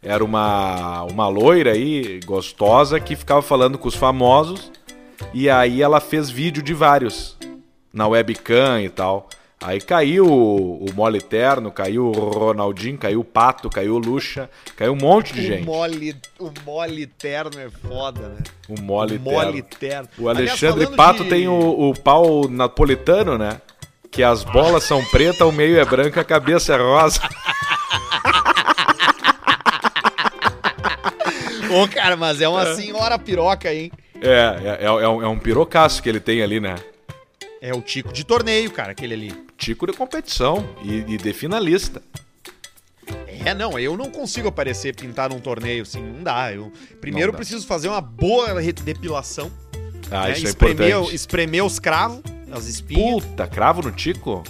Era 0.02 0.24
uma, 0.24 1.02
uma 1.02 1.28
loira 1.28 1.72
aí, 1.72 2.18
gostosa, 2.24 2.98
que 2.98 3.14
ficava 3.14 3.42
falando 3.42 3.76
com 3.76 3.86
os 3.88 3.94
famosos. 3.94 4.72
E 5.34 5.50
aí 5.50 5.82
ela 5.82 6.00
fez 6.00 6.30
vídeo 6.30 6.62
de 6.62 6.72
vários. 6.72 7.36
Na 7.92 8.08
webcam 8.08 8.80
e 8.80 8.88
tal. 8.88 9.28
Aí 9.60 9.80
caiu 9.80 10.24
o, 10.24 10.84
o 10.84 10.94
Mole 10.94 11.20
Terno, 11.20 11.72
caiu 11.72 12.06
o 12.06 12.12
Ronaldinho, 12.12 12.96
caiu 12.96 13.20
o 13.20 13.24
Pato, 13.24 13.68
caiu 13.68 13.94
o 13.94 13.98
Luxa, 13.98 14.48
caiu 14.76 14.92
um 14.92 14.96
monte 14.96 15.32
de 15.34 15.40
O 15.40 15.42
gente. 15.44 15.64
mole, 15.64 16.16
o 16.38 16.50
mole 16.64 17.06
terno 17.08 17.58
é 17.60 17.68
foda, 17.68 18.28
né? 18.28 18.36
O 18.68 18.80
Mole 18.80 19.16
o 19.16 19.20
mole 19.20 19.62
Terno. 19.62 19.78
terno. 19.80 20.08
O 20.16 20.28
Aliás, 20.28 20.50
Alexandre 20.50 20.84
falando 20.84 20.96
Pato 20.96 21.24
de- 21.24 21.30
tem 21.30 21.48
o, 21.48 21.88
o 21.90 21.92
pau 21.98 22.48
napolitano, 22.48 23.36
né? 23.36 23.60
Que 24.12 24.22
as 24.22 24.44
bolas 24.44 24.84
são 24.84 25.04
pretas, 25.06 25.40
o 25.46 25.50
meio 25.52 25.78
é 25.80 25.84
branco, 25.84 26.20
a 26.20 26.24
cabeça 26.24 26.74
é 26.74 26.78
rosa. 26.78 27.20
Ô, 31.70 31.86
cara, 31.88 32.16
mas 32.16 32.40
é 32.40 32.48
uma 32.48 32.74
senhora 32.74 33.18
piroca, 33.18 33.72
hein? 33.72 33.90
É, 34.20 34.78
é, 34.80 34.84
é, 34.84 34.86
é 34.86 34.90
um, 35.08 35.22
é 35.22 35.28
um 35.28 35.38
pirocaço 35.38 36.02
que 36.02 36.08
ele 36.08 36.20
tem 36.20 36.42
ali, 36.42 36.60
né? 36.60 36.76
É 37.60 37.74
o 37.74 37.80
Tico 37.82 38.12
de 38.12 38.24
torneio, 38.24 38.70
cara, 38.70 38.92
aquele 38.92 39.14
ali. 39.14 39.44
Tico 39.56 39.86
de 39.86 39.92
competição 39.92 40.68
e, 40.82 40.98
e 41.14 41.16
de 41.16 41.32
finalista. 41.32 42.00
É, 43.44 43.54
não, 43.54 43.78
eu 43.78 43.96
não 43.96 44.10
consigo 44.10 44.48
aparecer 44.48 44.94
pintar 44.94 45.30
num 45.30 45.40
torneio, 45.40 45.82
assim, 45.82 46.02
não 46.02 46.22
dá. 46.22 46.52
Eu 46.52 46.72
primeiro 47.00 47.32
dá. 47.32 47.38
preciso 47.38 47.66
fazer 47.66 47.88
uma 47.88 48.00
boa 48.00 48.60
depilação, 48.84 49.50
Ah, 50.10 50.24
né? 50.28 50.32
isso 50.32 50.46
é 50.46 50.50
espremer, 50.50 50.88
importante. 50.90 51.14
espremer 51.14 51.64
os 51.64 51.78
cravos, 51.78 52.20
as 52.52 52.66
espinhas. 52.66 53.24
Puta, 53.24 53.46
cravo 53.46 53.82
no 53.82 53.90
tico? 53.92 54.42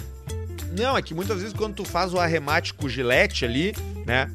Não, 0.77 0.97
é 0.97 1.03
que 1.03 1.15
muitas 1.15 1.39
vezes 1.41 1.53
quando 1.55 1.75
tu 1.77 1.85
faz 1.85 2.13
o 2.13 2.19
arremate 2.19 2.75
com 2.75 2.87
o 2.87 2.89
gilete 2.89 3.45
ali, 3.45 3.75
né? 4.07 4.31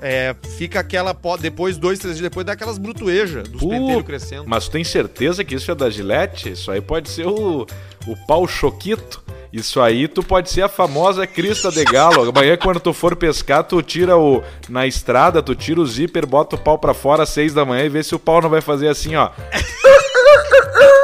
É, 0.00 0.34
fica 0.56 0.80
aquela. 0.80 1.12
po- 1.14 1.36
Depois, 1.36 1.76
dois, 1.76 1.98
três 1.98 2.16
dias 2.16 2.30
depois, 2.30 2.44
dá 2.46 2.52
aquelas 2.52 2.78
brutuejas 2.78 3.48
dos 3.48 3.60
Puta, 3.60 3.74
pentelhos 3.76 4.02
crescendo. 4.04 4.44
Mas 4.46 4.64
tu 4.66 4.70
tem 4.72 4.84
certeza 4.84 5.42
que 5.44 5.54
isso 5.54 5.70
é 5.70 5.74
da 5.74 5.90
Gillette? 5.90 6.50
Isso 6.52 6.70
aí 6.70 6.80
pode 6.80 7.08
ser 7.08 7.26
o, 7.26 7.66
o 8.06 8.16
pau 8.26 8.46
choquito. 8.46 9.22
Isso 9.52 9.80
aí 9.80 10.06
tu 10.06 10.22
pode 10.22 10.50
ser 10.50 10.60
a 10.62 10.68
famosa 10.68 11.26
crista 11.26 11.70
de 11.72 11.82
galo. 11.84 12.28
Amanhã 12.28 12.56
quando 12.56 12.78
tu 12.80 12.92
for 12.92 13.16
pescar, 13.16 13.64
tu 13.64 13.80
tira 13.80 14.14
o... 14.16 14.42
Na 14.68 14.86
estrada, 14.86 15.42
tu 15.42 15.54
tira 15.54 15.80
o 15.80 15.86
zíper, 15.86 16.26
bota 16.26 16.54
o 16.54 16.58
pau 16.58 16.78
pra 16.78 16.92
fora 16.92 17.22
às 17.22 17.30
seis 17.30 17.54
da 17.54 17.64
manhã 17.64 17.84
e 17.84 17.88
vê 17.88 18.02
se 18.02 18.14
o 18.14 18.18
pau 18.18 18.42
não 18.42 18.50
vai 18.50 18.60
fazer 18.60 18.88
assim, 18.88 19.16
ó. 19.16 19.30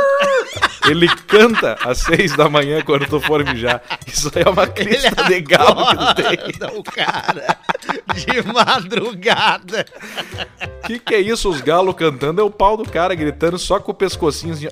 Ele 0.89 1.09
canta 1.09 1.77
às 1.85 1.99
seis 1.99 2.37
da 2.37 2.49
manhã 2.49 2.83
quando 2.83 3.07
tu 3.07 3.21
for 3.21 3.45
mijar. 3.45 3.83
Isso 4.07 4.31
aí 4.35 4.43
é 4.45 4.49
uma 4.49 4.67
crista 4.69 5.25
de 5.25 5.41
galo 5.41 5.87
que 5.87 6.23
tem. 6.23 6.79
O 6.79 6.83
cara 6.83 7.59
de 8.15 8.53
madrugada. 8.53 9.87
O 10.83 10.87
que, 10.87 10.99
que 10.99 11.15
é 11.15 11.21
isso? 11.21 11.49
Os 11.49 11.61
galos 11.61 11.95
cantando 11.95 12.41
é 12.41 12.45
o 12.45 12.51
pau 12.51 12.77
do 12.77 12.89
cara 12.89 13.15
gritando 13.15 13.59
só 13.59 13.81
com 13.81 13.93
o 13.93 13.95
pescocinho 13.95 14.53
assim. 14.55 14.69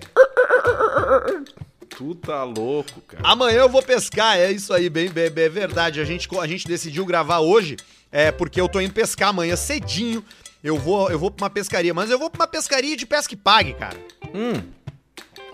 Tu 1.89 2.15
tá 2.17 2.43
louco, 2.45 3.01
cara. 3.03 3.23
Amanhã 3.25 3.61
eu 3.61 3.69
vou 3.69 3.83
pescar, 3.83 4.39
é 4.39 4.51
isso 4.51 4.73
aí, 4.73 4.89
bem, 4.89 5.11
bem, 5.11 5.31
bem 5.31 5.45
é 5.45 5.49
verdade. 5.49 6.01
A 6.01 6.05
gente, 6.05 6.29
a 6.39 6.47
gente 6.47 6.67
decidiu 6.67 7.05
gravar 7.05 7.41
hoje, 7.41 7.77
é 8.11 8.31
porque 8.33 8.61
eu 8.61 8.69
tô 8.69 8.81
indo 8.81 8.93
pescar 8.93 9.29
amanhã 9.29 9.57
cedinho. 9.57 10.25
Eu 10.63 10.79
vou, 10.79 11.11
eu 11.11 11.19
vou 11.19 11.31
pra 11.31 11.45
uma 11.45 11.51
pescaria, 11.51 11.93
mas 11.93 12.11
eu 12.11 12.19
vou 12.19 12.31
pra 12.31 12.43
uma 12.43 12.47
pescaria 12.47 12.97
de 12.97 13.05
pesca 13.05 13.29
que 13.29 13.37
pague, 13.37 13.75
cara. 13.75 13.97
Hum, 14.33 14.63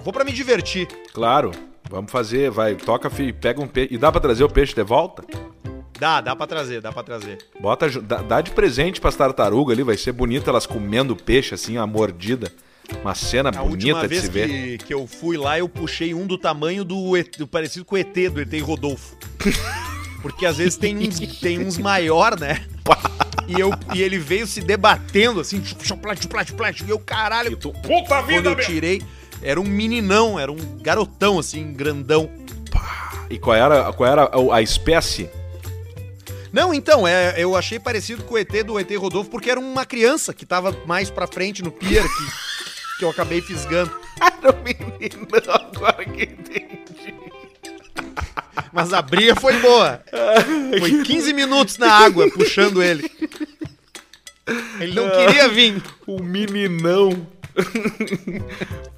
Vou 0.04 0.12
pra 0.12 0.24
me 0.24 0.32
divertir. 0.32 0.88
claro. 1.12 1.50
Vamos 1.90 2.12
fazer, 2.12 2.50
vai, 2.50 2.74
toca, 2.74 3.08
fi, 3.08 3.32
pega 3.32 3.62
um 3.62 3.66
peixe. 3.66 3.94
E 3.94 3.96
dá 3.96 4.12
pra 4.12 4.20
trazer 4.20 4.44
o 4.44 4.48
peixe 4.50 4.74
de 4.74 4.82
volta? 4.82 5.24
Dá, 5.98 6.20
dá 6.20 6.36
pra 6.36 6.46
trazer, 6.46 6.82
dá 6.82 6.92
pra 6.92 7.02
trazer. 7.02 7.38
Bota, 7.58 7.88
dá, 8.02 8.18
dá 8.18 8.40
de 8.42 8.50
presente 8.50 9.00
pras 9.00 9.16
tartarugas 9.16 9.72
ali, 9.74 9.82
vai 9.82 9.96
ser 9.96 10.12
bonito 10.12 10.50
elas 10.50 10.66
comendo 10.66 11.16
peixe 11.16 11.54
assim, 11.54 11.78
a 11.78 11.86
mordida. 11.86 12.52
Uma 13.00 13.14
cena 13.14 13.48
A 13.48 13.52
bonita 13.64 14.06
de 14.06 14.20
se 14.20 14.28
ver. 14.28 14.48
que, 14.48 14.78
que 14.84 14.92
eu 14.92 15.06
fui 15.06 15.38
lá, 15.38 15.58
eu 15.58 15.66
puxei 15.66 16.12
um 16.12 16.26
do 16.26 16.36
tamanho 16.36 16.84
do, 16.84 17.12
do 17.38 17.46
parecido 17.46 17.86
com 17.86 17.94
o 17.94 17.98
ET, 17.98 18.12
do 18.12 18.40
ET 18.42 18.60
Rodolfo. 18.62 19.16
Porque 20.20 20.44
às 20.44 20.58
vezes 20.58 20.76
tem 20.76 20.94
uns, 20.98 21.18
tem 21.40 21.58
uns 21.64 21.78
maior, 21.78 22.38
né? 22.38 22.66
E, 23.48 23.58
eu, 23.58 23.70
e 23.94 24.02
ele 24.02 24.18
veio 24.18 24.46
se 24.46 24.60
debatendo, 24.60 25.40
assim, 25.40 25.64
chuplat, 25.64 26.20
chuplat, 26.20 26.46
chuplat. 26.46 26.82
E 26.86 26.90
eu, 26.90 26.98
caralho, 26.98 27.56
Puta 27.56 27.72
quando 27.82 28.26
vida, 28.26 28.50
eu 28.50 28.54
meu! 28.54 29.02
Era 29.42 29.60
um 29.60 29.64
meninão, 29.64 30.38
era 30.38 30.50
um 30.50 30.78
garotão, 30.80 31.38
assim, 31.38 31.72
grandão. 31.72 32.30
E 33.30 33.38
qual 33.38 33.56
era, 33.56 33.92
qual 33.92 34.10
era 34.10 34.22
a, 34.24 34.56
a 34.56 34.62
espécie? 34.62 35.28
Não, 36.52 36.72
então, 36.72 37.06
é, 37.06 37.34
eu 37.36 37.54
achei 37.54 37.78
parecido 37.78 38.24
com 38.24 38.34
o 38.34 38.38
ET 38.38 38.64
do 38.64 38.78
ET 38.78 38.90
Rodolfo, 38.96 39.30
porque 39.30 39.50
era 39.50 39.60
uma 39.60 39.84
criança 39.84 40.32
que 40.32 40.46
tava 40.46 40.74
mais 40.86 41.10
pra 41.10 41.26
frente 41.26 41.62
no 41.62 41.70
pier, 41.70 42.02
que, 42.02 42.24
que 42.98 43.04
eu 43.04 43.10
acabei 43.10 43.40
fisgando. 43.40 43.90
Era 44.20 44.56
um 44.56 44.62
menino, 44.62 45.28
agora 45.48 46.04
que 46.04 46.24
entendi. 46.24 47.14
Mas 48.72 48.92
a 48.92 49.00
briga 49.00 49.36
foi 49.36 49.56
boa. 49.60 50.02
Foi 50.78 51.02
15 51.04 51.32
minutos 51.32 51.78
na 51.78 51.92
água, 51.92 52.28
puxando 52.30 52.82
ele. 52.82 53.10
Ele 54.80 54.94
não 54.94 55.10
queria 55.10 55.48
vir. 55.48 55.82
Um 56.06 56.22
meninão. 56.22 57.26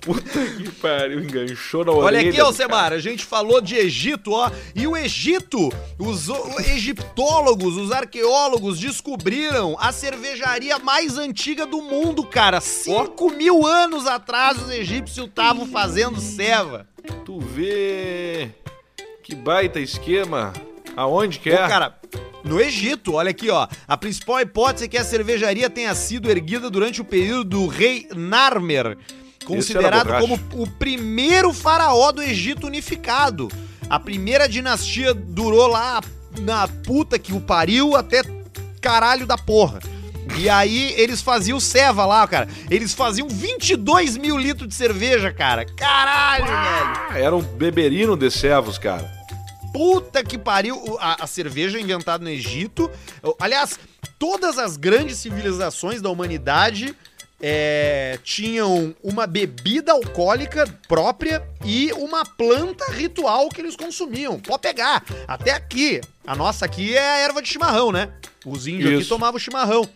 Puta 0.01 0.47
que 0.57 0.71
pariu, 0.73 1.21
enganchou 1.23 1.85
na 1.85 1.93
Olha 1.93 2.05
orelha. 2.05 2.29
aqui, 2.31 2.39
do 2.39 2.45
Alcemar, 2.45 2.93
a 2.93 2.99
gente 2.99 3.25
falou 3.25 3.61
de 3.61 3.77
Egito, 3.77 4.33
ó. 4.33 4.51
E 4.75 4.87
o 4.87 4.97
Egito, 4.97 5.69
os 5.99 6.29
egiptólogos, 6.71 7.77
os 7.77 7.93
arqueólogos 7.93 8.79
descobriram 8.79 9.77
a 9.79 9.93
cervejaria 9.93 10.79
mais 10.79 11.19
antiga 11.19 11.67
do 11.67 11.83
mundo, 11.83 12.25
cara. 12.25 12.61
5 12.61 13.31
mil 13.31 13.67
anos 13.67 14.07
atrás 14.07 14.57
os 14.63 14.71
egípcios 14.71 15.27
estavam 15.27 15.67
fazendo 15.67 16.21
ceva. 16.21 16.87
Tu 17.25 17.39
vê. 17.39 18.51
Que 19.23 19.35
baita 19.35 19.79
esquema. 19.81 20.53
Aonde 20.97 21.39
que 21.39 21.51
Ô, 21.51 21.55
é? 21.55 21.69
cara, 21.69 21.99
no 22.43 22.61
Egito, 22.61 23.15
olha 23.15 23.31
aqui, 23.31 23.51
ó. 23.51 23.69
A 23.87 23.97
principal 23.97 24.41
hipótese 24.41 24.87
é 24.87 24.89
que 24.89 24.99
a 24.99 25.05
cervejaria 25.05 25.71
tenha 25.71 25.95
sido 25.95 26.31
erguida 26.31 26.69
durante 26.71 27.01
o 27.01 27.05
período 27.05 27.45
do 27.45 27.67
rei 27.67 28.09
Narmer, 28.15 28.97
considerado 29.57 30.21
como 30.21 30.39
o 30.55 30.67
primeiro 30.67 31.53
faraó 31.53 32.13
do 32.13 32.23
Egito 32.23 32.67
unificado. 32.67 33.49
A 33.89 33.99
primeira 33.99 34.49
dinastia 34.49 35.13
durou 35.13 35.67
lá 35.67 36.01
na 36.41 36.69
puta 36.69 37.19
que 37.19 37.33
o 37.33 37.41
pariu 37.41 37.97
até 37.97 38.23
caralho 38.81 39.27
da 39.27 39.37
porra. 39.37 39.81
E 40.39 40.49
aí 40.49 40.95
eles 40.97 41.21
faziam 41.21 41.59
ceva 41.59 42.07
lá, 42.07 42.27
cara. 42.27 42.49
Eles 42.71 42.95
faziam 42.95 43.29
22 43.29 44.17
mil 44.17 44.39
litros 44.39 44.69
de 44.69 44.75
cerveja, 44.75 45.33
cara. 45.33 45.65
Caralho, 45.65 46.45
velho. 46.45 46.57
Ah, 46.57 47.19
Era 47.19 47.37
um 47.37 47.43
beberino 47.43 48.17
de 48.17 48.31
servos, 48.31 48.79
cara. 48.79 49.11
Puta 49.73 50.23
que 50.25 50.39
pariu! 50.39 50.99
A, 51.01 51.25
a 51.25 51.27
cerveja 51.27 51.79
inventada 51.81 52.23
no 52.23 52.31
Egito. 52.31 52.91
Aliás, 53.39 53.79
todas 54.19 54.59
as 54.59 54.77
grandes 54.77 55.19
civilizações 55.19 56.01
da 56.03 56.11
humanidade 56.11 56.95
é, 57.41 58.18
tinham 58.22 58.95
uma 59.03 59.26
bebida 59.26 59.93
alcoólica 59.93 60.66
própria 60.86 61.43
e 61.64 61.93
uma 61.95 62.24
planta 62.24 62.91
ritual 62.93 63.49
que 63.49 63.61
eles 63.61 63.76
consumiam. 63.76 64.38
Pode 64.38 64.61
pegar. 64.61 65.05
Até 65.26 65.53
aqui. 65.53 66.01
A 66.26 66.36
nossa 66.36 66.66
aqui 66.66 66.95
é 66.95 67.01
a 67.01 67.18
erva 67.18 67.41
de 67.41 67.49
chimarrão, 67.49 67.91
né? 67.91 68.12
Os 68.45 68.66
índios 68.66 68.91
aqui 68.91 69.01
Isso. 69.01 69.09
tomavam 69.09 69.38
chimarrão. 69.38 69.88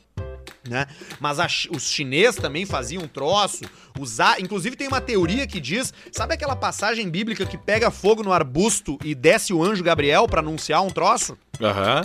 Né? 0.66 0.86
Mas 1.20 1.38
a 1.38 1.47
os 1.70 1.90
chineses 1.90 2.40
também 2.40 2.64
faziam 2.64 3.03
um 3.03 3.09
troço. 3.09 3.64
Usar, 4.01 4.40
inclusive 4.40 4.76
tem 4.76 4.88
uma 4.88 5.01
teoria 5.01 5.47
que 5.47 5.61
diz, 5.61 5.92
sabe 6.11 6.34
aquela 6.34 6.57
passagem 6.57 7.09
bíblica 7.09 7.45
que 7.45 7.59
pega 7.59 7.90
fogo 7.90 8.22
no 8.22 8.32
arbusto 8.32 8.99
e 9.05 9.14
desce 9.14 9.53
o 9.53 9.62
anjo 9.62 9.84
Gabriel 9.84 10.26
pra 10.26 10.40
anunciar 10.40 10.82
um 10.82 10.88
troço? 10.88 11.36
Aham. 11.61 12.03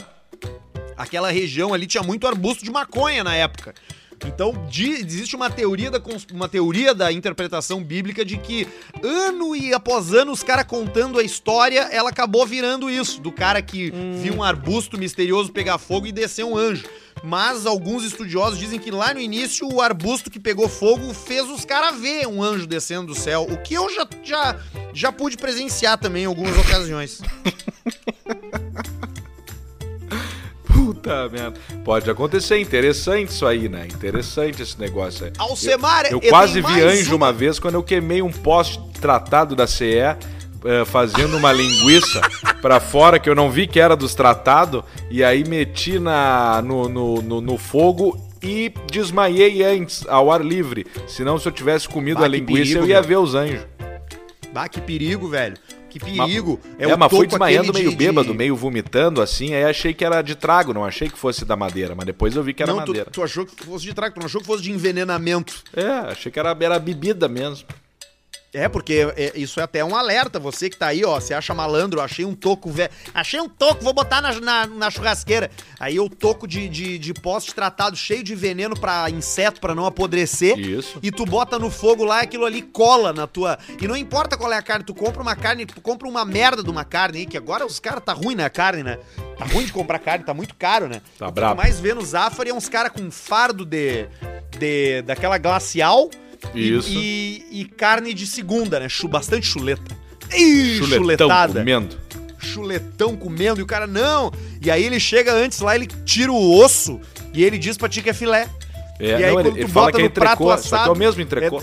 Aquela 0.97 1.31
região 1.31 1.73
ali 1.73 1.87
tinha 1.87 2.03
muito 2.03 2.27
arbusto 2.27 2.65
de 2.65 2.69
maconha 2.69 3.23
na 3.23 3.33
época. 3.33 3.73
Então 4.27 4.53
di- 4.69 4.91
existe 5.05 5.35
uma 5.35 5.49
teoria, 5.49 5.89
da, 5.91 6.01
uma 6.33 6.49
teoria 6.49 6.93
da 6.93 7.11
interpretação 7.11 7.83
bíblica 7.83 8.23
de 8.25 8.37
que 8.37 8.67
ano 9.03 9.55
e 9.55 9.73
após 9.73 10.13
ano 10.13 10.31
os 10.31 10.43
caras 10.43 10.65
contando 10.65 11.19
a 11.19 11.23
história, 11.23 11.81
ela 11.91 12.09
acabou 12.09 12.45
virando 12.45 12.89
isso, 12.89 13.19
do 13.21 13.31
cara 13.31 13.61
que 13.61 13.91
viu 14.21 14.33
um 14.35 14.43
arbusto 14.43 14.97
misterioso 14.97 15.51
pegar 15.51 15.77
fogo 15.77 16.07
e 16.07 16.11
descer 16.11 16.43
um 16.45 16.57
anjo. 16.57 16.85
Mas 17.21 17.65
alguns 17.65 18.05
estudiosos 18.05 18.57
dizem 18.57 18.79
que 18.79 18.91
lá 18.91 19.13
no 19.13 19.19
início 19.19 19.67
o 19.67 19.81
arbusto 19.81 20.29
que 20.29 20.39
pegou 20.39 20.69
fogo 20.69 21.13
fez 21.13 21.49
os 21.49 21.65
caras 21.65 21.99
ver 21.99 22.25
um 22.27 22.41
anjo 22.41 22.65
descendo 22.65 23.07
do 23.07 23.15
céu, 23.15 23.43
o 23.49 23.57
que 23.61 23.73
eu 23.73 23.89
já, 23.93 24.07
já, 24.23 24.57
já 24.93 25.11
pude 25.11 25.35
presenciar 25.35 25.97
também 25.97 26.23
em 26.23 26.27
algumas 26.27 26.57
ocasiões. 26.57 27.21
Puta 31.09 31.29
merda. 31.29 31.59
Pode 31.83 32.09
acontecer. 32.09 32.59
Interessante 32.59 33.29
isso 33.29 33.45
aí, 33.45 33.67
né? 33.67 33.85
Interessante 33.87 34.61
esse 34.61 34.79
negócio 34.79 35.25
aí. 35.25 35.31
Alcemar, 35.37 36.05
Eu, 36.05 36.11
eu 36.13 36.19
tem 36.19 36.29
quase 36.29 36.61
vi 36.61 36.81
anjo 36.81 37.15
uma- 37.15 37.27
uma 37.27 37.33
vez 37.33 37.59
quando 37.59 37.75
eu 37.75 37.83
queimei 37.83 38.21
um 38.21 38.31
poste 38.31 38.79
tratado 38.99 39.55
da 39.55 39.65
CE. 39.67 40.15
eh, 40.65 40.83
fazendo 40.85 41.37
uma 41.37 41.53
linguiça 41.53 42.19
pra 42.61 42.81
fora 42.81 43.17
que 43.17 43.29
eu 43.29 43.33
não 43.35 43.49
vi 43.49 43.65
que 43.65 43.79
era 43.79 43.95
dos 43.95 44.13
tratados 44.13 44.83
e 45.09 45.23
aí 45.23 45.47
meti 45.47 45.97
na, 45.99 46.61
no, 46.61 46.89
no, 46.89 47.21
no, 47.21 47.39
no 47.39 47.57
fogo 47.57 48.19
e 48.43 48.69
desmaiei 48.91 49.63
antes, 49.63 50.05
ao 50.07 50.29
ar 50.29 50.43
livre. 50.43 50.85
Senão, 51.07 51.39
se 51.39 51.47
eu 51.47 51.51
tivesse 51.53 51.87
comido 51.87 52.17
Bah, 52.19 52.25
a 52.25 52.27
linguiça, 52.27 52.61
perigo, 52.73 52.79
eu 52.79 52.87
ia 52.89 52.99
meu. 52.99 53.03
ver 53.07 53.17
os 53.19 53.35
anjos. 53.35 53.65
Bah, 54.53 54.67
que 54.67 54.81
perigo, 54.81 55.29
velho. 55.29 55.55
Que 55.89 55.99
perigo. 55.99 56.59
É, 56.77 56.87
o 56.93 56.97
mas 56.97 57.09
fui 57.11 57.25
desmaiando 57.27 57.73
meio 57.73 57.89
de- 57.89 57.95
bêbado, 57.95 58.31
de- 58.31 58.37
meio 58.37 58.55
vomitando, 58.55 59.21
assim, 59.21 59.53
aí 59.53 59.63
achei 59.63 59.93
que 59.93 60.05
era 60.05 60.21
de 60.21 60.35
trago, 60.35 60.73
não 60.73 60.85
achei 60.85 61.09
que 61.09 61.17
fosse 61.17 61.43
da 61.43 61.55
madeira, 61.55 61.95
mas 61.95 62.05
depois 62.05 62.35
eu 62.35 62.43
vi 62.43 62.53
que 62.53 62.61
era 62.63 62.71
não, 62.71 62.83
tu, 62.83 62.87
madeira. 62.89 63.09
tu 63.11 63.23
achou 63.23 63.45
que 63.45 63.63
fosse 63.65 63.85
de 63.85 63.93
trago, 63.93 64.13
tu 64.15 64.19
não 64.19 64.27
achou 64.27 64.39
que 64.41 64.47
fosse 64.47 64.61
de 64.63 64.71
envenenamento. 64.71 65.63
É, 65.75 66.11
achei 66.11 66.31
que 66.31 66.39
era, 66.39 66.55
era 66.59 66.77
bebida 66.79 67.27
mesmo. 67.27 67.65
É, 68.53 68.67
porque 68.67 69.07
é, 69.15 69.33
isso 69.35 69.59
é 69.59 69.63
até 69.63 69.83
um 69.83 69.95
alerta. 69.95 70.39
Você 70.39 70.69
que 70.69 70.77
tá 70.77 70.87
aí, 70.87 71.05
ó, 71.05 71.19
você 71.19 71.33
acha 71.33 71.53
malandro, 71.53 72.01
achei 72.01 72.25
um 72.25 72.33
toco, 72.33 72.71
velho. 72.71 72.89
Achei 73.13 73.39
um 73.39 73.47
toco, 73.47 73.83
vou 73.83 73.93
botar 73.93 74.21
na, 74.21 74.39
na, 74.39 74.67
na 74.67 74.89
churrasqueira. 74.89 75.51
Aí 75.79 75.99
o 75.99 76.09
toco 76.09 76.47
de, 76.47 76.67
de, 76.67 76.97
de 76.97 77.13
poste 77.13 77.53
tratado 77.53 77.95
cheio 77.95 78.23
de 78.23 78.33
veneno 78.33 78.79
pra 78.79 79.09
inseto, 79.09 79.61
pra 79.61 79.75
não 79.75 79.85
apodrecer. 79.85 80.57
Isso. 80.57 80.99
E 81.03 81.11
tu 81.11 81.25
bota 81.25 81.59
no 81.59 81.69
fogo 81.69 82.03
lá, 82.03 82.21
aquilo 82.21 82.45
ali 82.45 82.61
cola 82.61 83.13
na 83.13 83.27
tua. 83.27 83.57
E 83.79 83.87
não 83.87 83.95
importa 83.95 84.37
qual 84.37 84.51
é 84.51 84.57
a 84.57 84.61
carne, 84.61 84.83
tu 84.83 84.95
compra 84.95 85.21
uma 85.21 85.35
carne, 85.35 85.65
tu 85.65 85.79
compra 85.81 86.07
uma 86.07 86.25
merda 86.25 86.63
de 86.63 86.69
uma 86.69 86.83
carne 86.83 87.19
aí, 87.19 87.25
que 87.25 87.37
agora 87.37 87.65
os 87.65 87.79
caras 87.79 88.03
tá 88.03 88.13
ruim 88.13 88.35
na 88.35 88.49
carne, 88.49 88.83
né? 88.83 88.97
tá 89.39 89.45
ruim 89.45 89.65
de 89.65 89.71
comprar 89.71 89.99
carne, 89.99 90.25
tá 90.25 90.33
muito 90.33 90.53
caro, 90.53 90.89
né? 90.89 91.01
Tá 91.17 91.27
o 91.27 91.29
que 91.29 91.35
brabo. 91.35 91.55
mais 91.55 91.79
vê 91.79 91.93
no 91.93 92.03
Zafari 92.03 92.49
é 92.49 92.53
uns 92.53 92.67
caras 92.67 92.91
com 92.91 93.09
fardo 93.09 93.63
de, 93.65 94.05
de. 94.57 95.01
daquela 95.03 95.37
glacial 95.37 96.09
Isso. 96.53 96.89
E, 96.91 97.45
e 97.51 97.65
carne 97.65 98.13
de 98.13 98.25
segunda, 98.25 98.79
né? 98.79 98.89
Chu, 98.89 99.07
bastante 99.07 99.45
chuleta. 99.45 99.95
Ih, 100.33 100.77
Chuletão 100.77 100.97
chuletada. 101.27 101.59
comendo. 101.59 101.97
Chuletão 102.39 103.15
comendo 103.15 103.59
e 103.59 103.63
o 103.63 103.65
cara, 103.65 103.85
não. 103.87 104.31
E 104.61 104.69
aí 104.71 104.83
ele 104.83 104.99
chega 104.99 105.33
antes 105.33 105.59
lá, 105.59 105.75
ele 105.75 105.87
tira 106.05 106.31
o 106.31 106.59
osso 106.59 106.99
e 107.33 107.43
ele 107.43 107.57
diz 107.57 107.77
pra 107.77 107.89
ti 107.89 108.01
que 108.01 108.09
é 108.09 108.13
filé. 108.13 108.47
É, 108.99 109.07
E 109.07 109.13
aí, 109.13 109.21
não, 109.21 109.27
ele, 109.27 109.33
quando 109.33 109.57
ele 109.57 109.65
tu 109.65 109.71
fala 109.71 109.85
bota 109.87 109.99
é 109.99 110.03
no 110.03 110.09
prato 110.09 110.33
entrecô, 110.43 110.43
só 110.45 110.55
que 110.57 110.73
é 110.73 110.77
assado, 110.77 110.93
o 110.93 110.95
mesmo 110.97 111.21
entrecô. 111.21 111.61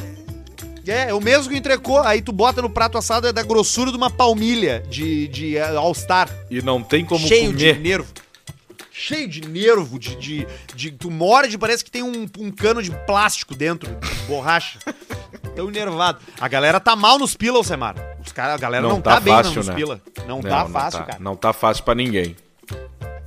É, 0.87 1.11
é 1.11 1.15
o 1.15 1.21
mesmo 1.21 1.51
que 1.53 1.59
entrecô. 1.59 1.99
Aí 1.99 2.23
tu 2.23 2.33
bota 2.33 2.63
no 2.63 2.71
prato 2.71 2.97
assado, 2.97 3.27
é 3.27 3.33
da 3.33 3.43
grossura 3.43 3.91
de 3.91 3.97
uma 3.97 4.09
palmilha 4.11 4.83
de, 4.89 5.27
de 5.29 5.57
eh, 5.57 5.77
All-Star. 5.77 6.29
E 6.51 6.63
não 6.63 6.83
tem 6.83 7.05
como 7.05 7.27
cheio 7.27 7.53
comer. 7.53 7.75
de 7.75 7.81
nervo. 7.81 8.07
Cheio 8.99 9.29
de 9.29 9.47
nervo, 9.47 9.99
de, 9.99 10.17
de, 10.17 10.47
de- 10.75 10.91
Tu 10.93 11.11
morde, 11.11 11.59
parece 11.59 11.85
que 11.85 11.91
tem 11.91 12.03
um, 12.03 12.27
um 12.39 12.51
cano 12.51 12.83
de 12.83 12.91
plástico 13.07 13.55
dentro, 13.55 13.95
de 13.95 14.15
borracha. 14.27 14.79
Tão 15.55 15.69
enervado. 15.69 16.19
A 16.41 16.49
galera 16.49 16.81
tá 16.81 16.97
mal 16.97 17.19
nos 17.19 17.35
pila, 17.37 17.63
Semar. 17.63 17.95
Os 18.25 18.33
cara, 18.33 18.55
a 18.55 18.59
galera 18.59 18.83
não, 18.83 18.95
Não 18.97 19.01
tá, 19.03 19.15
tá 19.15 19.21
bem 19.21 19.35
fácil, 19.35 19.55
nos 19.57 19.69
né? 19.69 19.75
pila. 19.75 20.01
Não, 20.27 20.41
tá 20.41 20.67
fácil, 20.67 21.05
cara. 21.05 21.19
Não 21.21 21.37
tá 21.37 21.53
fácil 21.53 21.85
pra 21.85 21.95
ninguém. 21.95 22.35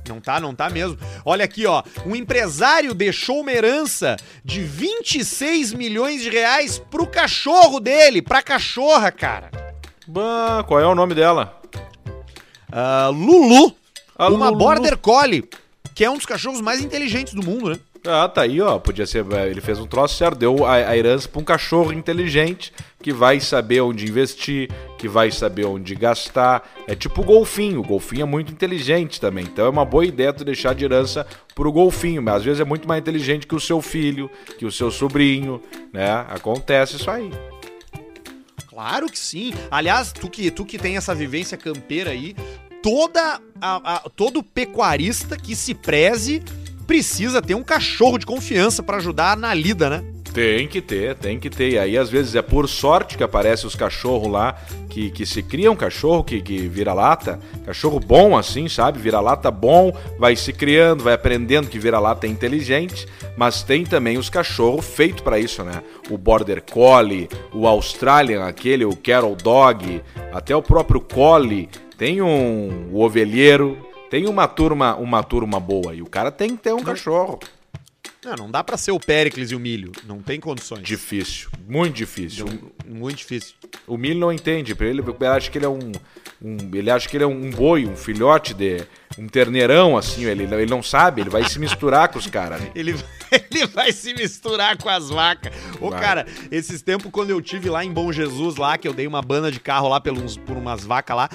Não 0.08 0.20
tá, 0.20 0.40
não 0.40 0.52
tá 0.52 0.68
mesmo. 0.68 0.98
Olha 1.24 1.44
aqui, 1.44 1.64
ó. 1.66 1.84
Um 2.04 2.16
empresário 2.16 2.92
deixou 2.92 3.40
uma 3.40 3.52
herança 3.52 4.16
de 4.44 4.60
26 4.64 5.72
milhões 5.72 6.20
de 6.22 6.30
reais 6.30 6.80
pro 6.90 7.06
cachorro 7.06 7.78
dele, 7.78 8.20
pra 8.20 8.42
cachorra, 8.42 9.12
cara. 9.12 9.50
Bah, 10.08 10.64
qual 10.66 10.80
é 10.80 10.86
o 10.86 10.96
nome 10.96 11.14
dela? 11.14 11.60
Ah, 12.72 13.08
Lulu, 13.12 13.72
A 14.18 14.28
uma 14.28 14.48
Lulu. 14.48 14.58
Border 14.58 14.96
Collie, 14.98 15.48
que 16.00 16.04
é 16.06 16.08
um 16.08 16.16
dos 16.16 16.24
cachorros 16.24 16.62
mais 16.62 16.80
inteligentes 16.80 17.34
do 17.34 17.44
mundo, 17.44 17.68
né? 17.68 17.78
Ah, 18.06 18.26
tá 18.26 18.40
aí, 18.40 18.58
ó. 18.58 18.78
Podia 18.78 19.06
ser. 19.06 19.22
Ele 19.50 19.60
fez 19.60 19.78
um 19.78 19.86
troço 19.86 20.16
certo, 20.16 20.38
deu 20.38 20.64
a, 20.64 20.72
a 20.76 20.96
herança 20.96 21.28
pra 21.28 21.38
um 21.38 21.44
cachorro 21.44 21.92
inteligente 21.92 22.72
que 23.02 23.12
vai 23.12 23.38
saber 23.38 23.82
onde 23.82 24.08
investir, 24.08 24.70
que 24.96 25.06
vai 25.06 25.30
saber 25.30 25.66
onde 25.66 25.94
gastar. 25.94 26.66
É 26.88 26.94
tipo 26.94 27.20
o 27.20 27.24
golfinho. 27.24 27.80
O 27.80 27.82
golfinho 27.82 28.22
é 28.22 28.24
muito 28.24 28.50
inteligente 28.50 29.20
também. 29.20 29.44
Então 29.44 29.66
é 29.66 29.68
uma 29.68 29.84
boa 29.84 30.06
ideia 30.06 30.32
tu 30.32 30.42
deixar 30.42 30.74
de 30.74 30.86
herança 30.86 31.26
pro 31.54 31.70
golfinho. 31.70 32.22
Mas 32.22 32.36
às 32.36 32.44
vezes 32.44 32.60
é 32.60 32.64
muito 32.64 32.88
mais 32.88 33.02
inteligente 33.02 33.46
que 33.46 33.54
o 33.54 33.60
seu 33.60 33.82
filho, 33.82 34.30
que 34.58 34.64
o 34.64 34.72
seu 34.72 34.90
sobrinho, 34.90 35.60
né? 35.92 36.24
Acontece 36.30 36.96
isso 36.96 37.10
aí. 37.10 37.30
Claro 38.66 39.06
que 39.06 39.18
sim. 39.18 39.52
Aliás, 39.70 40.12
tu 40.12 40.30
que, 40.30 40.50
tu 40.50 40.64
que 40.64 40.78
tem 40.78 40.96
essa 40.96 41.14
vivência 41.14 41.58
campeira 41.58 42.08
aí, 42.08 42.34
toda 42.82 43.40
a- 43.60 43.96
a- 43.96 44.10
todo 44.16 44.42
pecuarista 44.42 45.36
que 45.36 45.54
se 45.54 45.74
preze 45.74 46.42
precisa 46.86 47.40
ter 47.40 47.54
um 47.54 47.62
cachorro 47.62 48.18
de 48.18 48.26
confiança 48.26 48.82
pra 48.82 48.96
ajudar 48.96 49.36
na 49.36 49.54
lida, 49.54 49.88
né? 49.88 50.04
Tem 50.32 50.68
que 50.68 50.80
ter, 50.80 51.16
tem 51.16 51.40
que 51.40 51.50
ter. 51.50 51.70
E 51.70 51.78
aí, 51.78 51.98
às 51.98 52.08
vezes, 52.08 52.36
é 52.36 52.42
por 52.42 52.68
sorte 52.68 53.16
que 53.16 53.24
aparecem 53.24 53.66
os 53.66 53.74
cachorros 53.74 54.30
lá, 54.30 54.56
que, 54.88 55.10
que 55.10 55.26
se 55.26 55.42
cria 55.42 55.70
um 55.72 55.76
cachorro 55.76 56.22
que, 56.22 56.40
que 56.40 56.68
vira 56.68 56.92
lata. 56.92 57.40
Cachorro 57.66 57.98
bom, 57.98 58.36
assim, 58.38 58.68
sabe? 58.68 59.00
Vira 59.00 59.18
lata 59.20 59.50
bom, 59.50 59.92
vai 60.20 60.36
se 60.36 60.52
criando, 60.52 61.02
vai 61.02 61.14
aprendendo 61.14 61.68
que 61.68 61.80
vira 61.80 61.98
lata 61.98 62.28
é 62.28 62.30
inteligente. 62.30 63.08
Mas 63.36 63.64
tem 63.64 63.84
também 63.84 64.18
os 64.18 64.30
cachorros 64.30 64.86
feitos 64.86 65.20
para 65.20 65.36
isso, 65.36 65.64
né? 65.64 65.82
O 66.08 66.16
Border 66.16 66.62
Collie, 66.62 67.28
o 67.52 67.66
Australian, 67.66 68.44
aquele, 68.46 68.84
o 68.84 68.94
Carol 68.96 69.34
Dog, 69.34 70.00
até 70.32 70.54
o 70.54 70.62
próprio 70.62 71.00
Collie. 71.00 71.68
Tem 72.00 72.22
um 72.22 72.96
ovelheiro, 72.96 73.76
tem 74.08 74.26
uma 74.26 74.48
turma, 74.48 74.96
uma 74.96 75.22
turma 75.22 75.60
boa. 75.60 75.94
E 75.94 76.00
o 76.00 76.06
cara 76.06 76.32
tem 76.32 76.56
que 76.56 76.62
ter 76.62 76.72
um 76.72 76.82
cachorro. 76.82 77.38
Não, 78.24 78.36
não 78.36 78.50
dá 78.50 78.64
pra 78.64 78.78
ser 78.78 78.90
o 78.92 78.98
Péricles 78.98 79.50
e 79.50 79.54
o 79.54 79.60
Milho. 79.60 79.92
Não 80.06 80.22
tem 80.22 80.40
condições. 80.40 80.82
Difícil, 80.82 81.50
muito 81.68 81.94
difícil. 81.96 82.46
Não- 82.46 82.96
muito 83.00 83.18
difícil. 83.18 83.54
O 83.86 83.98
milho 83.98 84.18
não 84.18 84.32
entende, 84.32 84.74
pra 84.74 84.86
ele, 84.86 85.00
ele 85.02 85.26
acha 85.26 85.50
que 85.50 85.58
ele 85.58 85.66
é 85.66 85.68
um, 85.68 85.92
um- 86.42 86.70
ele 86.74 86.90
acha 86.90 87.06
que 87.06 87.16
ele 87.18 87.24
é 87.24 87.26
um 87.26 87.50
boi, 87.50 87.84
um 87.86 87.94
filhote 87.96 88.54
de 88.54 88.82
um 89.18 89.26
terneirão 89.28 89.96
assim, 89.96 90.24
ele, 90.24 90.44
ele 90.44 90.66
não 90.66 90.82
sabe, 90.82 91.20
ele 91.20 91.28
vai 91.30 91.46
se 91.48 91.58
misturar 91.58 92.08
com 92.08 92.18
os 92.18 92.26
caras. 92.26 92.60
né? 92.62 92.70
Ele, 92.74 92.94
ele 93.30 93.66
vai 93.66 93.92
se 93.92 94.14
misturar 94.14 94.76
com 94.78 94.88
as 94.88 95.10
vacas. 95.10 95.52
Ô, 95.80 95.90
Vai. 95.90 96.00
cara, 96.00 96.26
esses 96.50 96.80
tempos 96.82 97.10
quando 97.12 97.28
eu 97.30 97.40
tive 97.42 97.68
lá 97.68 97.84
em 97.84 97.92
Bom 97.92 98.10
Jesus, 98.10 98.56
lá, 98.56 98.76
que 98.78 98.88
eu 98.88 98.92
dei 98.94 99.06
uma 99.06 99.20
banda 99.22 99.52
de 99.52 99.60
carro 99.60 99.88
lá 99.88 100.00
pelos, 100.00 100.36
por 100.38 100.56
umas 100.56 100.82
vacas 100.84 101.14
lá. 101.16 101.28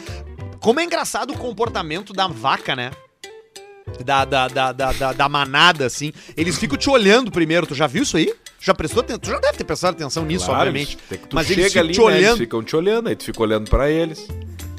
Como 0.66 0.80
é 0.80 0.84
engraçado 0.84 1.32
o 1.32 1.38
comportamento 1.38 2.12
da 2.12 2.26
vaca, 2.26 2.76
né? 2.76 2.90
Da, 4.04 4.26
da, 4.26 4.48
da, 4.48 4.72
da, 4.72 4.92
da, 4.92 5.14
da 5.14 5.30
manada, 5.30 5.86
assim. 5.86 6.12
Eles 6.36 6.58
ficam 6.58 6.76
te 6.76 6.90
olhando 6.90 7.30
primeiro. 7.30 7.68
Tu 7.68 7.76
já 7.76 7.86
viu 7.86 8.02
isso 8.02 8.18
aí? 8.18 8.34
Já 8.60 8.74
prestou 8.74 9.02
atenção? 9.02 9.20
Tu 9.20 9.30
já 9.30 9.38
deve 9.38 9.60
ter 9.60 9.64
prestado 9.64 9.94
atenção 9.94 10.26
nisso, 10.26 10.46
Claro, 10.48 10.62
obviamente. 10.62 10.98
eles- 11.12 11.24
tu 11.30 11.36
Mas 11.36 11.52
eles 11.52 11.72
chega 11.72 11.84
ficam 11.84 11.84
ali, 11.84 11.94
te 11.94 12.00
né, 12.00 12.06
eles 12.08 12.18
olhando. 12.26 12.38
ficam 12.40 12.64
te 12.64 12.76
olhando, 12.76 13.10
aí 13.10 13.16
tu 13.16 13.26
fica 13.26 13.44
olhando 13.44 13.70
pra 13.70 13.92
eles. 13.92 14.28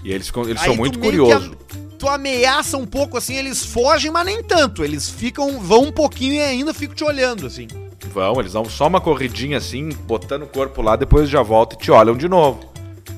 E 0.02 0.10
eles, 0.12 0.32
eles 0.44 0.60
Aí 0.60 0.66
são 0.66 0.74
muito 0.76 0.98
curiosos. 0.98 1.52
Tu 1.96 2.08
ameaça 2.08 2.76
um 2.76 2.84
pouco 2.84 3.16
assim, 3.16 3.36
eles 3.36 3.64
fogem, 3.64 4.10
mas 4.10 4.26
nem 4.26 4.42
tanto. 4.42 4.82
Eles 4.82 5.08
ficam, 5.08 5.60
vão 5.60 5.84
um 5.84 5.92
pouquinho 5.92 6.34
e 6.34 6.40
ainda 6.40 6.74
ficam 6.74 6.96
te 6.96 7.04
olhando, 7.04 7.46
assim. 7.46 7.68
Vão, 8.12 8.40
eles 8.40 8.54
dão 8.54 8.64
só 8.64 8.88
uma 8.88 9.00
corridinha 9.00 9.56
assim, 9.58 9.90
botando 9.90 10.42
o 10.42 10.46
corpo 10.48 10.82
lá, 10.82 10.96
depois 10.96 11.30
já 11.30 11.42
volta 11.42 11.76
e 11.76 11.78
te 11.78 11.92
olham 11.92 12.16
de 12.16 12.28
novo. 12.28 12.74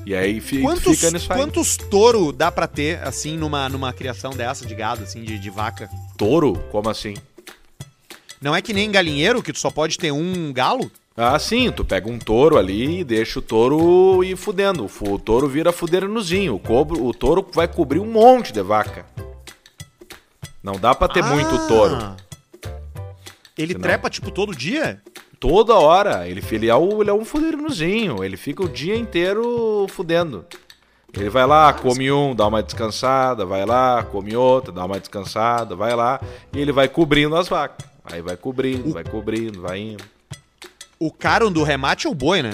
E 0.09 0.15
aí 0.15 0.41
fi- 0.41 0.59
Quantos, 0.63 0.97
fica 0.99 1.11
nisso 1.11 1.31
aí. 1.31 1.37
quantos 1.37 1.77
touro 1.77 2.31
dá 2.31 2.51
pra 2.51 2.65
ter, 2.65 2.99
assim, 3.03 3.37
numa, 3.37 3.69
numa 3.69 3.93
criação 3.93 4.31
dessa 4.31 4.65
de 4.65 4.73
gado, 4.73 5.03
assim, 5.03 5.21
de, 5.21 5.37
de 5.37 5.49
vaca? 5.51 5.87
Touro? 6.17 6.53
Como 6.71 6.89
assim? 6.89 7.13
Não 8.41 8.55
é 8.55 8.59
que 8.63 8.73
nem 8.73 8.89
galinheiro, 8.89 9.43
que 9.43 9.53
tu 9.53 9.59
só 9.59 9.69
pode 9.69 9.99
ter 9.99 10.11
um 10.11 10.51
galo? 10.51 10.89
Ah, 11.15 11.37
sim, 11.37 11.71
tu 11.71 11.85
pega 11.85 12.09
um 12.09 12.17
touro 12.17 12.57
ali 12.57 13.01
e 13.01 13.03
deixa 13.03 13.37
o 13.37 13.41
touro 13.43 14.23
ir 14.23 14.35
fudendo. 14.35 14.89
O 14.99 15.19
touro 15.19 15.47
vira 15.47 15.71
fuderinozinho. 15.71 16.55
O, 16.55 16.59
cobro, 16.59 17.05
o 17.05 17.13
touro 17.13 17.45
vai 17.53 17.67
cobrir 17.67 17.99
um 17.99 18.11
monte 18.11 18.51
de 18.51 18.63
vaca. 18.63 19.05
Não 20.63 20.73
dá 20.79 20.95
pra 20.95 21.07
ter 21.07 21.23
muito 21.23 21.53
Ah. 21.53 21.67
touro. 21.67 22.15
Ele 23.55 23.73
Senão- 23.73 23.81
trepa, 23.83 24.09
tipo, 24.09 24.31
todo 24.31 24.55
dia? 24.55 25.03
Toda 25.39 25.75
hora. 25.75 26.27
Ele, 26.27 26.43
ele, 26.51 26.69
é, 26.69 26.75
o, 26.75 27.01
ele 27.01 27.09
é 27.09 27.13
um 27.13 27.23
fuderinozinho. 27.23 28.23
Ele 28.23 28.35
fica 28.35 28.63
o 28.63 28.69
dia 28.69 28.95
inteiro 28.95 29.87
fudendo. 29.89 30.45
Ele 31.13 31.29
vai 31.29 31.45
lá, 31.47 31.73
come 31.73 32.11
um, 32.11 32.35
dá 32.35 32.45
uma 32.45 32.61
descansada, 32.61 33.43
vai 33.45 33.65
lá, 33.65 34.03
come 34.03 34.35
outro, 34.35 34.71
dá 34.71 34.85
uma 34.85 34.99
descansada, 34.99 35.75
vai 35.75 35.95
lá. 35.95 36.19
E 36.53 36.59
ele 36.59 36.71
vai 36.71 36.87
cobrindo 36.87 37.35
as 37.35 37.47
vacas. 37.47 37.87
Aí 38.03 38.21
vai 38.21 38.37
cobrindo, 38.37 38.91
vai 38.91 39.03
cobrindo, 39.03 39.61
vai 39.61 39.79
indo. 39.79 40.03
O 40.99 41.11
caro 41.11 41.49
do 41.49 41.63
remate 41.63 42.05
é 42.05 42.09
o 42.09 42.13
boi, 42.13 42.43
né? 42.43 42.51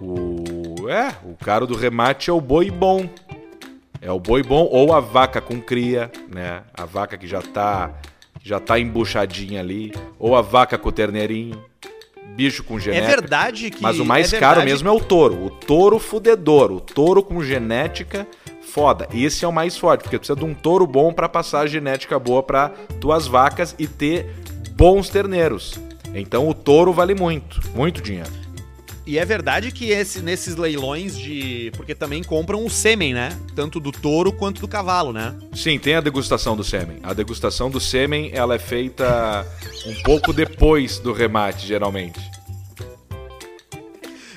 O. 0.00 0.88
É, 0.88 1.14
o 1.24 1.34
cara 1.36 1.66
do 1.66 1.76
remate 1.76 2.30
é 2.30 2.32
o 2.32 2.40
boi 2.40 2.70
bom. 2.70 3.08
É 4.00 4.10
o 4.10 4.18
boi 4.18 4.42
bom 4.42 4.68
ou 4.70 4.92
a 4.92 5.00
vaca 5.00 5.40
com 5.40 5.60
cria, 5.60 6.10
né? 6.28 6.62
A 6.74 6.84
vaca 6.84 7.16
que 7.16 7.26
já 7.26 7.40
tá 7.40 7.90
já 8.44 8.60
tá 8.60 8.78
embuchadinha 8.78 9.60
ali, 9.60 9.90
ou 10.18 10.36
a 10.36 10.42
vaca 10.42 10.76
com 10.76 10.90
o 10.90 10.92
terneirinho, 10.92 11.58
bicho 12.36 12.62
com 12.62 12.76
É 12.76 12.80
genética. 12.80 13.06
verdade 13.08 13.70
que. 13.70 13.82
Mas 13.82 13.98
o 13.98 14.04
mais 14.04 14.30
é 14.34 14.38
caro 14.38 14.62
mesmo 14.62 14.86
é 14.86 14.92
o 14.92 15.00
touro. 15.00 15.46
O 15.46 15.48
touro 15.50 15.98
fudedor, 15.98 16.70
o 16.70 16.78
touro 16.78 17.22
com 17.22 17.42
genética 17.42 18.26
foda. 18.60 19.08
Esse 19.14 19.46
é 19.46 19.48
o 19.48 19.52
mais 19.52 19.78
forte, 19.78 20.02
porque 20.02 20.18
precisa 20.18 20.38
de 20.38 20.44
um 20.44 20.52
touro 20.52 20.86
bom 20.86 21.10
pra 21.10 21.26
passar 21.26 21.60
a 21.60 21.66
genética 21.66 22.18
boa 22.18 22.42
pra 22.42 22.68
tuas 23.00 23.26
vacas 23.26 23.74
e 23.78 23.86
ter 23.86 24.26
bons 24.76 25.08
terneiros. 25.08 25.80
Então 26.14 26.46
o 26.46 26.52
touro 26.52 26.92
vale 26.92 27.14
muito, 27.14 27.60
muito 27.74 28.02
dinheiro. 28.02 28.43
E 29.06 29.18
é 29.18 29.24
verdade 29.24 29.70
que 29.70 29.90
esse, 29.90 30.20
nesses 30.20 30.56
leilões 30.56 31.16
de. 31.18 31.70
Porque 31.76 31.94
também 31.94 32.22
compram 32.22 32.64
o 32.64 32.70
sêmen, 32.70 33.12
né? 33.12 33.38
Tanto 33.54 33.78
do 33.78 33.92
touro 33.92 34.32
quanto 34.32 34.62
do 34.62 34.68
cavalo, 34.68 35.12
né? 35.12 35.34
Sim, 35.54 35.78
tem 35.78 35.94
a 35.94 36.00
degustação 36.00 36.56
do 36.56 36.64
sêmen. 36.64 36.98
A 37.02 37.12
degustação 37.12 37.70
do 37.70 37.78
sêmen, 37.78 38.30
ela 38.32 38.54
é 38.54 38.58
feita 38.58 39.46
um 39.86 40.02
pouco 40.04 40.32
depois 40.32 40.98
do 40.98 41.12
remate, 41.12 41.66
geralmente. 41.66 42.18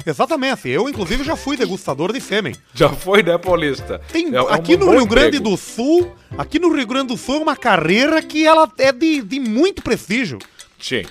Exatamente. 0.06 0.70
Eu, 0.70 0.88
inclusive, 0.88 1.24
já 1.24 1.36
fui 1.36 1.58
degustador 1.58 2.14
de 2.14 2.22
sêmen. 2.22 2.56
Já 2.74 2.90
foi, 2.90 3.22
né, 3.24 3.38
Paulista? 3.38 4.00
Tem, 4.12 4.34
É- 4.34 4.38
é 4.38 4.42
um 4.42 4.48
aqui 4.50 4.78
no 4.78 4.92
Rio 4.92 5.06
Grande 5.06 5.38
emprego. 5.38 5.50
do 5.52 5.58
Sul, 5.58 6.12
aqui 6.38 6.60
no 6.60 6.74
Rio 6.74 6.88
Grande 6.88 7.08
do 7.08 7.18
Sul 7.18 7.36
é 7.36 7.40
uma 7.40 7.56
carreira 7.58 8.22
que 8.22 8.46
ela 8.46 8.72
é 8.78 8.92
de, 8.92 9.22
de 9.22 9.40
muito 9.40 9.82
prestígio. 9.82 10.40
Sim. 10.80 11.04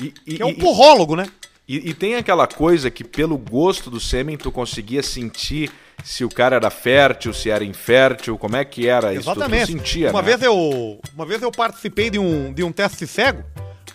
E, 0.00 0.14
e- 0.26 0.40
é 0.42 0.44
um 0.46 0.50
e- 0.50 0.54
porrólogo, 0.54 1.16
né? 1.16 1.26
E, 1.68 1.90
e 1.90 1.94
tem 1.94 2.14
aquela 2.16 2.46
coisa 2.46 2.90
que 2.90 3.04
pelo 3.04 3.36
gosto 3.36 3.90
do 3.90 4.00
sêmen 4.00 4.36
tu 4.38 4.50
conseguia 4.50 5.02
sentir 5.02 5.70
se 6.02 6.24
o 6.24 6.28
cara 6.28 6.56
era 6.56 6.70
fértil, 6.70 7.34
se 7.34 7.50
era 7.50 7.64
infértil, 7.64 8.38
como 8.38 8.56
é 8.56 8.64
que 8.64 8.86
era 8.88 9.12
isso? 9.12 9.24
Tu- 9.24 9.30
Exatamente. 9.30 9.72
Sentia, 9.72 10.10
uma, 10.10 10.22
né? 10.22 10.28
vez 10.28 10.42
eu, 10.42 11.00
uma 11.14 11.26
vez 11.26 11.42
eu 11.42 11.50
participei 11.50 12.08
de 12.08 12.18
um, 12.18 12.52
de 12.52 12.62
um 12.64 12.72
teste 12.72 13.06
cego 13.06 13.42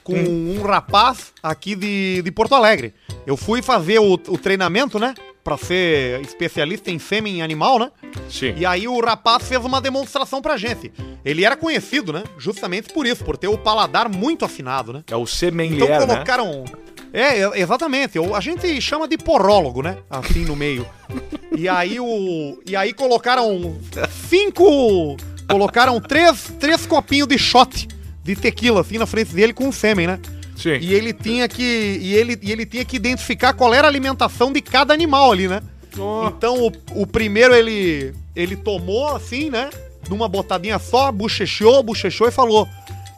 com 0.03 0.13
Hum. 0.15 0.57
um 0.59 0.61
rapaz 0.63 1.31
aqui 1.41 1.75
de, 1.75 2.21
de 2.21 2.31
Porto 2.31 2.53
Alegre. 2.53 2.93
Eu 3.25 3.37
fui 3.37 3.61
fazer 3.61 3.99
o, 3.99 4.13
o 4.13 4.37
treinamento, 4.37 4.99
né? 4.99 5.13
pra 5.43 5.57
ser 5.57 6.21
especialista 6.21 6.89
em 6.89 6.97
sêmen 6.97 7.41
animal, 7.41 7.77
né? 7.77 7.91
Sim. 8.29 8.53
E 8.55 8.65
aí 8.65 8.87
o 8.87 8.97
rapaz 9.01 9.45
fez 9.45 9.63
uma 9.65 9.81
demonstração 9.81 10.41
pra 10.41 10.55
gente. 10.55 10.89
Ele 11.25 11.43
era 11.43 11.57
conhecido, 11.57 12.13
né? 12.13 12.23
Justamente 12.37 12.93
por 12.93 13.05
isso, 13.05 13.25
por 13.25 13.35
ter 13.35 13.49
o 13.49 13.57
paladar 13.57 14.07
muito 14.07 14.45
afinado, 14.45 14.93
né? 14.93 15.03
É 15.11 15.17
o 15.17 15.25
semenlier, 15.27 15.83
Então 15.83 16.07
né? 16.07 16.13
colocaram. 16.13 16.63
É, 16.92 16.92
é, 17.13 17.61
exatamente. 17.61 18.17
A 18.33 18.39
gente 18.39 18.81
chama 18.81 19.07
de 19.07 19.17
porrólogo, 19.19 19.83
né? 19.83 19.97
Assim 20.09 20.45
no 20.45 20.55
meio. 20.55 20.85
E 21.55 21.69
aí 21.69 21.99
o. 21.99 22.59
E 22.67 22.75
aí 22.75 22.91
colocaram 22.91 23.77
cinco. 24.27 25.15
Colocaram 25.47 26.01
três, 26.01 26.51
três 26.59 26.85
copinhos 26.87 27.27
de 27.27 27.37
shot 27.37 27.87
de 28.23 28.35
tequila 28.35 28.81
assim 28.81 28.97
na 28.97 29.05
frente 29.05 29.35
dele 29.35 29.53
com 29.53 29.67
o 29.67 29.73
sêmen, 29.73 30.07
né? 30.07 30.19
Sim. 30.55 30.77
E 30.81 30.93
ele 30.93 31.13
tinha 31.13 31.47
que. 31.47 31.61
E 32.01 32.15
ele, 32.15 32.39
e 32.41 32.51
ele 32.51 32.65
tinha 32.65 32.83
que 32.83 32.95
identificar 32.95 33.53
qual 33.53 33.73
era 33.73 33.87
a 33.87 33.89
alimentação 33.89 34.51
de 34.51 34.61
cada 34.61 34.93
animal 34.93 35.31
ali, 35.31 35.47
né? 35.47 35.61
Ó. 35.97 36.27
Então 36.29 36.67
o, 36.67 37.01
o 37.01 37.05
primeiro 37.05 37.53
ele. 37.53 38.13
ele 38.35 38.55
tomou 38.55 39.15
assim, 39.15 39.49
né? 39.49 39.69
Numa 40.09 40.27
botadinha 40.27 40.79
só, 40.79 41.11
bochechou, 41.11 41.83
bochechou 41.83 42.27
e 42.27 42.31
falou: 42.31 42.67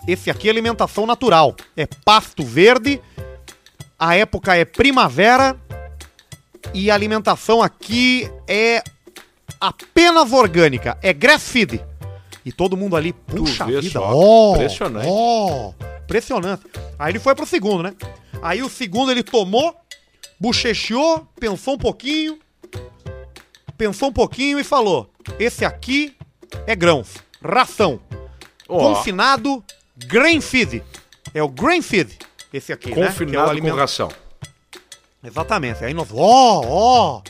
Esse 0.07 0.29
aqui 0.29 0.47
é 0.47 0.51
alimentação 0.51 1.05
natural. 1.05 1.55
É 1.77 1.87
pasto 2.03 2.43
verde, 2.43 3.01
a 3.97 4.15
época 4.15 4.55
é 4.55 4.65
primavera 4.65 5.59
e 6.73 6.89
a 6.91 6.93
alimentação 6.95 7.61
aqui 7.61 8.29
é 8.47 8.83
apenas 9.59 10.31
orgânica, 10.31 10.97
é 11.01 11.13
grass 11.13 11.49
feed. 11.49 11.83
E 12.45 12.51
todo 12.51 12.77
mundo 12.77 12.95
ali, 12.95 13.11
puxa 13.13 13.65
vida, 13.65 13.81
só. 13.89 14.11
ó, 14.13 14.53
Impressionante. 14.55 15.07
impressionante. 16.03 16.63
Aí 16.99 17.11
ele 17.11 17.19
foi 17.19 17.33
pro 17.33 17.45
segundo, 17.45 17.81
né? 17.81 17.93
Aí 18.41 18.61
o 18.61 18.69
segundo 18.69 19.11
ele 19.11 19.23
tomou, 19.23 19.75
bochechou, 20.39 21.27
pensou 21.39 21.73
um 21.73 21.77
pouquinho, 21.77 22.37
pensou 23.77 24.09
um 24.09 24.13
pouquinho 24.13 24.59
e 24.59 24.63
falou: 24.63 25.09
Esse 25.39 25.65
aqui 25.65 26.15
é 26.67 26.75
grãos, 26.75 27.15
ração, 27.43 27.99
Ó, 28.69 28.77
confinado, 28.77 29.63
grain 29.97 30.39
feed. 30.39 30.83
É 31.33 31.41
o 31.41 31.49
grain 31.49 31.81
feed, 31.81 32.15
esse 32.57 32.71
aqui, 32.73 32.89
né? 32.89 32.93
Que 32.95 32.99
é 32.99 33.03
o 33.03 33.07
confinado 33.07 33.45
com 33.45 33.51
alimento- 33.51 33.75
ração. 33.77 34.09
Exatamente. 35.23 35.83
Aí 35.83 35.93
nós, 35.93 36.07
ó, 36.13 36.61
ó. 36.65 37.21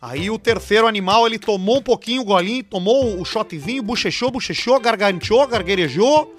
Aí 0.00 0.30
o 0.30 0.38
terceiro 0.38 0.86
animal, 0.86 1.26
ele 1.26 1.38
tomou 1.38 1.78
um 1.78 1.82
pouquinho 1.82 2.22
o 2.22 2.24
golinho, 2.24 2.64
tomou 2.64 3.20
o 3.20 3.24
shotzinho, 3.24 3.82
bochechou, 3.82 4.30
bochechou, 4.30 4.80
garganteou, 4.80 5.46
gargarejou, 5.46 6.34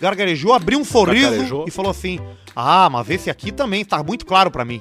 gargarejou, 0.00 0.52
abriu 0.52 0.78
um 0.78 0.84
sorriso 0.84 1.30
Cacarejou. 1.30 1.64
e 1.66 1.70
falou 1.70 1.90
assim: 1.90 2.20
Ah, 2.54 2.88
mas 2.90 3.10
esse 3.10 3.28
aqui 3.30 3.50
também 3.50 3.84
tá 3.84 4.02
muito 4.02 4.24
claro 4.24 4.50
pra 4.50 4.64
mim. 4.64 4.80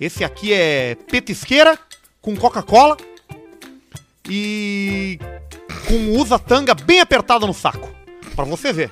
Esse 0.00 0.24
aqui 0.24 0.52
é 0.52 0.96
petisqueira 1.10 1.78
com 2.20 2.34
Coca-Cola 2.36 2.96
e 4.28 5.18
com 5.86 6.18
usa 6.20 6.38
tanga 6.38 6.74
bem 6.74 7.00
apertada 7.00 7.46
no 7.46 7.54
saco. 7.54 7.88
Pra 8.34 8.44
você 8.44 8.72
ver. 8.72 8.90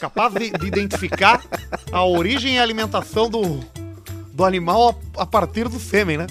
Capaz 0.00 0.32
de, 0.32 0.50
de 0.50 0.66
identificar 0.66 1.44
a 1.92 2.04
origem 2.04 2.54
e 2.54 2.58
a 2.58 2.62
alimentação 2.62 3.28
do, 3.28 3.60
do 4.32 4.44
animal 4.44 4.98
a, 5.16 5.22
a 5.22 5.26
partir 5.26 5.68
do 5.68 5.78
sêmen, 5.78 6.16
né? 6.16 6.26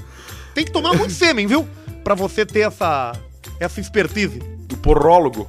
Tem 0.55 0.65
que 0.65 0.71
tomar 0.71 0.93
muito 0.95 1.13
sêmen, 1.13 1.45
viu? 1.45 1.67
Pra 2.03 2.15
você 2.15 2.45
ter 2.45 2.61
essa, 2.61 3.13
essa 3.59 3.79
expertise. 3.79 4.41
O 4.73 4.77
porrólogo. 4.77 5.47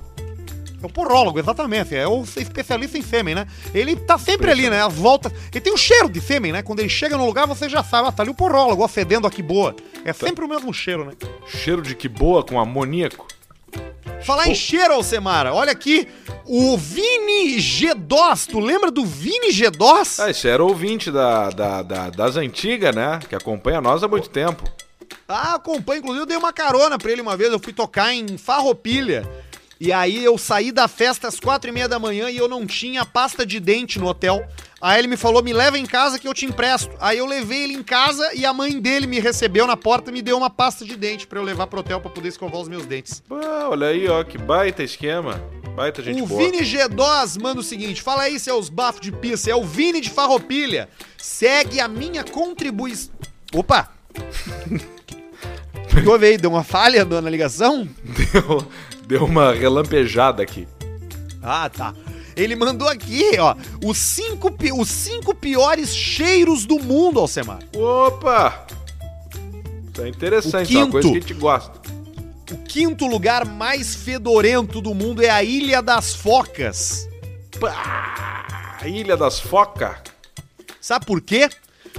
É 0.82 0.86
o 0.86 0.88
porólogo, 0.90 1.38
exatamente. 1.38 1.94
É 1.94 2.06
o 2.06 2.22
especialista 2.22 2.98
em 2.98 3.02
sêmen, 3.02 3.34
né? 3.34 3.46
Ele 3.74 3.96
tá 3.96 4.18
sempre 4.18 4.50
ali, 4.50 4.68
né? 4.68 4.82
As 4.82 4.94
voltas. 4.94 5.32
Ele 5.50 5.60
tem 5.60 5.72
o 5.72 5.76
cheiro 5.78 6.08
de 6.08 6.20
sêmen, 6.20 6.52
né? 6.52 6.62
Quando 6.62 6.80
ele 6.80 6.88
chega 6.88 7.16
no 7.16 7.24
lugar, 7.26 7.46
você 7.46 7.68
já 7.68 7.82
sabe. 7.82 8.08
Ah, 8.08 8.12
tá 8.12 8.22
ali 8.22 8.30
o 8.30 8.34
porólogo, 8.34 8.82
ó, 8.82 8.88
fedendo 8.88 9.26
aqui 9.26 9.42
boa. 9.42 9.74
É 10.04 10.12
sempre 10.12 10.44
o 10.44 10.48
mesmo 10.48 10.72
cheiro, 10.72 11.04
né? 11.04 11.12
Cheiro 11.46 11.82
de 11.82 11.94
que 11.94 12.08
boa 12.08 12.42
com 12.42 12.60
amoníaco. 12.60 13.26
Falar 14.24 14.48
em 14.48 14.54
cheiro, 14.54 14.94
Alcemara, 14.94 15.52
olha 15.54 15.72
aqui. 15.72 16.06
O 16.46 16.76
Vini 16.76 17.56
G2. 17.56 18.46
Tu 18.50 18.60
lembra 18.60 18.90
do 18.90 19.04
Vini 19.04 19.48
G2? 19.52 20.22
Ah, 20.22 20.30
esse 20.30 20.46
era 20.48 20.62
ouvinte 20.62 21.10
da, 21.10 21.50
da- 21.50 21.82
da- 21.82 22.10
das 22.10 22.36
antigas, 22.36 22.94
né? 22.94 23.18
Que 23.28 23.34
acompanha 23.34 23.80
nós 23.80 24.02
há 24.02 24.08
muito 24.08 24.28
tempo. 24.28 24.62
Ah, 25.28 25.54
acompanho. 25.54 25.98
Inclusive, 26.00 26.22
eu 26.22 26.26
dei 26.26 26.36
uma 26.36 26.52
carona 26.52 26.98
pra 26.98 27.10
ele 27.10 27.22
uma 27.22 27.36
vez. 27.36 27.50
Eu 27.52 27.58
fui 27.58 27.72
tocar 27.72 28.12
em 28.12 28.36
Farroupilha. 28.36 29.28
E 29.80 29.94
aí 29.94 30.22
eu 30.22 30.36
saí 30.36 30.70
da 30.70 30.86
festa 30.86 31.26
às 31.26 31.40
quatro 31.40 31.70
e 31.70 31.72
meia 31.72 31.88
da 31.88 31.98
manhã 31.98 32.28
e 32.28 32.36
eu 32.36 32.46
não 32.46 32.66
tinha 32.66 33.02
pasta 33.02 33.46
de 33.46 33.58
dente 33.58 33.98
no 33.98 34.08
hotel. 34.08 34.46
Aí 34.78 34.98
ele 34.98 35.08
me 35.08 35.16
falou, 35.16 35.42
me 35.42 35.54
leva 35.54 35.78
em 35.78 35.86
casa 35.86 36.18
que 36.18 36.28
eu 36.28 36.34
te 36.34 36.44
empresto. 36.44 36.94
Aí 37.00 37.16
eu 37.16 37.24
levei 37.24 37.64
ele 37.64 37.72
em 37.72 37.82
casa 37.82 38.34
e 38.34 38.44
a 38.44 38.52
mãe 38.52 38.78
dele 38.78 39.06
me 39.06 39.18
recebeu 39.18 39.66
na 39.66 39.78
porta 39.78 40.10
e 40.10 40.12
me 40.12 40.20
deu 40.20 40.36
uma 40.36 40.50
pasta 40.50 40.84
de 40.84 40.94
dente 40.96 41.26
pra 41.26 41.38
eu 41.38 41.42
levar 41.42 41.66
pro 41.66 41.80
hotel 41.80 41.98
pra 41.98 42.10
poder 42.10 42.28
escovar 42.28 42.60
os 42.60 42.68
meus 42.68 42.84
dentes. 42.84 43.22
Ah, 43.30 43.68
olha 43.70 43.86
aí, 43.86 44.06
ó, 44.06 44.22
que 44.22 44.36
baita 44.36 44.82
esquema. 44.82 45.42
Baita 45.74 46.02
gente 46.02 46.20
o 46.20 46.26
boa. 46.26 46.42
Vini 46.42 46.58
G2 46.58 47.40
manda 47.40 47.60
o 47.60 47.64
seguinte: 47.64 48.02
fala 48.02 48.24
aí, 48.24 48.38
seus 48.38 48.68
bafos 48.68 49.00
de 49.00 49.10
pista. 49.10 49.50
É 49.50 49.54
o 49.54 49.64
Vini 49.64 50.02
de 50.02 50.10
Farroupilha. 50.10 50.90
Segue 51.16 51.80
a 51.80 51.88
minha 51.88 52.22
contribuição. 52.22 53.14
Opa! 53.54 53.90
Houve 56.06 56.26
aí? 56.26 56.38
Deu 56.38 56.50
uma 56.50 56.62
falha 56.62 57.04
na 57.04 57.30
ligação? 57.30 57.88
Deu, 58.04 58.66
deu 59.10 59.24
uma 59.24 59.52
relampejada 59.52 60.40
aqui. 60.42 60.66
Ah, 61.42 61.68
tá. 61.68 61.92
Ele 62.36 62.54
mandou 62.54 62.88
aqui, 62.88 63.24
ó, 63.38 63.56
os 63.84 63.98
cinco, 63.98 64.54
os 64.78 64.88
cinco 64.88 65.34
piores 65.34 65.94
cheiros 65.94 66.64
do 66.64 66.78
mundo, 66.78 67.18
Alcemar. 67.18 67.58
Opa! 67.74 68.66
Isso 69.92 70.02
é 70.02 70.08
interessante, 70.08 70.74
O 70.76 70.78
é 70.80 70.84
uma 70.84 70.90
coisa 70.92 71.08
que 71.08 71.16
a 71.16 71.20
quinto. 71.20 71.28
gente 71.28 71.40
gosta. 71.40 71.80
O 72.52 72.56
quinto 72.58 73.06
lugar 73.06 73.44
mais 73.44 73.94
fedorento 73.96 74.80
do 74.80 74.94
mundo 74.94 75.22
é 75.22 75.28
a 75.28 75.42
Ilha 75.42 75.82
das 75.82 76.14
Focas. 76.14 77.08
Pá, 77.58 78.78
Ilha 78.84 79.16
das 79.16 79.40
Focas. 79.40 79.96
Sabe 80.80 81.04
por 81.04 81.20
quê? 81.20 81.48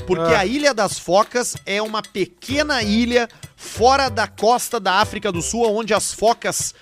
Porque 0.07 0.34
Ah. 0.34 0.39
a 0.39 0.45
Ilha 0.45 0.74
das 0.74 0.97
Focas 0.97 1.55
é 1.66 1.82
uma 1.82 2.01
pequena 2.01 2.82
ilha 2.82 3.28
fora 3.55 4.09
da 4.09 4.28
costa 4.28 4.80
da 4.80 4.93
África 4.95 5.32
do 5.32 5.41
Sul, 5.41 5.70
onde 5.72 5.93
as 5.93 6.14
focas 6.14 6.74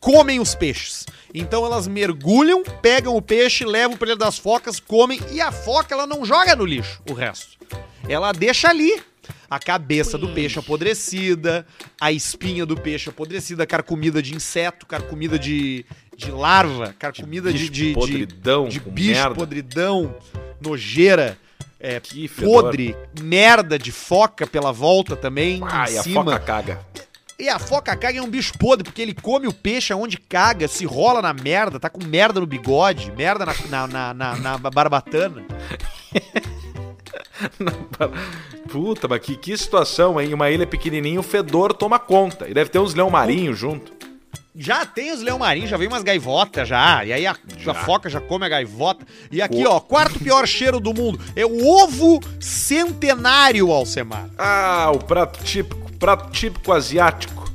comem 0.00 0.40
os 0.40 0.54
peixes. 0.54 1.06
Então 1.32 1.64
elas 1.64 1.86
mergulham, 1.86 2.62
pegam 2.82 3.14
o 3.14 3.22
peixe, 3.22 3.64
levam 3.64 3.96
para 3.96 4.08
Ilha 4.08 4.16
das 4.16 4.38
Focas, 4.38 4.80
comem 4.80 5.20
e 5.30 5.40
a 5.40 5.52
foca 5.52 5.94
ela 5.94 6.06
não 6.06 6.24
joga 6.24 6.56
no 6.56 6.64
lixo 6.64 7.00
o 7.08 7.12
resto. 7.12 7.58
Ela 8.08 8.32
deixa 8.32 8.68
ali 8.68 9.00
a 9.48 9.58
cabeça 9.58 10.16
do 10.16 10.30
peixe 10.30 10.58
apodrecida, 10.58 11.66
a 12.00 12.10
espinha 12.10 12.64
do 12.64 12.76
peixe 12.76 13.10
apodrecida, 13.10 13.66
carcomida 13.66 14.22
de 14.22 14.34
inseto, 14.34 14.86
carcomida 14.86 15.38
de, 15.38 15.84
de 16.16 16.30
larva, 16.30 16.94
carcomida 16.98 17.52
de, 17.52 17.68
de, 17.68 17.88
de, 17.88 17.92
podridão, 17.92 18.68
de 18.68 18.80
com 18.80 18.90
bicho 18.90 19.10
merda. 19.10 19.34
podridão, 19.34 20.14
nojeira, 20.60 21.36
é, 21.78 22.00
podre, 22.42 22.96
merda 23.20 23.78
de 23.78 23.90
foca 23.92 24.46
pela 24.46 24.72
volta 24.72 25.16
também, 25.16 25.60
Ai, 25.64 25.94
em 25.94 25.98
a 25.98 26.02
cima. 26.02 26.24
foca 26.24 26.38
caga. 26.40 26.86
E 27.40 27.48
a 27.48 27.58
foca 27.58 27.96
caga 27.96 28.18
é 28.18 28.22
um 28.22 28.28
bicho 28.28 28.52
podre, 28.58 28.84
porque 28.84 29.00
ele 29.00 29.14
come 29.14 29.46
o 29.48 29.52
peixe 29.52 29.92
aonde 29.92 30.18
caga, 30.18 30.68
se 30.68 30.84
rola 30.84 31.22
na 31.22 31.32
merda, 31.32 31.80
tá 31.80 31.88
com 31.88 32.04
merda 32.04 32.38
no 32.40 32.46
bigode, 32.46 33.10
merda 33.16 33.46
na, 33.46 33.54
na, 33.68 33.86
na, 33.86 34.14
na- 34.14 34.58
na 34.58 34.58
barbatana. 34.70 35.44
Puta, 38.70 39.08
mas 39.08 39.20
que, 39.20 39.36
que 39.36 39.56
situação, 39.56 40.20
hein? 40.20 40.32
Uma 40.34 40.50
ilha 40.50 40.66
pequenininha, 40.66 41.18
o 41.20 41.22
fedor 41.22 41.72
toma 41.72 41.98
conta. 41.98 42.48
E 42.48 42.54
deve 42.54 42.70
ter 42.70 42.78
uns 42.78 42.94
leão 42.94 43.10
marinho 43.10 43.54
junto. 43.54 43.92
Já 44.54 44.84
tem 44.84 45.12
os 45.12 45.22
leão 45.22 45.38
marinhos, 45.38 45.70
já 45.70 45.76
vem 45.76 45.88
umas 45.88 46.02
gaivotas 46.02 46.68
já. 46.68 47.04
E 47.04 47.12
aí 47.12 47.26
a, 47.26 47.34
Já. 47.58 47.70
a 47.72 47.74
foca 47.74 48.10
já 48.10 48.20
come 48.20 48.44
a 48.44 48.48
gaivota. 48.48 49.06
E 49.30 49.40
aqui, 49.40 49.64
ó, 49.66 49.80
quarto 49.80 50.18
pior 50.18 50.46
cheiro 50.48 50.78
do 50.80 50.92
mundo 50.92 51.20
é 51.34 51.46
o 51.46 51.66
ovo 51.66 52.20
centenário, 52.40 53.70
Alcemar. 53.70 54.28
Ah, 54.36 54.90
o 54.94 54.98
prato 54.98 55.42
típico, 55.44 55.89
prato 56.00 56.30
típico 56.30 56.72
asiático. 56.72 57.48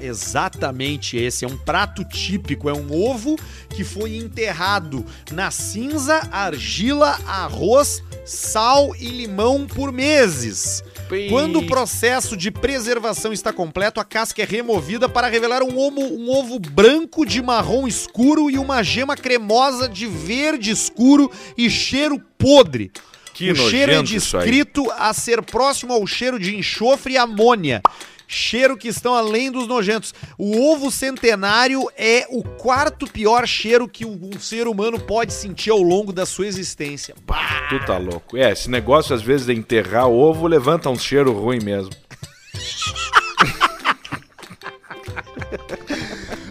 Exatamente 0.00 1.16
esse. 1.16 1.44
É 1.44 1.48
um 1.48 1.56
prato 1.56 2.02
típico. 2.02 2.68
É 2.68 2.72
um 2.72 2.92
ovo 2.92 3.36
que 3.68 3.84
foi 3.84 4.16
enterrado 4.16 5.04
na 5.30 5.50
cinza, 5.50 6.26
argila, 6.32 7.18
arroz, 7.26 8.02
sal 8.24 8.96
e 8.96 9.08
limão 9.08 9.66
por 9.66 9.92
meses. 9.92 10.82
Quando 11.28 11.60
o 11.60 11.66
processo 11.66 12.36
de 12.36 12.50
preservação 12.50 13.32
está 13.32 13.52
completo, 13.52 13.98
a 13.98 14.04
casca 14.04 14.42
é 14.42 14.44
removida 14.44 15.08
para 15.08 15.26
revelar 15.26 15.62
um 15.62 15.78
ovo, 15.78 16.00
um 16.00 16.30
ovo 16.30 16.58
branco 16.58 17.24
de 17.24 17.42
marrom 17.42 17.88
escuro 17.88 18.50
e 18.50 18.58
uma 18.58 18.82
gema 18.82 19.16
cremosa 19.16 19.88
de 19.88 20.06
verde 20.06 20.70
escuro 20.70 21.30
e 21.56 21.70
cheiro 21.70 22.20
podre. 22.38 22.92
Que 23.38 23.52
o 23.52 23.54
cheiro 23.54 23.92
é 23.92 24.02
descrito 24.02 24.90
a 24.90 25.14
ser 25.14 25.40
próximo 25.42 25.92
ao 25.92 26.04
cheiro 26.08 26.40
de 26.40 26.56
enxofre 26.56 27.12
e 27.12 27.16
amônia. 27.16 27.80
Cheiro 28.26 28.76
que 28.76 28.88
estão 28.88 29.14
além 29.14 29.48
dos 29.48 29.68
nojentos. 29.68 30.12
O 30.36 30.72
ovo 30.72 30.90
centenário 30.90 31.88
é 31.96 32.26
o 32.30 32.42
quarto 32.42 33.06
pior 33.06 33.46
cheiro 33.46 33.88
que 33.88 34.04
um 34.04 34.32
ser 34.40 34.66
humano 34.66 34.98
pode 34.98 35.32
sentir 35.32 35.70
ao 35.70 35.80
longo 35.80 36.12
da 36.12 36.26
sua 36.26 36.48
existência. 36.48 37.14
Bah! 37.24 37.68
Tu 37.68 37.78
tá 37.86 37.96
louco. 37.96 38.36
É, 38.36 38.50
esse 38.50 38.68
negócio 38.68 39.14
às 39.14 39.22
vezes 39.22 39.46
de 39.46 39.54
enterrar 39.54 40.08
ovo 40.08 40.48
levanta 40.48 40.90
um 40.90 40.98
cheiro 40.98 41.32
ruim 41.32 41.60
mesmo. 41.62 41.92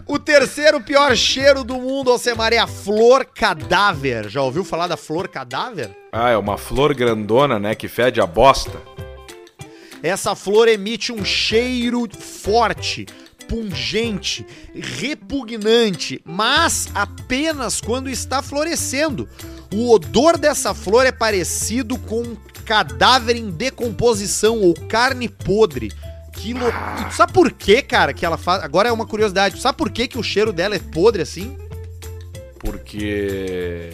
O 0.09 0.17
terceiro 0.17 0.79
pior 0.79 1.17
cheiro 1.17 1.65
do 1.65 1.75
mundo, 1.75 2.09
Alcemar, 2.09 2.53
é 2.53 2.57
a 2.57 2.65
flor 2.65 3.25
cadáver. 3.25 4.29
Já 4.29 4.41
ouviu 4.41 4.63
falar 4.63 4.87
da 4.87 4.95
flor 4.95 5.27
cadáver? 5.27 5.93
Ah, 6.19 6.31
é 6.31 6.37
uma 6.37 6.57
flor 6.57 6.95
grandona, 6.95 7.59
né? 7.59 7.75
Que 7.75 7.87
fede 7.87 8.19
a 8.19 8.25
bosta. 8.25 8.81
Essa 10.01 10.35
flor 10.35 10.67
emite 10.67 11.11
um 11.11 11.23
cheiro 11.23 12.09
forte, 12.11 13.05
pungente, 13.47 14.43
repugnante, 14.73 16.19
mas 16.25 16.89
apenas 16.95 17.79
quando 17.79 18.09
está 18.09 18.41
florescendo. 18.41 19.29
O 19.71 19.93
odor 19.93 20.39
dessa 20.39 20.73
flor 20.73 21.05
é 21.05 21.11
parecido 21.11 21.99
com 21.99 22.21
um 22.21 22.37
cadáver 22.65 23.35
em 23.35 23.51
decomposição 23.51 24.59
ou 24.59 24.73
carne 24.73 25.29
podre. 25.29 25.91
Que. 26.33 26.49
E 26.49 27.05
tu 27.09 27.15
sabe 27.15 27.31
por 27.31 27.51
que, 27.51 27.79
cara, 27.83 28.11
que 28.11 28.25
ela 28.25 28.39
faz. 28.39 28.63
Agora 28.63 28.89
é 28.89 28.91
uma 28.91 29.05
curiosidade. 29.05 29.61
Sabe 29.61 29.77
por 29.77 29.91
que, 29.91 30.07
que 30.07 30.17
o 30.17 30.23
cheiro 30.23 30.51
dela 30.51 30.75
é 30.75 30.79
podre 30.79 31.21
assim? 31.21 31.55
Porque. 32.57 33.91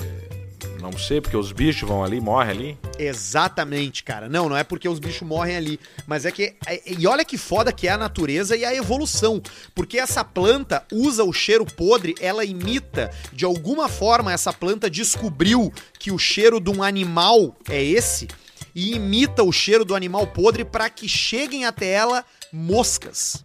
Não 0.84 0.98
sei, 0.98 1.22
porque 1.22 1.38
os 1.38 1.54
bichos 1.54 1.88
vão 1.88 2.04
ali, 2.04 2.20
morrem 2.20 2.52
ali. 2.52 2.78
Exatamente, 3.00 4.04
cara. 4.04 4.28
Não, 4.28 4.50
não 4.50 4.58
é 4.58 4.66
porque 4.66 4.90
os 4.90 5.00
bichos 5.00 5.26
morrem 5.26 5.56
ali. 5.56 5.80
Mas 6.06 6.26
é 6.26 6.32
que. 6.32 6.54
é- 6.68 6.82
E 6.86 7.08
olha 7.08 7.24
que 7.24 7.38
foda 7.38 7.72
que 7.72 7.88
é 7.88 7.92
a 7.92 7.98
natureza 7.98 8.56
e 8.58 8.66
a 8.66 8.76
evolução. 8.76 9.42
Porque 9.74 9.98
essa 9.98 10.26
planta 10.26 10.86
usa 10.92 11.24
o 11.24 11.32
cheiro 11.32 11.66
podre, 11.66 12.14
ela 12.20 12.44
imita. 12.44 13.10
De 13.32 13.46
alguma 13.46 13.88
forma, 13.88 14.34
essa 14.34 14.52
planta 14.52 14.90
descobriu 14.90 15.72
que 15.98 16.12
o 16.12 16.20
cheiro 16.20 16.60
de 16.60 16.70
um 16.70 16.84
animal 16.84 17.56
é 17.70 17.82
esse. 17.82 18.28
E 18.76 18.94
imita 18.96 19.42
o 19.42 19.52
cheiro 19.54 19.86
do 19.86 19.96
animal 19.96 20.28
podre 20.28 20.66
para 20.66 20.90
que 20.90 21.08
cheguem 21.08 21.64
até 21.66 21.90
ela 21.92 22.26
moscas. 22.52 23.44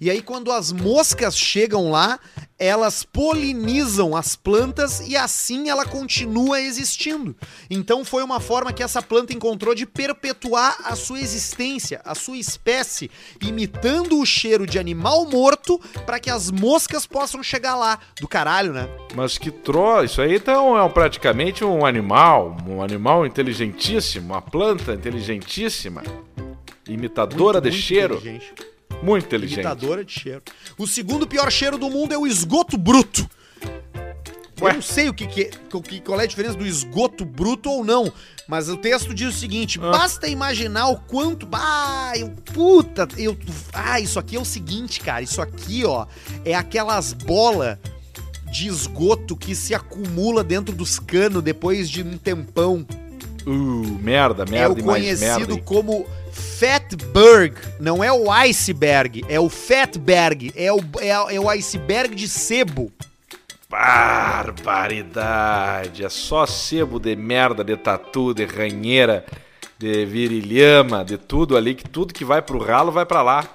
E 0.00 0.10
aí, 0.10 0.22
quando 0.22 0.50
as 0.52 0.72
moscas 0.72 1.36
chegam 1.36 1.90
lá, 1.90 2.18
elas 2.58 3.04
polinizam 3.04 4.14
as 4.14 4.36
plantas 4.36 5.00
e 5.08 5.16
assim 5.16 5.70
ela 5.70 5.86
continua 5.86 6.60
existindo. 6.60 7.34
Então, 7.70 8.04
foi 8.04 8.22
uma 8.22 8.38
forma 8.38 8.72
que 8.72 8.82
essa 8.82 9.00
planta 9.00 9.32
encontrou 9.32 9.74
de 9.74 9.86
perpetuar 9.86 10.76
a 10.84 10.94
sua 10.94 11.20
existência, 11.20 12.00
a 12.04 12.14
sua 12.14 12.36
espécie, 12.36 13.10
imitando 13.40 14.18
o 14.20 14.26
cheiro 14.26 14.66
de 14.66 14.78
animal 14.78 15.24
morto 15.26 15.78
para 16.04 16.20
que 16.20 16.28
as 16.30 16.50
moscas 16.50 17.06
possam 17.06 17.42
chegar 17.42 17.76
lá. 17.76 17.98
Do 18.20 18.28
caralho, 18.28 18.72
né? 18.74 18.88
Mas 19.14 19.38
que 19.38 19.50
troço, 19.50 20.04
isso 20.04 20.20
aí 20.22 20.36
então 20.36 20.76
é 20.76 20.82
um- 20.82 20.90
praticamente 20.90 21.64
um 21.64 21.86
animal, 21.86 22.56
um 22.68 22.82
animal 22.82 23.24
inteligentíssimo, 23.26 24.26
uma 24.34 24.42
planta 24.42 24.92
inteligentíssima, 24.92 26.02
imitadora 26.88 27.60
Muito, 27.60 27.64
de 27.64 27.70
muito 27.70 27.82
cheiro, 27.86 28.14
inteligente. 28.16 28.52
Muito 29.02 29.24
inteligente. 29.26 29.60
Imitadora 29.60 30.04
de 30.04 30.12
cheiro. 30.12 30.42
O 30.78 30.86
segundo 30.86 31.26
pior 31.26 31.50
cheiro 31.50 31.78
do 31.78 31.88
mundo 31.90 32.12
é 32.12 32.18
o 32.18 32.26
esgoto 32.26 32.76
bruto. 32.76 33.28
Ué? 34.60 34.70
Eu 34.72 34.74
não 34.74 34.82
sei 34.82 35.08
o 35.08 35.14
que, 35.14 35.26
que, 35.26 35.42
é- 35.44 35.50
o 35.72 35.80
que- 35.80 36.00
qual 36.00 36.20
é 36.20 36.24
a 36.24 36.26
diferença 36.26 36.54
do 36.54 36.66
esgoto 36.66 37.24
bruto 37.24 37.70
ou 37.70 37.82
não, 37.82 38.12
mas 38.46 38.68
o 38.68 38.76
texto 38.76 39.14
diz 39.14 39.34
o 39.34 39.38
seguinte: 39.38 39.78
Ah. 39.82 39.90
basta 39.90 40.28
imaginar 40.28 40.88
o 40.88 40.96
quanto. 41.00 41.48
Ah, 41.50 42.12
eu, 42.14 42.28
puta, 42.52 43.08
eu. 43.16 43.38
Ah, 43.72 43.98
isso 44.00 44.18
aqui 44.18 44.36
é 44.36 44.40
o 44.40 44.44
seguinte, 44.44 45.00
cara. 45.00 45.22
Isso 45.22 45.40
aqui, 45.40 45.82
ó, 45.86 46.06
é 46.44 46.54
aquelas 46.54 47.14
bolas 47.14 47.78
de 48.52 48.66
esgoto 48.68 49.34
que 49.34 49.54
se 49.54 49.74
acumula 49.74 50.44
dentro 50.44 50.74
dos 50.74 50.98
canos 50.98 51.42
depois 51.42 51.88
de 51.88 52.02
um 52.02 52.18
tempão. 52.18 52.86
Uh, 53.46 53.98
merda, 54.02 54.42
é 54.46 54.50
merda 54.50 54.74
o 54.74 54.78
e 54.78 54.82
mais 54.82 55.02
conhecido 55.02 55.54
merda. 55.54 55.62
como 55.62 56.04
Fatberg. 56.32 57.54
Não 57.78 58.02
é 58.02 58.10
o 58.12 58.28
iceberg, 58.30 59.24
é 59.28 59.38
o 59.40 59.48
Fatberg. 59.48 60.52
É 60.54 60.70
o, 60.72 60.78
é, 61.00 61.08
é 61.08 61.40
o 61.40 61.48
iceberg 61.48 62.14
de 62.14 62.28
sebo. 62.28 62.92
Barbaridade, 63.68 66.04
é 66.04 66.08
só 66.08 66.46
sebo 66.46 66.98
de 66.98 67.14
merda, 67.14 67.62
de 67.62 67.76
tatu, 67.76 68.34
de 68.34 68.44
ranheira, 68.44 69.24
de 69.78 70.04
virilhama, 70.04 71.04
de 71.04 71.16
tudo 71.16 71.56
ali, 71.56 71.76
que 71.76 71.88
tudo 71.88 72.12
que 72.12 72.24
vai 72.24 72.42
pro 72.42 72.58
ralo 72.58 72.90
vai 72.90 73.06
pra 73.06 73.22
lá. 73.22 73.48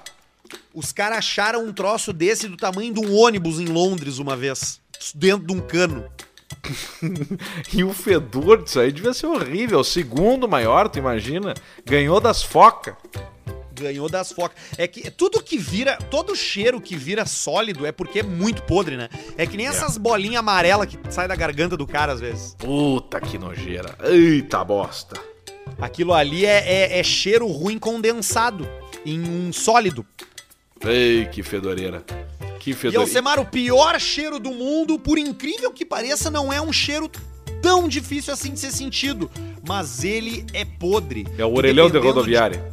Os 0.72 0.92
caras 0.92 1.18
acharam 1.18 1.62
um 1.64 1.72
troço 1.72 2.12
desse 2.12 2.48
do 2.48 2.56
tamanho 2.56 2.94
de 2.94 3.00
um 3.00 3.14
ônibus 3.14 3.60
em 3.60 3.66
Londres 3.66 4.18
uma 4.18 4.36
vez. 4.36 4.80
Dentro 5.14 5.46
de 5.46 5.52
um 5.52 5.60
cano. 5.60 6.04
E 7.72 7.82
o 7.84 7.92
fedor 7.92 8.62
disso 8.62 8.80
aí 8.80 8.92
devia 8.92 9.12
ser 9.12 9.26
horrível, 9.26 9.80
o 9.80 9.84
segundo 9.84 10.48
maior, 10.48 10.88
tu 10.88 10.98
imagina? 10.98 11.54
Ganhou 11.84 12.20
das 12.20 12.42
focas. 12.42 12.94
Ganhou 13.78 14.08
das 14.08 14.32
focas. 14.32 14.56
É 14.78 14.86
que 14.88 15.10
tudo 15.10 15.42
que 15.42 15.58
vira, 15.58 15.96
todo 16.10 16.34
cheiro 16.34 16.80
que 16.80 16.96
vira 16.96 17.26
sólido 17.26 17.84
é 17.84 17.92
porque 17.92 18.20
é 18.20 18.22
muito 18.22 18.62
podre, 18.62 18.96
né? 18.96 19.08
É 19.36 19.46
que 19.46 19.56
nem 19.56 19.66
essas 19.66 19.98
bolinhas 19.98 20.40
amarelas 20.40 20.86
que 20.86 20.98
saem 21.10 21.28
da 21.28 21.36
garganta 21.36 21.76
do 21.76 21.86
cara 21.86 22.12
às 22.12 22.20
vezes. 22.20 22.54
Puta 22.58 23.20
que 23.20 23.36
nojeira. 23.36 23.94
Eita 24.04 24.64
bosta. 24.64 25.20
Aquilo 25.78 26.14
ali 26.14 26.46
é, 26.46 26.64
é- 26.94 26.98
é 26.98 27.02
cheiro 27.02 27.46
ruim 27.48 27.78
condensado 27.78 28.66
em 29.04 29.20
um 29.20 29.52
sólido. 29.52 30.06
Ei, 30.82 31.26
que 31.26 31.42
fedoreira. 31.42 32.02
Que 32.66 32.72
E 32.72 32.74
fedoreira. 32.74 33.04
Alcemar, 33.04 33.38
o 33.38 33.44
pior 33.44 34.00
cheiro 34.00 34.40
do 34.40 34.50
mundo, 34.50 34.98
por 34.98 35.18
incrível 35.18 35.70
que 35.70 35.84
pareça, 35.84 36.32
não 36.32 36.52
é 36.52 36.60
um 36.60 36.72
cheiro 36.72 37.08
tão 37.62 37.86
difícil 37.86 38.34
assim 38.34 38.52
de 38.52 38.58
ser 38.58 38.72
sentido. 38.72 39.30
Mas 39.64 40.02
ele 40.02 40.44
é 40.52 40.64
podre. 40.64 41.28
É 41.38 41.44
o 41.44 41.54
orelhão 41.54 41.88
de 41.88 41.96
rodoviária. 41.98 42.64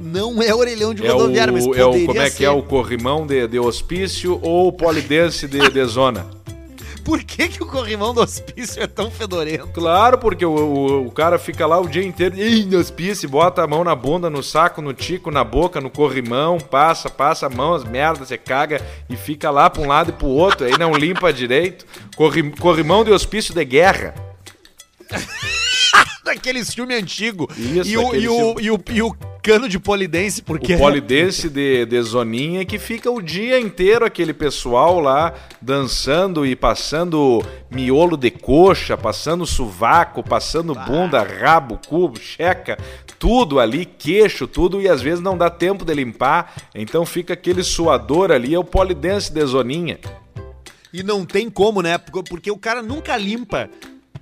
Não 0.00 0.42
é 0.42 0.54
orelhão 0.54 0.94
de 0.94 1.06
É 1.06 1.12
o, 1.12 1.18
rodoviária, 1.18 1.52
mas 1.52 1.66
é 1.66 1.68
o 1.68 1.72
poderia 1.90 2.06
como 2.06 2.20
é 2.22 2.30
que 2.30 2.36
ser. 2.38 2.44
é 2.44 2.50
o 2.50 2.62
corrimão 2.62 3.26
de, 3.26 3.46
de 3.46 3.58
hospício 3.58 4.40
ou 4.42 4.68
o 4.68 4.72
polidense 4.72 5.46
de, 5.46 5.68
de 5.68 5.84
zona? 5.84 6.26
Por 7.04 7.22
que, 7.22 7.48
que 7.48 7.62
o 7.62 7.66
corrimão 7.66 8.14
do 8.14 8.22
hospício 8.22 8.82
é 8.82 8.86
tão 8.86 9.10
fedorento? 9.10 9.68
Claro, 9.68 10.16
porque 10.16 10.44
o, 10.44 10.50
o, 10.50 11.06
o 11.06 11.10
cara 11.10 11.38
fica 11.38 11.66
lá 11.66 11.78
o 11.78 11.86
dia 11.86 12.02
inteiro, 12.02 12.36
ih, 12.36 12.64
no 12.64 12.78
hospício, 12.78 13.28
bota 13.28 13.62
a 13.62 13.66
mão 13.66 13.84
na 13.84 13.94
bunda, 13.94 14.30
no 14.30 14.42
saco, 14.42 14.80
no 14.80 14.94
tico, 14.94 15.30
na 15.30 15.44
boca, 15.44 15.80
no 15.80 15.90
corrimão, 15.90 16.58
passa, 16.58 17.10
passa 17.10 17.46
a 17.46 17.50
mão, 17.50 17.74
as 17.74 17.84
merdas, 17.84 18.28
você 18.28 18.38
caga 18.38 18.80
e 19.08 19.16
fica 19.16 19.50
lá 19.50 19.68
pra 19.68 19.82
um 19.82 19.86
lado 19.86 20.10
e 20.10 20.12
pro 20.12 20.26
outro, 20.28 20.66
aí 20.66 20.78
não 20.78 20.94
limpa 20.94 21.32
direito. 21.32 21.84
Corri, 22.16 22.50
corrimão 22.52 23.04
de 23.04 23.12
hospício 23.12 23.52
de 23.52 23.64
guerra. 23.64 24.14
Daqueles 26.24 26.72
filmes 26.72 27.02
antigos. 27.02 27.46
Isso, 27.56 27.90
e, 27.90 27.96
o, 27.96 28.14
e, 28.14 28.28
o, 28.28 28.60
e, 28.60 28.70
o, 28.70 28.84
e 28.90 29.02
o 29.02 29.14
cano 29.42 29.68
de 29.68 29.78
polidense, 29.78 30.40
porque. 30.40 30.74
O 30.74 30.78
polidense 30.78 31.50
de, 31.50 31.84
de 31.84 32.02
zoninha 32.02 32.64
que 32.64 32.78
fica 32.78 33.10
o 33.10 33.20
dia 33.20 33.60
inteiro 33.60 34.06
aquele 34.06 34.32
pessoal 34.32 34.98
lá 35.00 35.34
dançando 35.60 36.46
e 36.46 36.56
passando 36.56 37.44
miolo 37.70 38.16
de 38.16 38.30
coxa, 38.30 38.96
passando 38.96 39.44
sovaco, 39.44 40.22
passando 40.22 40.74
bunda, 40.74 41.22
rabo, 41.22 41.78
cubo, 41.86 42.18
checa, 42.18 42.78
tudo 43.18 43.60
ali, 43.60 43.84
queixo, 43.84 44.46
tudo, 44.46 44.80
e 44.80 44.88
às 44.88 45.02
vezes 45.02 45.20
não 45.20 45.36
dá 45.36 45.50
tempo 45.50 45.84
de 45.84 45.92
limpar, 45.94 46.54
então 46.74 47.04
fica 47.04 47.34
aquele 47.34 47.62
suador 47.62 48.30
ali, 48.30 48.54
é 48.54 48.58
o 48.58 48.64
polidense 48.64 49.30
de 49.30 49.44
zoninha. 49.44 49.98
E 50.92 51.02
não 51.02 51.26
tem 51.26 51.50
como, 51.50 51.82
né? 51.82 51.98
Porque 51.98 52.50
o 52.50 52.56
cara 52.56 52.80
nunca 52.80 53.16
limpa. 53.16 53.68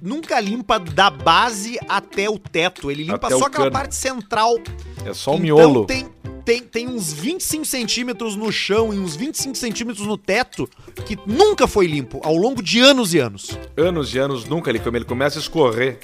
Nunca 0.03 0.41
limpa 0.41 0.81
da 0.81 1.09
base 1.09 1.79
até 1.89 2.29
o 2.29 2.37
teto. 2.37 2.91
Ele 2.91 3.05
limpa 3.05 3.29
Até 3.29 3.39
só 3.39 3.45
aquela 3.45 3.67
cano. 3.67 3.71
parte 3.71 3.95
central. 3.95 4.59
É 5.07 5.15
só 5.15 5.31
o 5.31 5.35
então 5.35 5.45
miolo. 5.45 5.87
Tem, 5.87 6.09
tem, 6.45 6.61
tem 6.61 6.89
uns 6.89 7.13
25 7.13 7.65
centímetros 7.65 8.35
no 8.35 8.51
chão 8.51 8.93
e 8.93 8.99
uns 8.99 9.15
25 9.15 9.55
centímetros 9.55 10.05
no 10.05 10.19
teto 10.19 10.69
que 11.07 11.17
nunca 11.25 11.69
foi 11.69 11.87
limpo 11.87 12.21
ao 12.25 12.37
longo 12.37 12.61
de 12.61 12.81
anos 12.81 13.15
e 13.15 13.21
anos. 13.21 13.57
Anos 13.77 14.13
e 14.13 14.19
anos 14.19 14.45
nunca 14.45 14.71
ele 14.71 14.81
come, 14.81 14.99
ele 14.99 15.05
começa 15.05 15.39
a 15.39 15.41
escorrer. 15.41 16.01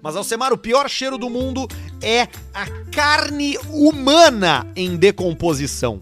Mas, 0.00 0.14
Alcemar, 0.14 0.52
o 0.52 0.58
pior 0.58 0.88
cheiro 0.88 1.18
do 1.18 1.28
mundo 1.28 1.66
é 2.00 2.28
a 2.52 2.68
carne 2.92 3.58
humana 3.70 4.64
em 4.76 4.96
decomposição. 4.96 6.00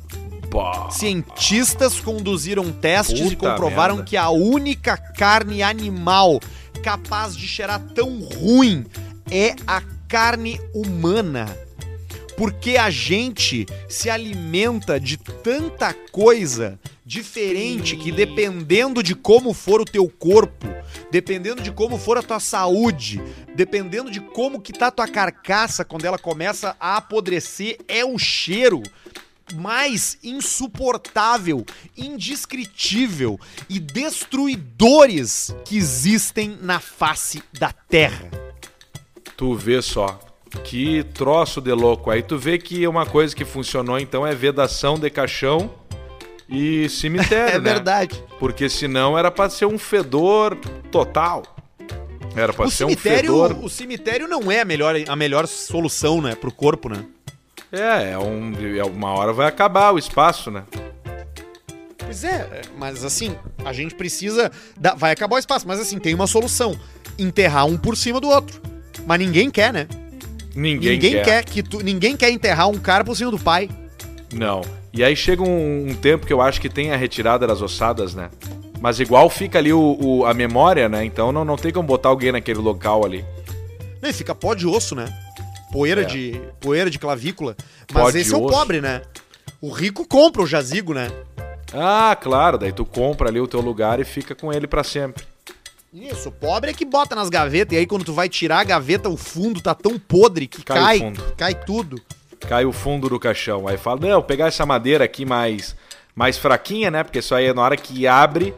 Pá. 0.53 0.90
Cientistas 0.90 1.98
conduziram 1.98 2.70
testes 2.70 3.32
e 3.32 3.36
Puta 3.36 3.50
comprovaram 3.50 3.96
merda. 3.96 4.11
que 4.11 4.16
a 4.18 4.28
única 4.28 4.98
carne 4.98 5.62
animal 5.62 6.38
capaz 6.82 7.34
de 7.34 7.48
cheirar 7.48 7.80
tão 7.94 8.20
ruim 8.20 8.84
é 9.30 9.57
a 9.66 9.80
carne 10.07 10.61
humana. 10.74 11.46
Porque 12.36 12.76
a 12.76 12.90
gente 12.90 13.66
se 13.88 14.11
alimenta 14.11 15.00
de 15.00 15.16
tanta 15.16 15.94
coisa 16.11 16.78
diferente 17.05 17.96
que 17.96 18.11
dependendo 18.11 19.03
de 19.03 19.14
como 19.14 19.53
for 19.53 19.80
o 19.80 19.84
teu 19.84 20.09
corpo, 20.09 20.66
dependendo 21.11 21.62
de 21.62 21.70
como 21.70 21.98
for 21.98 22.16
a 22.18 22.22
tua 22.22 22.40
saúde, 22.40 23.22
dependendo 23.55 24.11
de 24.11 24.20
como 24.20 24.61
que 24.61 24.72
tá 24.72 24.88
a 24.88 24.90
tua 24.90 25.09
carcaça 25.09 25.84
quando 25.84 26.05
ela 26.05 26.18
começa 26.18 26.74
a 26.80 26.96
apodrecer, 26.96 27.78
é 27.86 28.05
o 28.05 28.18
cheiro 28.18 28.82
mais 29.55 30.18
insuportável, 30.22 31.64
indescritível 31.97 33.38
e 33.68 33.78
destruidores 33.78 35.55
que 35.64 35.76
existem 35.76 36.57
na 36.61 36.80
face 36.80 37.43
da 37.59 37.72
Terra. 37.72 38.30
Tu 39.36 39.55
vê 39.55 39.80
só. 39.82 40.20
Que 40.64 41.03
troço 41.14 41.61
de 41.61 41.72
louco. 41.72 42.11
Aí 42.11 42.22
tu 42.22 42.36
vê 42.38 42.59
que 42.59 42.86
uma 42.86 43.07
coisa 43.07 43.34
que 43.34 43.45
funcionou 43.45 43.99
então 43.99 44.26
é 44.26 44.34
vedação 44.34 44.99
de 44.99 45.09
caixão 45.09 45.70
e 46.49 46.88
cemitério, 46.90 47.55
É 47.57 47.59
né? 47.59 47.72
verdade. 47.72 48.22
Porque 48.38 48.68
senão 48.68 49.16
era 49.18 49.30
pra 49.30 49.49
ser 49.49 49.64
um 49.66 49.78
fedor 49.78 50.57
total. 50.90 51.43
Era 52.36 52.53
pra 52.53 52.66
O 52.66 52.70
ser 52.70 52.84
um 52.84 52.97
fedor. 52.97 53.57
o 53.62 53.68
cemitério 53.68 54.26
não 54.28 54.51
é 54.51 54.61
a 54.61 54.64
melhor, 54.64 54.95
a 55.07 55.16
melhor 55.16 55.47
solução, 55.47 56.20
né, 56.20 56.34
pro 56.34 56.53
corpo, 56.53 56.88
né? 56.88 57.05
É, 57.72 58.10
é, 58.12 58.18
um, 58.18 58.52
é 58.78 58.84
uma 58.84 59.10
hora 59.12 59.32
vai 59.32 59.46
acabar 59.46 59.92
o 59.92 59.98
espaço, 59.98 60.50
né? 60.50 60.64
Pois 61.98 62.22
é, 62.24 62.62
mas 62.76 63.04
assim, 63.04 63.34
a 63.64 63.72
gente 63.72 63.94
precisa. 63.94 64.50
da- 64.78 64.94
vai 64.94 65.12
acabar 65.12 65.36
o 65.36 65.38
espaço, 65.38 65.66
mas 65.66 65.80
assim, 65.80 65.98
tem 65.98 66.14
uma 66.14 66.26
solução: 66.26 66.78
enterrar 67.18 67.66
um 67.66 67.76
por 67.78 67.96
cima 67.96 68.20
do 68.20 68.28
outro. 68.28 68.60
Mas 69.06 69.18
ninguém 69.18 69.50
quer, 69.50 69.72
né? 69.72 69.86
Ninguém, 70.54 70.92
Ninguém, 70.92 71.12
quer. 71.12 71.24
quer. 71.24 71.44
que 71.44 71.62
tu, 71.62 71.80
ninguém 71.82 72.14
quer 72.16 72.30
enterrar 72.30 72.68
um 72.68 72.78
cara 72.78 73.02
por 73.02 73.16
cima 73.16 73.30
do 73.30 73.38
pai. 73.38 73.70
Não. 74.34 74.60
E 74.92 75.02
aí 75.02 75.16
chega 75.16 75.42
um, 75.42 75.88
um 75.90 75.94
tempo 75.94 76.26
que 76.26 76.32
eu 76.32 76.42
acho 76.42 76.60
que 76.60 76.68
tem 76.68 76.92
a 76.92 76.96
retirada 76.96 77.46
das 77.46 77.62
ossadas, 77.62 78.14
né? 78.14 78.28
Mas 78.78 79.00
igual 79.00 79.30
fica 79.30 79.58
ali 79.58 79.72
o, 79.72 79.96
o- 79.98 80.26
a 80.26 80.34
memória, 80.34 80.88
né? 80.90 81.02
Então 81.04 81.32
não, 81.32 81.44
não 81.44 81.56
tem 81.56 81.72
como 81.72 81.86
botar 81.88 82.10
alguém 82.10 82.32
naquele 82.32 82.58
local 82.58 83.04
ali. 83.06 83.24
Não, 84.02 84.10
e 84.10 84.12
fica 84.12 84.34
pó 84.34 84.52
de 84.54 84.66
osso, 84.66 84.94
né? 84.94 85.06
Poeira 85.72 86.02
É. 86.02 86.04
de 86.04 86.40
poeira 86.60 86.88
de 86.90 86.98
clavícula. 86.98 87.56
Mas 87.92 88.02
Pó 88.04 88.10
de 88.10 88.18
esse 88.18 88.32
é 88.34 88.36
o 88.36 88.44
osso. 88.44 88.54
pobre, 88.56 88.80
né? 88.80 89.02
O 89.60 89.70
rico 89.70 90.06
compra 90.06 90.42
o 90.42 90.46
jazigo, 90.46 90.92
né? 90.94 91.10
Ah, 91.72 92.16
claro, 92.20 92.58
daí 92.58 92.70
tu 92.72 92.84
compra 92.84 93.28
ali 93.30 93.40
o 93.40 93.48
teu 93.48 93.60
lugar 93.60 93.98
e 93.98 94.04
fica 94.04 94.34
com 94.34 94.52
ele 94.52 94.66
pra 94.66 94.84
sempre. 94.84 95.24
Isso, 95.92 96.28
o 96.28 96.32
pobre 96.32 96.70
é 96.70 96.74
que 96.74 96.84
bota 96.84 97.14
nas 97.14 97.28
gavetas 97.28 97.74
e 97.74 97.78
aí 97.78 97.86
quando 97.86 98.04
tu 98.04 98.12
vai 98.12 98.28
tirar 98.28 98.60
a 98.60 98.64
gaveta, 98.64 99.08
o 99.08 99.16
fundo 99.16 99.60
tá 99.60 99.74
tão 99.74 99.98
podre 99.98 100.46
que 100.46 100.62
Cai 100.62 100.78
cai, 100.78 100.98
fundo. 100.98 101.34
cai 101.36 101.54
tudo. 101.54 102.00
Cai 102.40 102.64
o 102.64 102.72
fundo 102.72 103.08
do 103.08 103.18
caixão. 103.20 103.68
Aí 103.68 103.76
fala, 103.76 104.00
não, 104.00 104.22
pegar 104.22 104.46
essa 104.48 104.66
madeira 104.66 105.04
aqui 105.04 105.24
mais, 105.24 105.76
mais 106.14 106.36
fraquinha, 106.36 106.90
né? 106.90 107.02
Porque 107.04 107.18
isso 107.20 107.34
aí 107.34 107.46
é 107.46 107.54
na 107.54 107.62
hora 107.62 107.76
que 107.76 108.06
abre, 108.06 108.54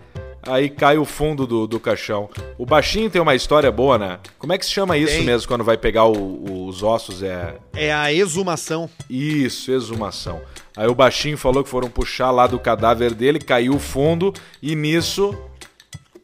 aí 0.47 0.69
cai 0.69 0.99
o 0.99 1.05
fundo 1.05 1.47
do, 1.47 1.67
do 1.67 1.79
caixão. 1.81 2.29
O 2.59 2.65
baixinho 2.67 3.09
tem 3.11 3.21
uma 3.21 3.35
história 3.35 3.71
boa, 3.71 3.99
né? 3.99 4.19
Como 4.39 4.53
é 4.53 4.59
que 4.59 4.65
se 4.65 4.71
chama 4.73 4.97
isso 4.97 5.15
Tem. 5.17 5.25
mesmo 5.25 5.49
quando 5.49 5.65
vai 5.65 5.77
pegar 5.77 6.05
o- 6.07 6.67
os 6.67 6.83
ossos? 6.83 7.23
É 7.23 7.57
É 7.75 7.93
a 7.93 8.13
exumação. 8.13 8.89
Isso, 9.09 9.71
exumação. 9.73 10.41
Aí 10.77 10.87
o 10.89 10.95
baixinho 10.95 11.39
falou 11.39 11.63
que 11.63 11.71
foram 11.71 11.89
puxar 11.89 12.31
lá 12.31 12.47
do 12.47 12.59
cadáver 12.59 13.15
dele, 13.15 13.39
caiu 13.39 13.75
o 13.75 13.79
fundo 13.79 14.33
e 14.63 14.75
nisso 14.75 15.37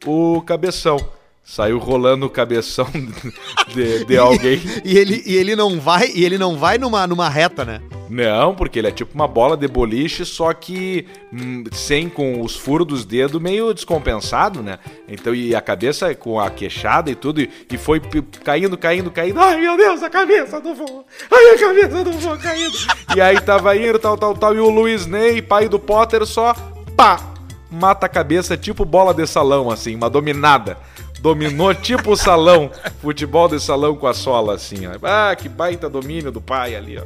o 0.05 0.41
cabeção. 0.41 0.97
Saiu 1.43 1.79
rolando 1.79 2.25
o 2.25 2.29
cabeção 2.29 2.87
de, 3.73 4.05
de 4.05 4.17
alguém. 4.17 4.61
E 4.85 4.97
ele, 4.97 5.23
e 5.25 5.35
ele 5.35 5.55
não 5.55 5.79
vai, 5.79 6.11
e 6.13 6.23
ele 6.23 6.37
não 6.37 6.55
vai 6.57 6.77
numa, 6.77 7.05
numa 7.07 7.27
reta, 7.27 7.65
né? 7.65 7.81
Não, 8.11 8.53
porque 8.53 8.77
ele 8.77 8.89
é 8.89 8.91
tipo 8.91 9.15
uma 9.15 9.27
bola 9.27 9.55
de 9.55 9.67
boliche, 9.69 10.25
só 10.25 10.53
que 10.53 11.07
hum, 11.31 11.63
sem 11.71 12.09
com 12.09 12.41
os 12.41 12.57
furos 12.57 12.85
dos 12.85 13.05
dedos 13.05 13.41
meio 13.41 13.73
descompensado, 13.73 14.61
né? 14.61 14.79
Então, 15.07 15.33
e 15.33 15.55
a 15.55 15.61
cabeça 15.61 16.13
com 16.13 16.37
a 16.37 16.49
queixada 16.49 17.09
e 17.09 17.15
tudo, 17.15 17.39
e, 17.39 17.49
e 17.71 17.77
foi 17.77 18.01
caindo, 18.43 18.77
caindo, 18.77 19.09
caindo. 19.09 19.39
Ai, 19.39 19.61
meu 19.61 19.77
Deus, 19.77 20.03
a 20.03 20.09
cabeça 20.09 20.59
do 20.59 20.75
vô! 20.75 21.05
Ai, 21.31 21.55
a 21.55 21.57
cabeça 21.57 22.03
do 22.03 22.11
vô 22.11 22.37
caindo! 22.37 22.77
E 23.15 23.21
aí 23.21 23.39
tava 23.39 23.75
indo, 23.77 23.97
tal, 23.97 24.17
tal, 24.17 24.35
tal, 24.35 24.53
e 24.53 24.59
o 24.59 24.69
Luiz 24.69 25.05
Ney, 25.05 25.41
pai 25.41 25.69
do 25.69 25.79
Potter, 25.79 26.25
só 26.25 26.53
pá! 26.97 27.31
Mata 27.71 28.07
a 28.07 28.09
cabeça 28.09 28.57
tipo 28.57 28.83
bola 28.83 29.13
de 29.13 29.25
salão, 29.25 29.71
assim, 29.71 29.95
uma 29.95 30.09
dominada. 30.09 30.77
Dominou 31.21 31.73
tipo 31.75 32.11
o 32.11 32.17
salão, 32.17 32.71
futebol 32.99 33.47
de 33.47 33.59
salão 33.59 33.95
com 33.95 34.07
a 34.07 34.13
sola, 34.13 34.55
assim, 34.55 34.87
ó. 34.87 34.91
Ah, 35.03 35.35
que 35.35 35.47
baita 35.47 35.87
domínio 35.87 36.31
do 36.31 36.41
pai 36.41 36.75
ali, 36.75 36.97
ó. 36.97 37.03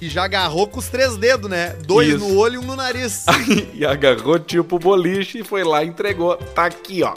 E 0.00 0.08
já 0.08 0.24
agarrou 0.24 0.66
com 0.66 0.80
os 0.80 0.88
três 0.88 1.16
dedos, 1.16 1.48
né? 1.48 1.76
Dois 1.86 2.08
Isso. 2.08 2.18
no 2.18 2.36
olho 2.36 2.56
e 2.56 2.58
um 2.58 2.62
no 2.62 2.74
nariz. 2.76 3.24
e 3.72 3.86
agarrou 3.86 4.38
tipo 4.38 4.78
boliche 4.78 5.38
e 5.38 5.44
foi 5.44 5.62
lá 5.62 5.84
e 5.84 5.88
entregou. 5.88 6.36
Tá 6.36 6.66
aqui, 6.66 7.02
ó. 7.04 7.14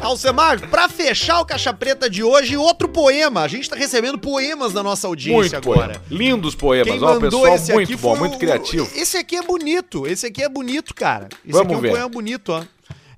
Alcemar, 0.00 0.58
pra 0.68 0.88
fechar 0.88 1.40
o 1.40 1.44
Caixa 1.44 1.74
Preta 1.74 2.08
de 2.08 2.22
hoje, 2.22 2.56
outro 2.56 2.88
poema. 2.88 3.42
A 3.42 3.48
gente 3.48 3.68
tá 3.68 3.76
recebendo 3.76 4.18
poemas 4.18 4.72
da 4.72 4.82
nossa 4.82 5.06
audiência 5.06 5.36
Muito 5.36 5.56
agora. 5.56 5.98
poema. 5.98 6.04
Lindos 6.10 6.54
poemas, 6.54 6.94
Quem 6.94 7.02
ó, 7.02 7.20
pessoal 7.20 7.58
muito 7.74 7.98
bom, 7.98 8.16
muito 8.16 8.38
criativo. 8.38 8.90
Esse 8.94 9.18
aqui 9.18 9.36
é 9.36 9.42
bonito, 9.42 10.06
esse 10.06 10.26
aqui 10.26 10.42
é 10.42 10.48
bonito, 10.48 10.94
cara. 10.94 11.28
Esse 11.44 11.52
Vamos 11.52 11.66
aqui 11.66 11.74
é 11.74 11.76
um 11.76 11.80
ver. 11.80 11.90
poema 11.90 12.08
bonito, 12.08 12.52
ó. 12.52 12.62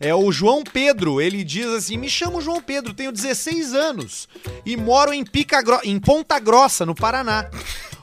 É 0.04 0.12
o 0.14 0.32
João 0.32 0.64
Pedro, 0.64 1.20
ele 1.20 1.44
diz 1.44 1.66
assim: 1.66 1.96
Me 1.96 2.10
chamo 2.10 2.40
João 2.40 2.60
Pedro, 2.60 2.92
tenho 2.92 3.12
16 3.12 3.72
anos 3.72 4.28
e 4.66 4.76
moro 4.76 5.12
em, 5.12 5.24
Pica 5.24 5.62
Gro- 5.62 5.80
em 5.84 5.98
Ponta 6.00 6.38
Grossa, 6.40 6.84
no 6.84 6.94
Paraná. 6.94 7.48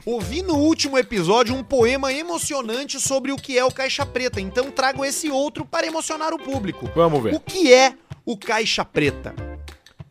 Ouvi 0.06 0.41
no 0.41 0.56
último 0.56 0.97
episódio 0.97 1.54
um 1.54 1.64
poema 1.64 2.12
emocionante 2.14 3.00
sobre 3.02 3.32
o 3.34 3.36
que 3.36 3.60
é 3.60 3.66
o 3.66 3.72
Caixa 3.72 4.06
Preta, 4.06 4.39
então 4.39 4.72
trago 4.72 5.04
esse 5.04 5.30
outro 5.30 5.66
para 5.66 5.86
emocionar 5.86 6.34
o 6.34 6.39
público. 6.39 6.89
Vamos 6.95 7.22
ver. 7.22 7.36
O 7.36 7.39
que 7.39 7.72
é 7.74 7.93
o 8.26 8.38
caixa 8.38 8.86
preta? 8.86 9.36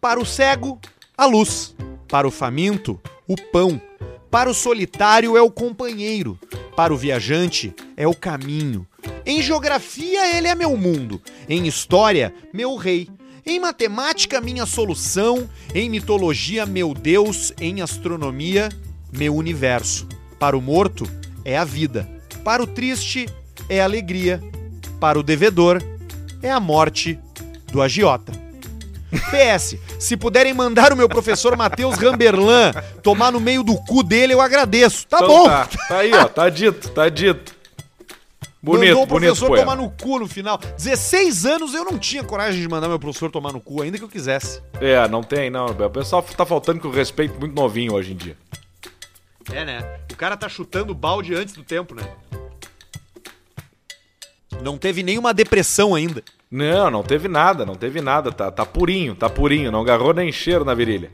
Para 0.01 0.21
o 0.21 0.27
cego, 0.27 0.79
a 1.17 1.25
luz. 1.25 1.75
Para 2.07 2.29
o 2.29 2.31
faminto, 2.31 3.01
o 3.27 3.35
pão. 3.51 3.81
Para 4.31 4.51
o 4.51 4.55
solitário 4.55 5.37
é 5.37 5.43
o 5.43 5.51
companheiro. 5.51 6.39
Para 6.77 6.93
o 6.93 6.97
viajante 6.97 7.75
é 7.97 8.07
o 8.07 8.15
caminho. 8.15 8.87
Em 9.25 9.43
geografia 9.43 10.37
ele 10.37 10.49
é 10.49 10.55
meu 10.55 10.77
mundo. 10.77 11.21
Em 11.49 11.67
história, 11.67 12.35
meu 12.53 12.77
rei. 12.77 13.09
Em 13.47 13.59
matemática, 13.61 14.41
minha 14.41 14.67
solução. 14.67 15.49
Em 15.75 15.89
mitologia, 15.89 16.67
meu 16.67 16.93
Deus. 16.95 17.53
Em 17.61 17.81
astronomia, 17.81 18.69
meu 19.13 19.35
universo. 19.35 20.07
Para 20.39 20.57
o 20.57 20.61
morto, 20.61 21.09
é 21.45 21.57
a 21.57 21.65
vida. 21.65 22.09
Para 22.45 22.63
o 22.63 22.67
triste, 22.67 23.29
é 23.69 23.81
a 23.81 23.85
alegria. 23.85 24.43
Para 25.01 25.19
o 25.19 25.23
devedor, 25.23 25.83
é 26.43 26.51
a 26.51 26.61
morte 26.61 27.19
do 27.73 27.81
agiota. 27.81 28.33
PS, 29.31 29.77
se 29.99 30.17
puderem 30.17 30.53
mandar 30.53 30.93
o 30.93 30.97
meu 30.97 31.09
professor 31.09 31.57
Matheus 31.57 31.97
Ramberlan 31.97 32.73
tomar 33.03 33.33
no 33.33 33.41
meio 33.41 33.63
do 33.63 33.75
cu 33.77 34.03
dele, 34.03 34.35
eu 34.35 34.41
agradeço. 34.41 35.07
Tá 35.07 35.19
Então 35.19 35.29
bom. 35.29 35.45
Tá, 35.45 35.69
tá 35.89 35.99
aí, 35.99 36.13
ó. 36.13 36.25
Tá 36.27 36.49
dito, 36.51 36.91
tá 36.91 37.09
dito. 37.09 37.58
Bonito, 38.61 38.89
Mandou 38.89 39.03
o 39.05 39.07
bonito 39.07 39.29
professor 39.29 39.47
poema. 39.47 39.65
tomar 39.65 39.77
no 39.77 39.91
cu 39.91 40.19
no 40.19 40.27
final. 40.27 40.59
16 40.59 41.47
anos 41.47 41.75
eu 41.75 41.85
não 41.85 41.97
tinha 41.97 42.25
coragem 42.25 42.61
de 42.61 42.69
mandar 42.69 42.89
meu 42.89 42.99
professor 42.99 43.31
tomar 43.31 43.53
no 43.53 43.61
cu, 43.61 43.83
ainda 43.83 43.97
que 43.99 44.05
eu 44.05 44.09
quisesse. 44.09 44.61
É, 44.81 45.07
não 45.07 45.23
tem, 45.23 45.49
não. 45.49 45.67
O 45.67 45.91
pessoal 45.91 46.23
tá 46.23 46.45
faltando 46.45 46.81
com 46.81 46.91
respeito 46.91 47.39
muito 47.39 47.55
novinho 47.55 47.95
hoje 47.95 48.13
em 48.13 48.17
dia. 48.17 48.37
É, 49.53 49.65
né? 49.65 50.01
O 50.13 50.17
cara 50.17 50.37
tá 50.37 50.49
chutando 50.49 50.93
balde 50.93 51.35
antes 51.35 51.55
do 51.55 51.63
tempo, 51.63 51.95
né? 51.95 52.03
Não 54.61 54.77
teve 54.77 55.03
nenhuma 55.05 55.33
depressão 55.33 55.95
ainda. 55.95 56.23
Não, 56.51 56.91
não 56.91 57.03
teve 57.03 57.29
nada, 57.29 57.65
não 57.65 57.77
teve 57.77 58.01
nada. 58.01 58.33
Tá, 58.33 58.51
tá 58.51 58.67
purinho, 58.67 59.15
tá 59.15 59.31
purinho. 59.31 59.71
Não 59.71 59.81
agarrou 59.81 60.13
nem 60.13 60.33
cheiro 60.33 60.65
na 60.65 60.75
virilha. 60.75 61.11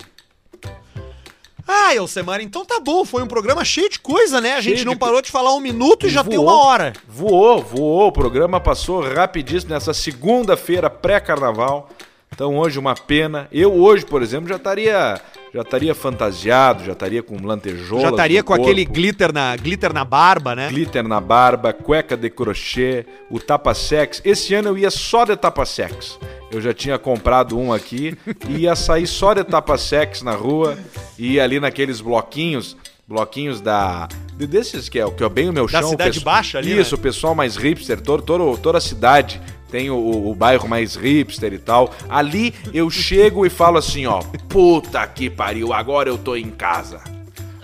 Ah, 1.67 1.95
Elcemar, 1.95 2.41
então 2.41 2.65
tá 2.65 2.79
bom. 2.79 3.05
Foi 3.05 3.23
um 3.23 3.27
programa 3.27 3.65
cheio 3.65 3.89
de 3.89 3.99
coisa, 3.99 4.41
né? 4.41 4.55
A 4.55 4.63
Cheio 4.63 4.77
gente 4.77 4.85
não 4.85 4.93
de 4.93 4.99
parou 4.99 5.23
de 5.23 5.31
falar 5.31 5.55
um 5.55 5.61
minuto 5.61 6.07
e 6.07 6.11
já 6.11 6.23
tem 6.23 6.37
Voou. 6.37 6.49
uma 6.51 6.65
hora. 6.65 6.93
Voou, 7.09 7.63
voou. 7.63 8.09
O 8.09 8.13
programa 8.13 8.61
passou 8.61 9.01
rapidíssimo 9.01 9.73
nessa 9.73 9.95
segunda-feira 9.95 10.91
pré-carnaval. 10.91 11.89
Então 12.35 12.57
hoje 12.57 12.79
uma 12.79 12.95
pena. 12.95 13.49
Eu 13.53 13.73
hoje, 13.73 14.05
por 14.05 14.23
exemplo, 14.23 14.49
já 14.49 14.57
estaria 14.57 15.21
já 15.55 15.61
estaria 15.63 15.95
fantasiado, 15.95 16.85
já 16.85 16.93
estaria 16.95 17.23
com 17.23 17.37
lantejoulas 17.47 18.03
Já 18.03 18.11
estaria 18.11 18.43
com 18.43 18.53
aquele 18.53 18.85
corpo, 18.85 18.99
glitter 19.01 19.33
na, 19.33 19.55
glitter 19.55 19.93
na 19.93 20.05
barba, 20.05 20.53
né? 20.57 20.69
glitter 20.69 21.07
na 21.07 21.21
barba, 21.21 21.73
cueca 21.73 22.17
de 22.17 22.29
crochê, 22.29 23.07
o 23.31 23.39
tapa-sex. 23.39 24.21
Esse 24.25 24.53
ano 24.53 24.71
eu 24.71 24.79
ia 24.79 24.91
só 24.91 25.25
de 25.25 25.37
tapa-sex. 25.37 26.19
Eu 26.51 26.61
já 26.61 26.75
tinha 26.75 26.99
comprado 26.99 27.57
um 27.57 27.73
aqui 27.73 28.19
e 28.49 28.63
ia 28.63 28.75
sair 28.75 29.07
só 29.07 29.33
de 29.33 29.45
tapa-sex 29.45 30.23
na 30.23 30.33
rua 30.33 30.77
e 31.17 31.35
ia 31.35 31.45
ali 31.45 31.61
naqueles 31.61 32.01
bloquinhos, 32.01 32.77
bloquinhos 33.07 33.61
da 33.61 34.09
de- 34.37 34.49
desses 34.49 34.89
que 34.89 34.99
é, 34.99 35.07
o 35.07 35.13
que 35.13 35.23
é 35.23 35.29
bem 35.29 35.49
o 35.49 35.53
meu 35.53 35.67
Da 35.69 35.79
chão. 35.79 35.87
o 35.89 35.91
Cidade 35.93 36.11
pesso- 36.15 36.25
Baixa 36.25 36.59
ali, 36.59 36.77
Isso, 36.77 36.97
né? 36.97 36.99
o 36.99 37.03
pessoal 37.03 37.33
mais 37.33 37.55
hipster, 37.55 38.01
todo, 38.01 38.25
todo- 38.25 38.59
toda 38.59 38.79
a 38.79 38.81
cidade 38.81 39.41
tem 39.71 39.91
o, 39.91 39.97
o- 40.31 40.35
bairro 40.35 40.69
mais 40.69 40.95
hipster 40.97 41.53
e 41.53 41.59
tal. 41.59 41.93
Ali 42.09 42.55
eu 42.73 42.89
chego 42.91 43.45
e 43.45 43.51
falo 43.51 43.79
assim, 43.79 44.07
ó, 44.07 44.21
puta 44.49 45.07
que 45.07 45.29
pariu, 45.31 45.73
agora 45.73 46.09
eu 46.09 46.19
tô 46.19 46.37
em 46.37 46.51
casa. 46.51 47.01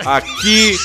Aqui, 0.05 0.77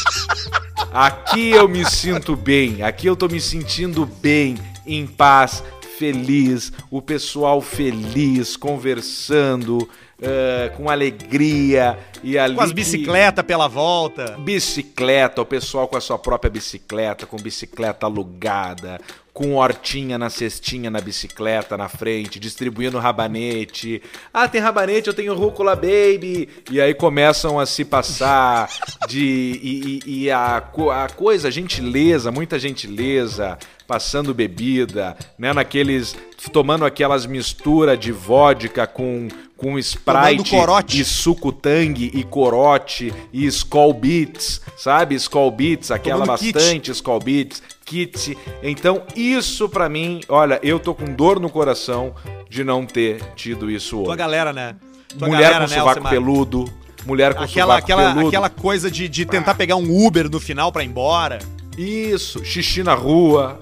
aqui 0.92 1.52
eu 1.52 1.68
me 1.68 1.86
sinto 1.90 2.36
bem, 2.36 2.82
aqui 2.84 3.08
eu 3.08 3.16
tô 3.16 3.28
me 3.28 3.40
sentindo 3.40 4.06
bem, 4.06 4.56
em 4.86 5.08
paz, 5.08 5.64
feliz, 5.98 6.74
o 6.92 7.02
pessoal 7.02 7.62
feliz, 7.62 8.58
conversando, 8.58 9.88
eh, 10.22 10.72
com 10.76 10.90
alegria 10.90 11.98
e 12.24 12.38
ali 12.38 12.56
Com 12.56 12.62
as 12.62 12.70
que- 12.70 12.76
bicicletas 12.76 13.46
pela 13.46 13.68
volta. 13.68 14.38
Bicicleta, 14.40 15.42
o 15.42 15.46
pessoal 15.46 15.88
com 15.88 15.98
a 15.98 16.02
sua 16.02 16.18
própria 16.18 16.50
bicicleta, 16.50 17.26
com 17.26 17.38
bicicleta 17.38 18.06
alugada, 18.06 19.00
com 19.34 19.56
hortinha 19.56 20.18
na 20.18 20.30
cestinha 20.30 20.90
na 20.90 21.02
bicicleta 21.02 21.76
na 21.76 21.90
frente, 21.90 22.40
distribuindo 22.40 22.98
rabanete. 22.98 24.02
Ah, 24.34 24.48
tem 24.48 24.62
rabanete, 24.62 25.08
eu 25.10 25.14
tenho 25.14 25.34
rúcula 25.36 25.76
baby. 25.76 26.48
E 26.72 26.80
aí 26.80 26.94
começam 26.94 27.60
a 27.60 27.66
se 27.66 27.84
passar 27.84 28.70
de. 29.10 29.20
E, 29.22 30.00
e- 30.06 30.24
e 30.24 30.32
a, 30.32 30.58
a 30.58 31.10
coisa, 31.10 31.52
gentileza, 31.52 32.32
muita 32.32 32.58
gentileza, 32.58 33.58
passando 33.86 34.34
bebida, 34.34 35.18
né? 35.38 35.52
Naqueles. 35.54 36.16
Tomando 36.52 36.86
aquelas 36.86 37.26
misturas 37.26 38.00
de 38.00 38.12
vodka 38.12 38.86
com. 38.88 39.28
Com 39.58 39.80
Sprite 39.80 40.54
e 41.00 41.06
suco 41.06 41.50
tangue 41.50 42.12
e 42.14 42.26
corote 42.26 43.14
e 43.32 43.46
Skull 43.46 43.94
Beats, 43.94 44.60
sabe? 44.76 45.16
Skull 45.16 45.50
Beats, 45.50 45.92
aquela 45.92 46.26
Tomando 46.26 46.38
kit. 46.40 46.54
bastante 46.54 46.92
Skull 46.92 47.20
Beats, 47.22 47.64
kit. 47.86 48.38
Então, 48.62 49.04
isso 49.16 49.70
pra 49.70 49.88
mim, 49.88 50.20
olha, 50.28 50.60
eu 50.62 50.78
tô 50.78 50.94
com 50.94 51.06
dor 51.06 51.40
no 51.40 51.50
coração 51.50 52.14
de 52.50 52.66
não 52.66 52.86
ter 52.86 53.24
tido 53.34 53.72
isso 53.72 53.96
Tua 53.96 54.10
hoje. 54.10 54.18
galera, 54.18 54.52
né? 54.52 54.76
Tua 55.18 55.30
Mulher 55.30 55.44
galera, 55.44 55.66
com 55.66 55.72
né, 55.72 55.78
sovaco 55.80 56.10
peludo, 56.10 56.66
mulher 57.06 57.34
com 57.34 57.44
Aquela, 57.44 57.76
sovaco 57.76 57.84
aquela, 57.86 58.10
peludo. 58.14 58.28
aquela 58.28 58.50
coisa 58.50 58.92
de, 58.92 59.08
de 59.08 59.24
tentar 59.26 59.56
pegar 59.56 59.78
um 59.78 60.06
Uber 60.06 60.30
no 60.30 60.40
final 60.42 60.70
pra 60.70 60.84
ir 60.84 60.88
embora. 60.88 61.40
Isso, 61.78 62.44
xixi 62.44 62.84
na 62.84 62.94
rua. 62.94 63.58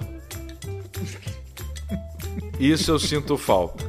Isso 2.65 2.91
eu 2.91 2.99
sinto 2.99 3.37
falta. 3.37 3.83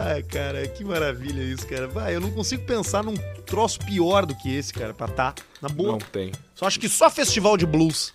Ai, 0.00 0.22
cara, 0.22 0.66
que 0.68 0.84
maravilha 0.84 1.42
isso, 1.42 1.66
cara. 1.66 1.86
Vai, 1.88 2.14
eu 2.14 2.20
não 2.20 2.30
consigo 2.30 2.64
pensar 2.64 3.02
num 3.02 3.14
troço 3.46 3.78
pior 3.80 4.26
do 4.26 4.34
que 4.34 4.54
esse, 4.54 4.72
cara, 4.72 4.92
pra 4.92 5.08
tá. 5.08 5.34
Na 5.62 5.68
boa. 5.68 5.92
Não 5.92 5.98
tem. 5.98 6.32
Só 6.54 6.66
acho 6.66 6.78
que 6.78 6.88
só 6.88 7.08
festival 7.10 7.56
de 7.56 7.64
blues 7.66 8.14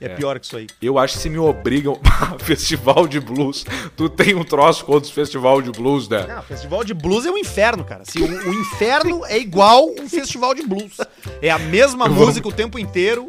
é, 0.00 0.06
É. 0.06 0.08
pior 0.16 0.38
que 0.40 0.46
isso 0.46 0.56
aí. 0.56 0.66
Eu 0.82 0.98
acho 0.98 1.14
que 1.14 1.20
se 1.20 1.28
me 1.30 1.38
obrigam 1.38 2.00
festival 2.40 3.06
de 3.06 3.20
blues, 3.20 3.64
tu 3.96 4.08
tem 4.08 4.34
um 4.34 4.42
troço 4.44 4.84
contra 4.84 5.02
os 5.02 5.10
festival 5.10 5.60
de 5.62 5.70
blues, 5.70 6.08
né? 6.08 6.26
Não, 6.26 6.42
festival 6.42 6.82
de 6.84 6.94
blues 6.94 7.26
é 7.26 7.30
um 7.30 7.38
inferno, 7.38 7.84
cara. 7.84 8.04
Se 8.04 8.18
o, 8.20 8.24
o 8.26 8.54
inferno 8.54 9.24
é 9.26 9.38
igual 9.38 9.88
um 9.98 10.08
festival 10.08 10.54
de 10.54 10.62
blues. 10.66 10.96
É 11.42 11.50
a 11.50 11.58
mesma 11.58 12.06
Eu 12.06 12.12
vou- 12.14 12.26
música 12.26 12.48
o 12.48 12.52
tempo 12.52 12.78
inteiro, 12.78 13.28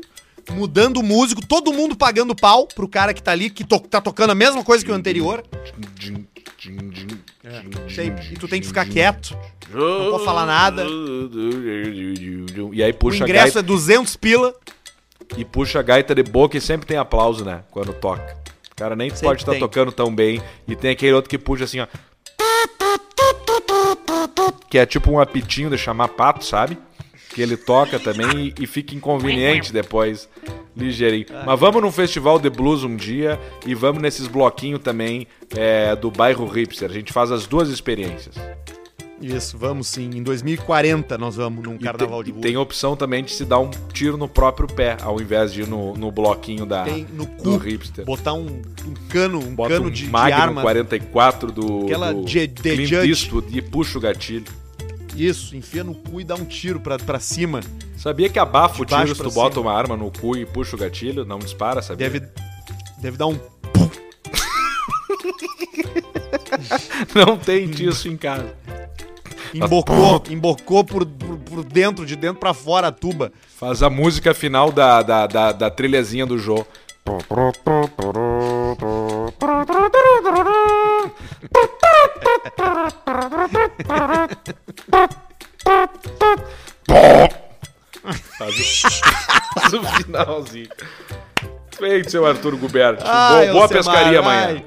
mudando 0.51 0.97
o 0.97 1.03
músico, 1.03 1.45
todo 1.45 1.73
mundo 1.73 1.95
pagando 1.95 2.35
pau 2.35 2.67
pro 2.67 2.87
cara 2.87 3.13
que 3.13 3.21
tá 3.23 3.31
ali, 3.31 3.49
que 3.49 3.63
to- 3.63 3.79
tá 3.79 3.99
tocando 4.01 4.31
a 4.31 4.35
mesma 4.35 4.63
coisa 4.63 4.83
que 4.85 4.91
o 4.91 4.93
anterior. 4.93 5.43
Din, 5.95 6.25
e 8.31 8.35
tu 8.35 8.47
tem 8.47 8.61
que 8.61 8.67
ficar 8.67 8.85
quieto. 8.85 9.35
Não 9.73 10.11
pode 10.11 10.25
falar 10.25 10.45
nada. 10.45 10.85
E 12.73 12.83
aí 12.83 12.91
O 12.91 12.95
puxa 12.95 13.23
a 13.23 13.27
ingresso 13.27 13.57
é 13.57 13.61
200 13.61 14.15
pila. 14.15 14.53
e 15.37 15.43
puxa 15.45 15.79
a 15.79 15.81
gaita 15.81 16.13
de 16.13 16.23
boca 16.23 16.57
e 16.57 16.61
sempre 16.61 16.85
tem 16.85 16.97
aplauso, 16.97 17.43
né? 17.45 17.63
Quando 17.71 17.93
toca. 17.93 18.37
O 18.71 18.75
cara 18.75 18.95
nem 18.95 19.09
Sempre 19.09 19.25
pode 19.25 19.41
estar 19.41 19.51
tem. 19.53 19.59
tocando 19.61 19.91
tão 19.91 20.13
bem. 20.13 20.41
E 20.67 20.75
tem 20.75 20.91
aquele 20.91 21.13
outro 21.13 21.29
que 21.29 21.37
puxa 21.37 21.63
assim, 21.65 21.79
ó. 21.79 21.87
Que 24.69 24.77
é 24.77 24.85
tipo 24.85 25.11
um 25.11 25.19
apitinho 25.19 25.69
de 25.69 25.77
chamar 25.77 26.07
pato, 26.09 26.45
sabe? 26.45 26.77
Que 27.33 27.41
ele 27.41 27.55
toca 27.55 27.97
também 27.99 28.53
e, 28.57 28.63
e 28.63 28.67
fica 28.67 28.93
inconveniente 28.93 29.71
depois, 29.71 30.27
ligeirinho. 30.75 31.27
Mas 31.45 31.59
vamos 31.59 31.81
num 31.81 31.91
festival 31.91 32.37
de 32.39 32.49
blues 32.49 32.83
um 32.83 32.95
dia 32.95 33.39
e 33.65 33.73
vamos 33.73 34.01
nesses 34.01 34.27
bloquinhos 34.27 34.81
também 34.81 35.25
é, 35.55 35.95
do 35.95 36.11
bairro 36.11 36.45
hipster. 36.45 36.89
A 36.89 36.93
gente 36.93 37.13
faz 37.13 37.31
as 37.31 37.47
duas 37.47 37.69
experiências. 37.69 38.35
Isso, 39.21 39.55
vamos 39.55 39.87
sim. 39.87 40.09
Em 40.15 40.23
2040 40.23 41.15
nós 41.17 41.35
vamos 41.35 41.63
num 41.63 41.75
E 41.75 41.79
carnaval 41.79 42.23
tem, 42.23 42.25
de 42.25 42.29
e 42.31 42.33
rua. 42.33 42.41
tem 42.41 42.57
opção 42.57 42.95
também 42.95 43.23
de 43.23 43.31
se 43.31 43.45
dar 43.45 43.59
um 43.59 43.69
tiro 43.93 44.17
no 44.17 44.27
próprio 44.27 44.67
pé, 44.67 44.97
ao 44.99 45.21
invés 45.21 45.53
de 45.53 45.61
ir 45.61 45.67
no, 45.67 45.93
no 45.95 46.11
bloquinho 46.11 46.65
da, 46.65 46.83
Tem 46.83 47.05
no 47.13 47.25
do 47.27 47.51
cu, 47.51 47.57
hipster. 47.57 48.03
botar 48.03 48.33
um, 48.33 48.47
um 48.47 48.93
cano, 49.09 49.37
um 49.37 49.53
Bota 49.53 49.75
cano 49.75 49.87
um 49.87 49.91
de, 49.91 50.05
de 50.05 50.09
Magnum 50.09 50.35
arma. 50.41 50.61
44 50.63 51.51
do, 51.51 51.83
Aquela 51.85 52.11
do 52.13 52.25
de- 52.25 52.47
de 52.47 52.61
Clint 52.63 52.89
Judge. 52.89 53.09
Eastwood 53.09 53.57
e 53.57 53.61
puxa 53.61 53.99
o 53.99 54.01
gatilho. 54.01 54.45
Isso, 55.15 55.55
enfia 55.55 55.83
no 55.83 55.93
cu 55.93 56.21
e 56.21 56.23
dá 56.23 56.35
um 56.35 56.45
tiro 56.45 56.79
pra, 56.79 56.97
pra 56.97 57.19
cima. 57.19 57.59
Sabia 57.97 58.29
que 58.29 58.39
abafa 58.39 58.81
o 58.81 58.85
tiro 58.85 59.15
se 59.15 59.21
tu 59.21 59.31
bota 59.31 59.55
cima. 59.55 59.67
uma 59.67 59.77
arma 59.77 59.97
no 59.97 60.11
cu 60.11 60.37
e 60.37 60.45
puxa 60.45 60.75
o 60.75 60.79
gatilho? 60.79 61.25
Não 61.25 61.39
dispara, 61.39 61.81
sabia? 61.81 62.09
Deve, 62.09 62.27
deve 62.99 63.17
dar 63.17 63.27
um. 63.27 63.37
Não 67.13 67.37
tem 67.37 67.69
disso 67.69 68.07
em 68.07 68.17
casa. 68.17 68.55
Embocou, 69.53 70.23
embocou 70.29 70.83
por, 70.83 71.05
por, 71.05 71.37
por 71.37 71.63
dentro, 71.63 72.05
de 72.05 72.15
dentro 72.15 72.39
pra 72.39 72.53
fora 72.53 72.87
a 72.87 72.91
tuba. 72.91 73.31
Faz 73.57 73.83
a 73.83 73.89
música 73.89 74.33
final 74.33 74.71
da, 74.71 75.01
da, 75.01 75.27
da, 75.27 75.51
da 75.51 75.69
trilhazinha 75.69 76.25
do 76.25 76.37
Jô. 76.37 76.65
Faz 88.37 88.55
o, 88.59 88.63
faz 89.59 89.73
o 89.73 89.83
finalzinho. 89.83 90.69
Feito, 91.77 92.11
seu 92.11 92.25
Arthur 92.25 92.55
Guberti. 92.57 93.03
Ai, 93.05 93.47
boa 93.47 93.53
boa 93.53 93.69
pescaria 93.69 94.19
amanhã. 94.19 94.63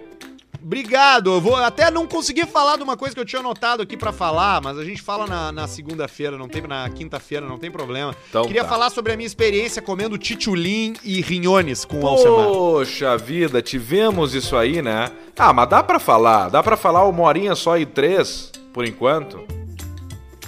Obrigado, 0.64 1.30
eu 1.30 1.42
vou 1.42 1.56
até 1.56 1.90
não 1.90 2.06
consegui 2.06 2.46
falar 2.46 2.78
de 2.78 2.82
uma 2.82 2.96
coisa 2.96 3.14
que 3.14 3.20
eu 3.20 3.24
tinha 3.26 3.40
anotado 3.40 3.82
aqui 3.82 3.98
pra 3.98 4.12
falar, 4.12 4.62
mas 4.62 4.78
a 4.78 4.84
gente 4.84 5.02
fala 5.02 5.26
na, 5.26 5.52
na 5.52 5.68
segunda-feira, 5.68 6.38
não 6.38 6.48
tem 6.48 6.62
na 6.62 6.88
quinta-feira, 6.88 7.46
não 7.46 7.58
tem 7.58 7.70
problema. 7.70 8.16
Então 8.30 8.46
Queria 8.46 8.62
tá. 8.62 8.70
falar 8.70 8.88
sobre 8.88 9.12
a 9.12 9.16
minha 9.16 9.26
experiência 9.26 9.82
comendo 9.82 10.16
titulim 10.16 10.94
e 11.04 11.20
rinhones 11.20 11.84
com 11.84 12.00
o 12.00 12.06
Alcemar. 12.06 12.46
Poxa 12.46 13.14
vida, 13.18 13.60
tivemos 13.60 14.34
isso 14.34 14.56
aí, 14.56 14.80
né? 14.80 15.10
Ah, 15.38 15.52
mas 15.52 15.68
dá 15.68 15.82
pra 15.82 15.98
falar. 15.98 16.48
Dá 16.48 16.62
pra 16.62 16.78
falar 16.78 17.06
uma 17.06 17.24
horinha 17.24 17.54
só 17.54 17.76
e 17.76 17.84
três, 17.84 18.50
por 18.72 18.86
enquanto. 18.86 19.44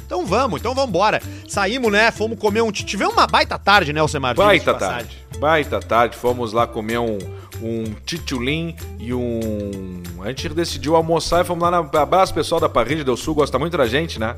Então 0.06 0.24
vamos, 0.24 0.60
então 0.60 0.74
vamos 0.74 0.88
embora. 0.88 1.20
Saímos, 1.46 1.92
né? 1.92 2.10
Fomos 2.10 2.38
comer 2.38 2.62
um. 2.62 2.72
Tivemos 2.72 3.12
uma 3.12 3.26
baita 3.26 3.58
tarde, 3.58 3.92
né, 3.92 4.00
Alcemar? 4.00 4.34
Baita 4.34 4.72
tarde. 4.72 5.26
Baita 5.38 5.78
tarde. 5.78 6.16
Fomos 6.16 6.54
lá 6.54 6.66
comer 6.66 6.98
um, 6.98 7.18
um 7.62 7.84
titulim 8.04 8.76
e 8.98 9.12
um... 9.14 10.02
A 10.22 10.28
gente 10.28 10.48
decidiu 10.50 10.96
almoçar 10.96 11.42
e 11.42 11.44
fomos 11.44 11.62
lá 11.62 11.70
na... 11.70 11.78
Abraço 12.00 12.34
pessoal 12.34 12.60
da 12.60 12.68
Parrilha 12.68 13.04
Del 13.04 13.16
Sul, 13.16 13.34
gosta 13.34 13.58
muito 13.58 13.76
da 13.76 13.86
gente, 13.86 14.18
né? 14.18 14.36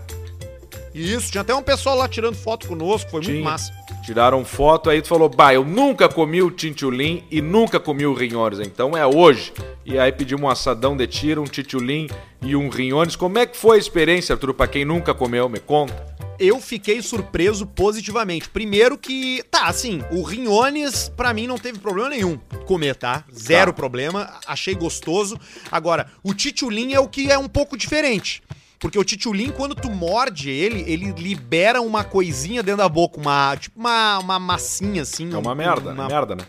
Isso, 0.94 1.30
tinha 1.30 1.42
até 1.42 1.54
um 1.54 1.62
pessoal 1.62 1.96
lá 1.96 2.08
tirando 2.08 2.34
foto 2.34 2.66
conosco, 2.66 3.10
foi 3.10 3.20
muito 3.20 3.44
massa. 3.44 3.72
Tiraram 4.04 4.44
foto, 4.44 4.90
aí 4.90 5.00
tu 5.00 5.08
falou, 5.08 5.28
bah, 5.28 5.54
eu 5.54 5.64
nunca 5.64 6.08
comi 6.08 6.42
o 6.42 6.50
titulim 6.50 7.22
e 7.30 7.40
nunca 7.40 7.78
comi 7.78 8.06
o 8.06 8.14
rinhones, 8.14 8.58
então 8.58 8.96
é 8.96 9.06
hoje. 9.06 9.52
E 9.84 9.98
aí 9.98 10.10
pedimos 10.10 10.42
um 10.42 10.48
assadão 10.48 10.96
de 10.96 11.06
tiro, 11.06 11.42
um 11.42 11.44
titulim 11.44 12.08
e 12.42 12.56
um 12.56 12.68
rinhones. 12.68 13.16
Como 13.16 13.38
é 13.38 13.46
que 13.46 13.56
foi 13.56 13.76
a 13.76 13.78
experiência, 13.78 14.34
Arthur, 14.34 14.54
pra 14.54 14.66
quem 14.66 14.84
nunca 14.84 15.14
comeu? 15.14 15.48
Me 15.48 15.60
conta. 15.60 16.17
Eu 16.38 16.60
fiquei 16.60 17.02
surpreso 17.02 17.66
positivamente. 17.66 18.48
Primeiro 18.48 18.96
que, 18.96 19.42
tá, 19.50 19.66
assim, 19.66 20.02
o 20.12 20.22
rinhones 20.22 21.08
pra 21.08 21.34
mim 21.34 21.48
não 21.48 21.58
teve 21.58 21.78
problema 21.80 22.08
nenhum 22.10 22.36
comer, 22.64 22.94
tá? 22.94 23.24
Zero 23.36 23.72
Tá. 23.72 23.76
problema, 23.76 24.38
achei 24.46 24.74
gostoso. 24.74 25.38
Agora, 25.70 26.08
o 26.22 26.32
titulim 26.32 26.92
é 26.94 27.00
o 27.00 27.08
que 27.08 27.28
é 27.30 27.36
um 27.36 27.48
pouco 27.48 27.76
diferente. 27.76 28.40
Porque 28.78 28.96
o 28.96 29.02
titulim, 29.02 29.50
quando 29.50 29.74
tu 29.74 29.90
morde 29.90 30.48
ele, 30.48 30.84
ele 30.86 31.10
libera 31.10 31.80
uma 31.82 32.04
coisinha 32.04 32.62
dentro 32.62 32.78
da 32.78 32.88
boca, 32.88 33.18
uma, 33.20 33.56
tipo 33.56 33.76
uma, 33.80 34.18
uma 34.20 34.38
massinha 34.38 35.02
assim. 35.02 35.32
É 35.32 35.36
uma 35.36 35.50
um- 35.50 35.54
merda, 35.56 35.90
uma- 35.90 36.06
merda, 36.06 36.36
né? 36.36 36.44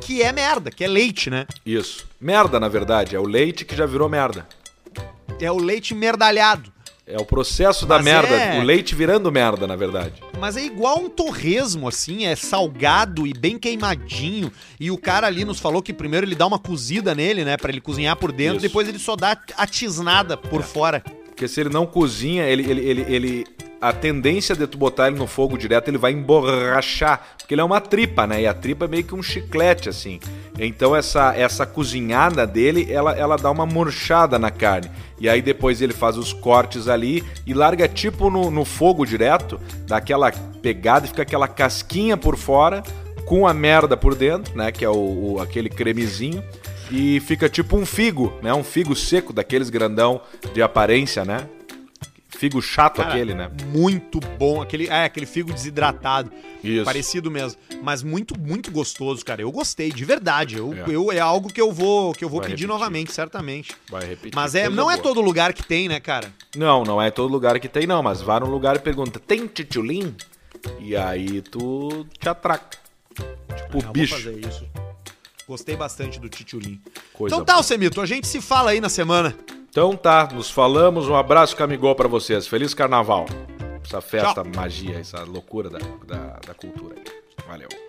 Que 0.00 0.22
é 0.22 0.30
merda, 0.30 0.70
que 0.70 0.84
é 0.84 0.86
leite, 0.88 1.28
né? 1.30 1.46
Isso. 1.64 2.06
Merda, 2.20 2.60
na 2.60 2.68
verdade, 2.68 3.16
é 3.16 3.18
o 3.20 3.26
leite 3.26 3.64
que 3.64 3.74
já 3.74 3.86
virou 3.86 4.08
merda. 4.08 4.46
É 5.40 5.50
o 5.50 5.58
leite 5.58 5.92
merdalhado. 5.94 6.72
É 7.08 7.16
o 7.20 7.24
processo 7.24 7.86
da 7.86 7.96
Mas 7.96 8.04
merda, 8.04 8.34
é- 8.34 8.58
o 8.58 8.62
leite 8.64 8.92
virando 8.92 9.30
merda, 9.30 9.64
na 9.64 9.76
verdade. 9.76 10.14
Mas 10.40 10.56
é 10.56 10.64
igual 10.64 10.98
um 10.98 11.08
torresmo, 11.08 11.86
assim, 11.86 12.26
é 12.26 12.34
salgado 12.34 13.24
e 13.28 13.32
bem 13.32 13.56
queimadinho. 13.56 14.50
E 14.80 14.90
o 14.90 14.98
cara 14.98 15.28
ali 15.28 15.44
nos 15.44 15.60
falou 15.60 15.80
que 15.80 15.92
primeiro 15.92 16.26
ele 16.26 16.34
dá 16.34 16.44
uma 16.48 16.58
cozida 16.58 17.14
nele, 17.14 17.44
né? 17.44 17.56
Pra 17.56 17.70
ele 17.70 17.80
cozinhar 17.80 18.16
por 18.16 18.32
dentro, 18.32 18.56
Isso. 18.56 18.66
depois 18.66 18.88
ele 18.88 18.98
só 18.98 19.14
dá 19.14 19.38
a 19.56 19.66
tisnada 19.68 20.36
por 20.36 20.62
fora. 20.64 21.00
Porque 21.36 21.46
se 21.48 21.60
ele 21.60 21.68
não 21.68 21.84
cozinha, 21.84 22.44
ele, 22.44 22.62
ele, 22.70 22.80
ele, 22.80 23.14
ele- 23.14 23.46
A 23.78 23.92
tendência 23.92 24.56
de 24.56 24.66
tu 24.66 24.78
botar 24.78 25.08
ele 25.08 25.18
no 25.18 25.26
fogo 25.26 25.58
direto, 25.58 25.88
ele 25.88 25.98
vai 25.98 26.10
emborrachar. 26.10 27.20
Porque 27.36 27.52
ele 27.52 27.60
é 27.60 27.64
uma 27.64 27.78
tripa, 27.78 28.26
né? 28.26 28.40
E 28.40 28.46
a 28.46 28.54
tripa 28.54 28.86
é 28.86 28.88
meio 28.88 29.04
que 29.04 29.14
um 29.14 29.22
chiclete, 29.22 29.90
assim. 29.90 30.18
Então 30.58 30.96
essa, 30.96 31.34
essa 31.36 31.66
cozinhada 31.66 32.46
dele, 32.46 32.90
ela, 32.90 33.12
ela 33.14 33.36
dá 33.36 33.50
uma 33.50 33.66
murchada 33.66 34.38
na 34.38 34.50
carne. 34.50 34.90
E 35.20 35.28
aí 35.28 35.42
depois 35.42 35.82
ele 35.82 35.92
faz 35.92 36.16
os 36.16 36.32
cortes 36.32 36.88
ali 36.88 37.22
e 37.46 37.52
larga 37.52 37.86
tipo 37.86 38.30
no, 38.30 38.50
no 38.50 38.64
fogo 38.64 39.04
direto, 39.04 39.60
dá 39.86 39.98
aquela 39.98 40.32
pegada 40.62 41.04
e 41.04 41.08
fica 41.10 41.20
aquela 41.22 41.46
casquinha 41.46 42.16
por 42.16 42.36
fora. 42.38 42.82
com 43.26 43.46
a 43.46 43.52
merda 43.52 43.94
por 43.96 44.14
dentro, 44.14 44.56
né? 44.56 44.72
Que 44.72 44.84
é 44.86 44.88
o, 44.88 45.34
o- 45.34 45.40
aquele 45.40 45.68
cremezinho. 45.68 46.42
E 46.90 47.20
fica 47.20 47.48
tipo 47.48 47.76
um 47.76 47.84
figo, 47.84 48.32
né? 48.42 48.52
Um 48.54 48.62
figo 48.64 48.94
seco 48.94 49.32
daqueles 49.32 49.70
grandão 49.70 50.20
de 50.54 50.62
aparência, 50.62 51.24
né? 51.24 51.48
Figo 52.28 52.60
chato 52.60 52.96
Cara, 52.96 53.08
aquele, 53.10 53.32
né? 53.34 53.50
Muito 53.68 54.20
bom. 54.20 54.60
Aquele, 54.60 54.88
é, 54.88 55.04
aquele 55.04 55.24
figo 55.24 55.52
desidratado. 55.52 56.30
Isso. 56.62 56.84
Parecido 56.84 57.30
mesmo. 57.30 57.58
Mas 57.82 58.02
muito, 58.02 58.38
muito 58.38 58.70
gostoso, 58.70 59.24
cara. 59.24 59.40
Eu 59.40 59.50
gostei, 59.50 59.90
de 59.90 60.04
verdade. 60.04 60.58
Eu, 60.58 60.74
É. 60.74 60.84
eu, 60.88 61.10
é 61.10 61.18
algo 61.18 61.48
que 61.50 61.60
eu 61.60 61.72
vou, 61.72 62.12
que 62.12 62.22
eu 62.22 62.28
vou 62.28 62.40
Vai 62.40 62.50
pedir 62.50 62.64
repetir. 62.64 62.68
novamente, 62.68 63.12
certamente. 63.12 63.74
Vai 63.88 64.04
repetir. 64.04 64.32
Mas 64.34 64.54
é, 64.54 64.68
não 64.68 64.90
é 64.90 64.94
boa. 64.94 65.02
todo 65.02 65.20
lugar 65.22 65.54
que 65.54 65.62
tem, 65.62 65.88
né, 65.88 65.98
cara? 65.98 66.30
Não, 66.54 66.84
não 66.84 67.00
é 67.00 67.10
todo 67.10 67.30
lugar 67.32 67.58
que 67.58 67.68
tem, 67.68 67.86
não. 67.86 68.02
Mas 68.02 68.20
vai 68.20 68.38
num 68.40 68.50
lugar 68.50 68.76
e 68.76 68.80
pergunta, 68.80 69.18
tem 69.18 69.46
titulim? 69.46 70.14
E 70.78 70.94
aí 70.94 71.40
tu 71.40 72.06
te 72.20 72.28
atraca. 72.28 72.76
Tipo, 73.14 73.78
Ah, 73.82 73.86
eu 73.86 73.92
bicho. 73.92 74.66
Gostei 75.46 75.76
bastante 75.76 76.18
do 76.18 76.28
Titiulim. 76.28 76.80
Coisa 77.12 77.34
Então 77.34 77.44
tá. 77.44 77.54
Alcemito, 77.54 78.00
a 78.00 78.06
gente 78.06 78.26
se 78.26 78.40
fala 78.40 78.70
aí 78.70 78.80
na 78.80 78.88
semana. 78.88 79.36
Então 79.70 79.96
tá, 79.96 80.28
nos 80.32 80.50
falamos. 80.50 81.08
Um 81.08 81.14
abraço 81.14 81.56
Camigol 81.56 81.94
pra 81.94 82.08
vocês. 82.08 82.46
Feliz 82.46 82.74
carnaval. 82.74 83.26
Essa 83.84 84.00
festa, 84.00 84.42
magia, 84.42 84.98
essa 84.98 85.22
loucura 85.22 85.70
da, 85.70 85.78
da, 85.78 86.40
da 86.46 86.54
cultura. 86.54 86.96
Valeu. 87.46 87.85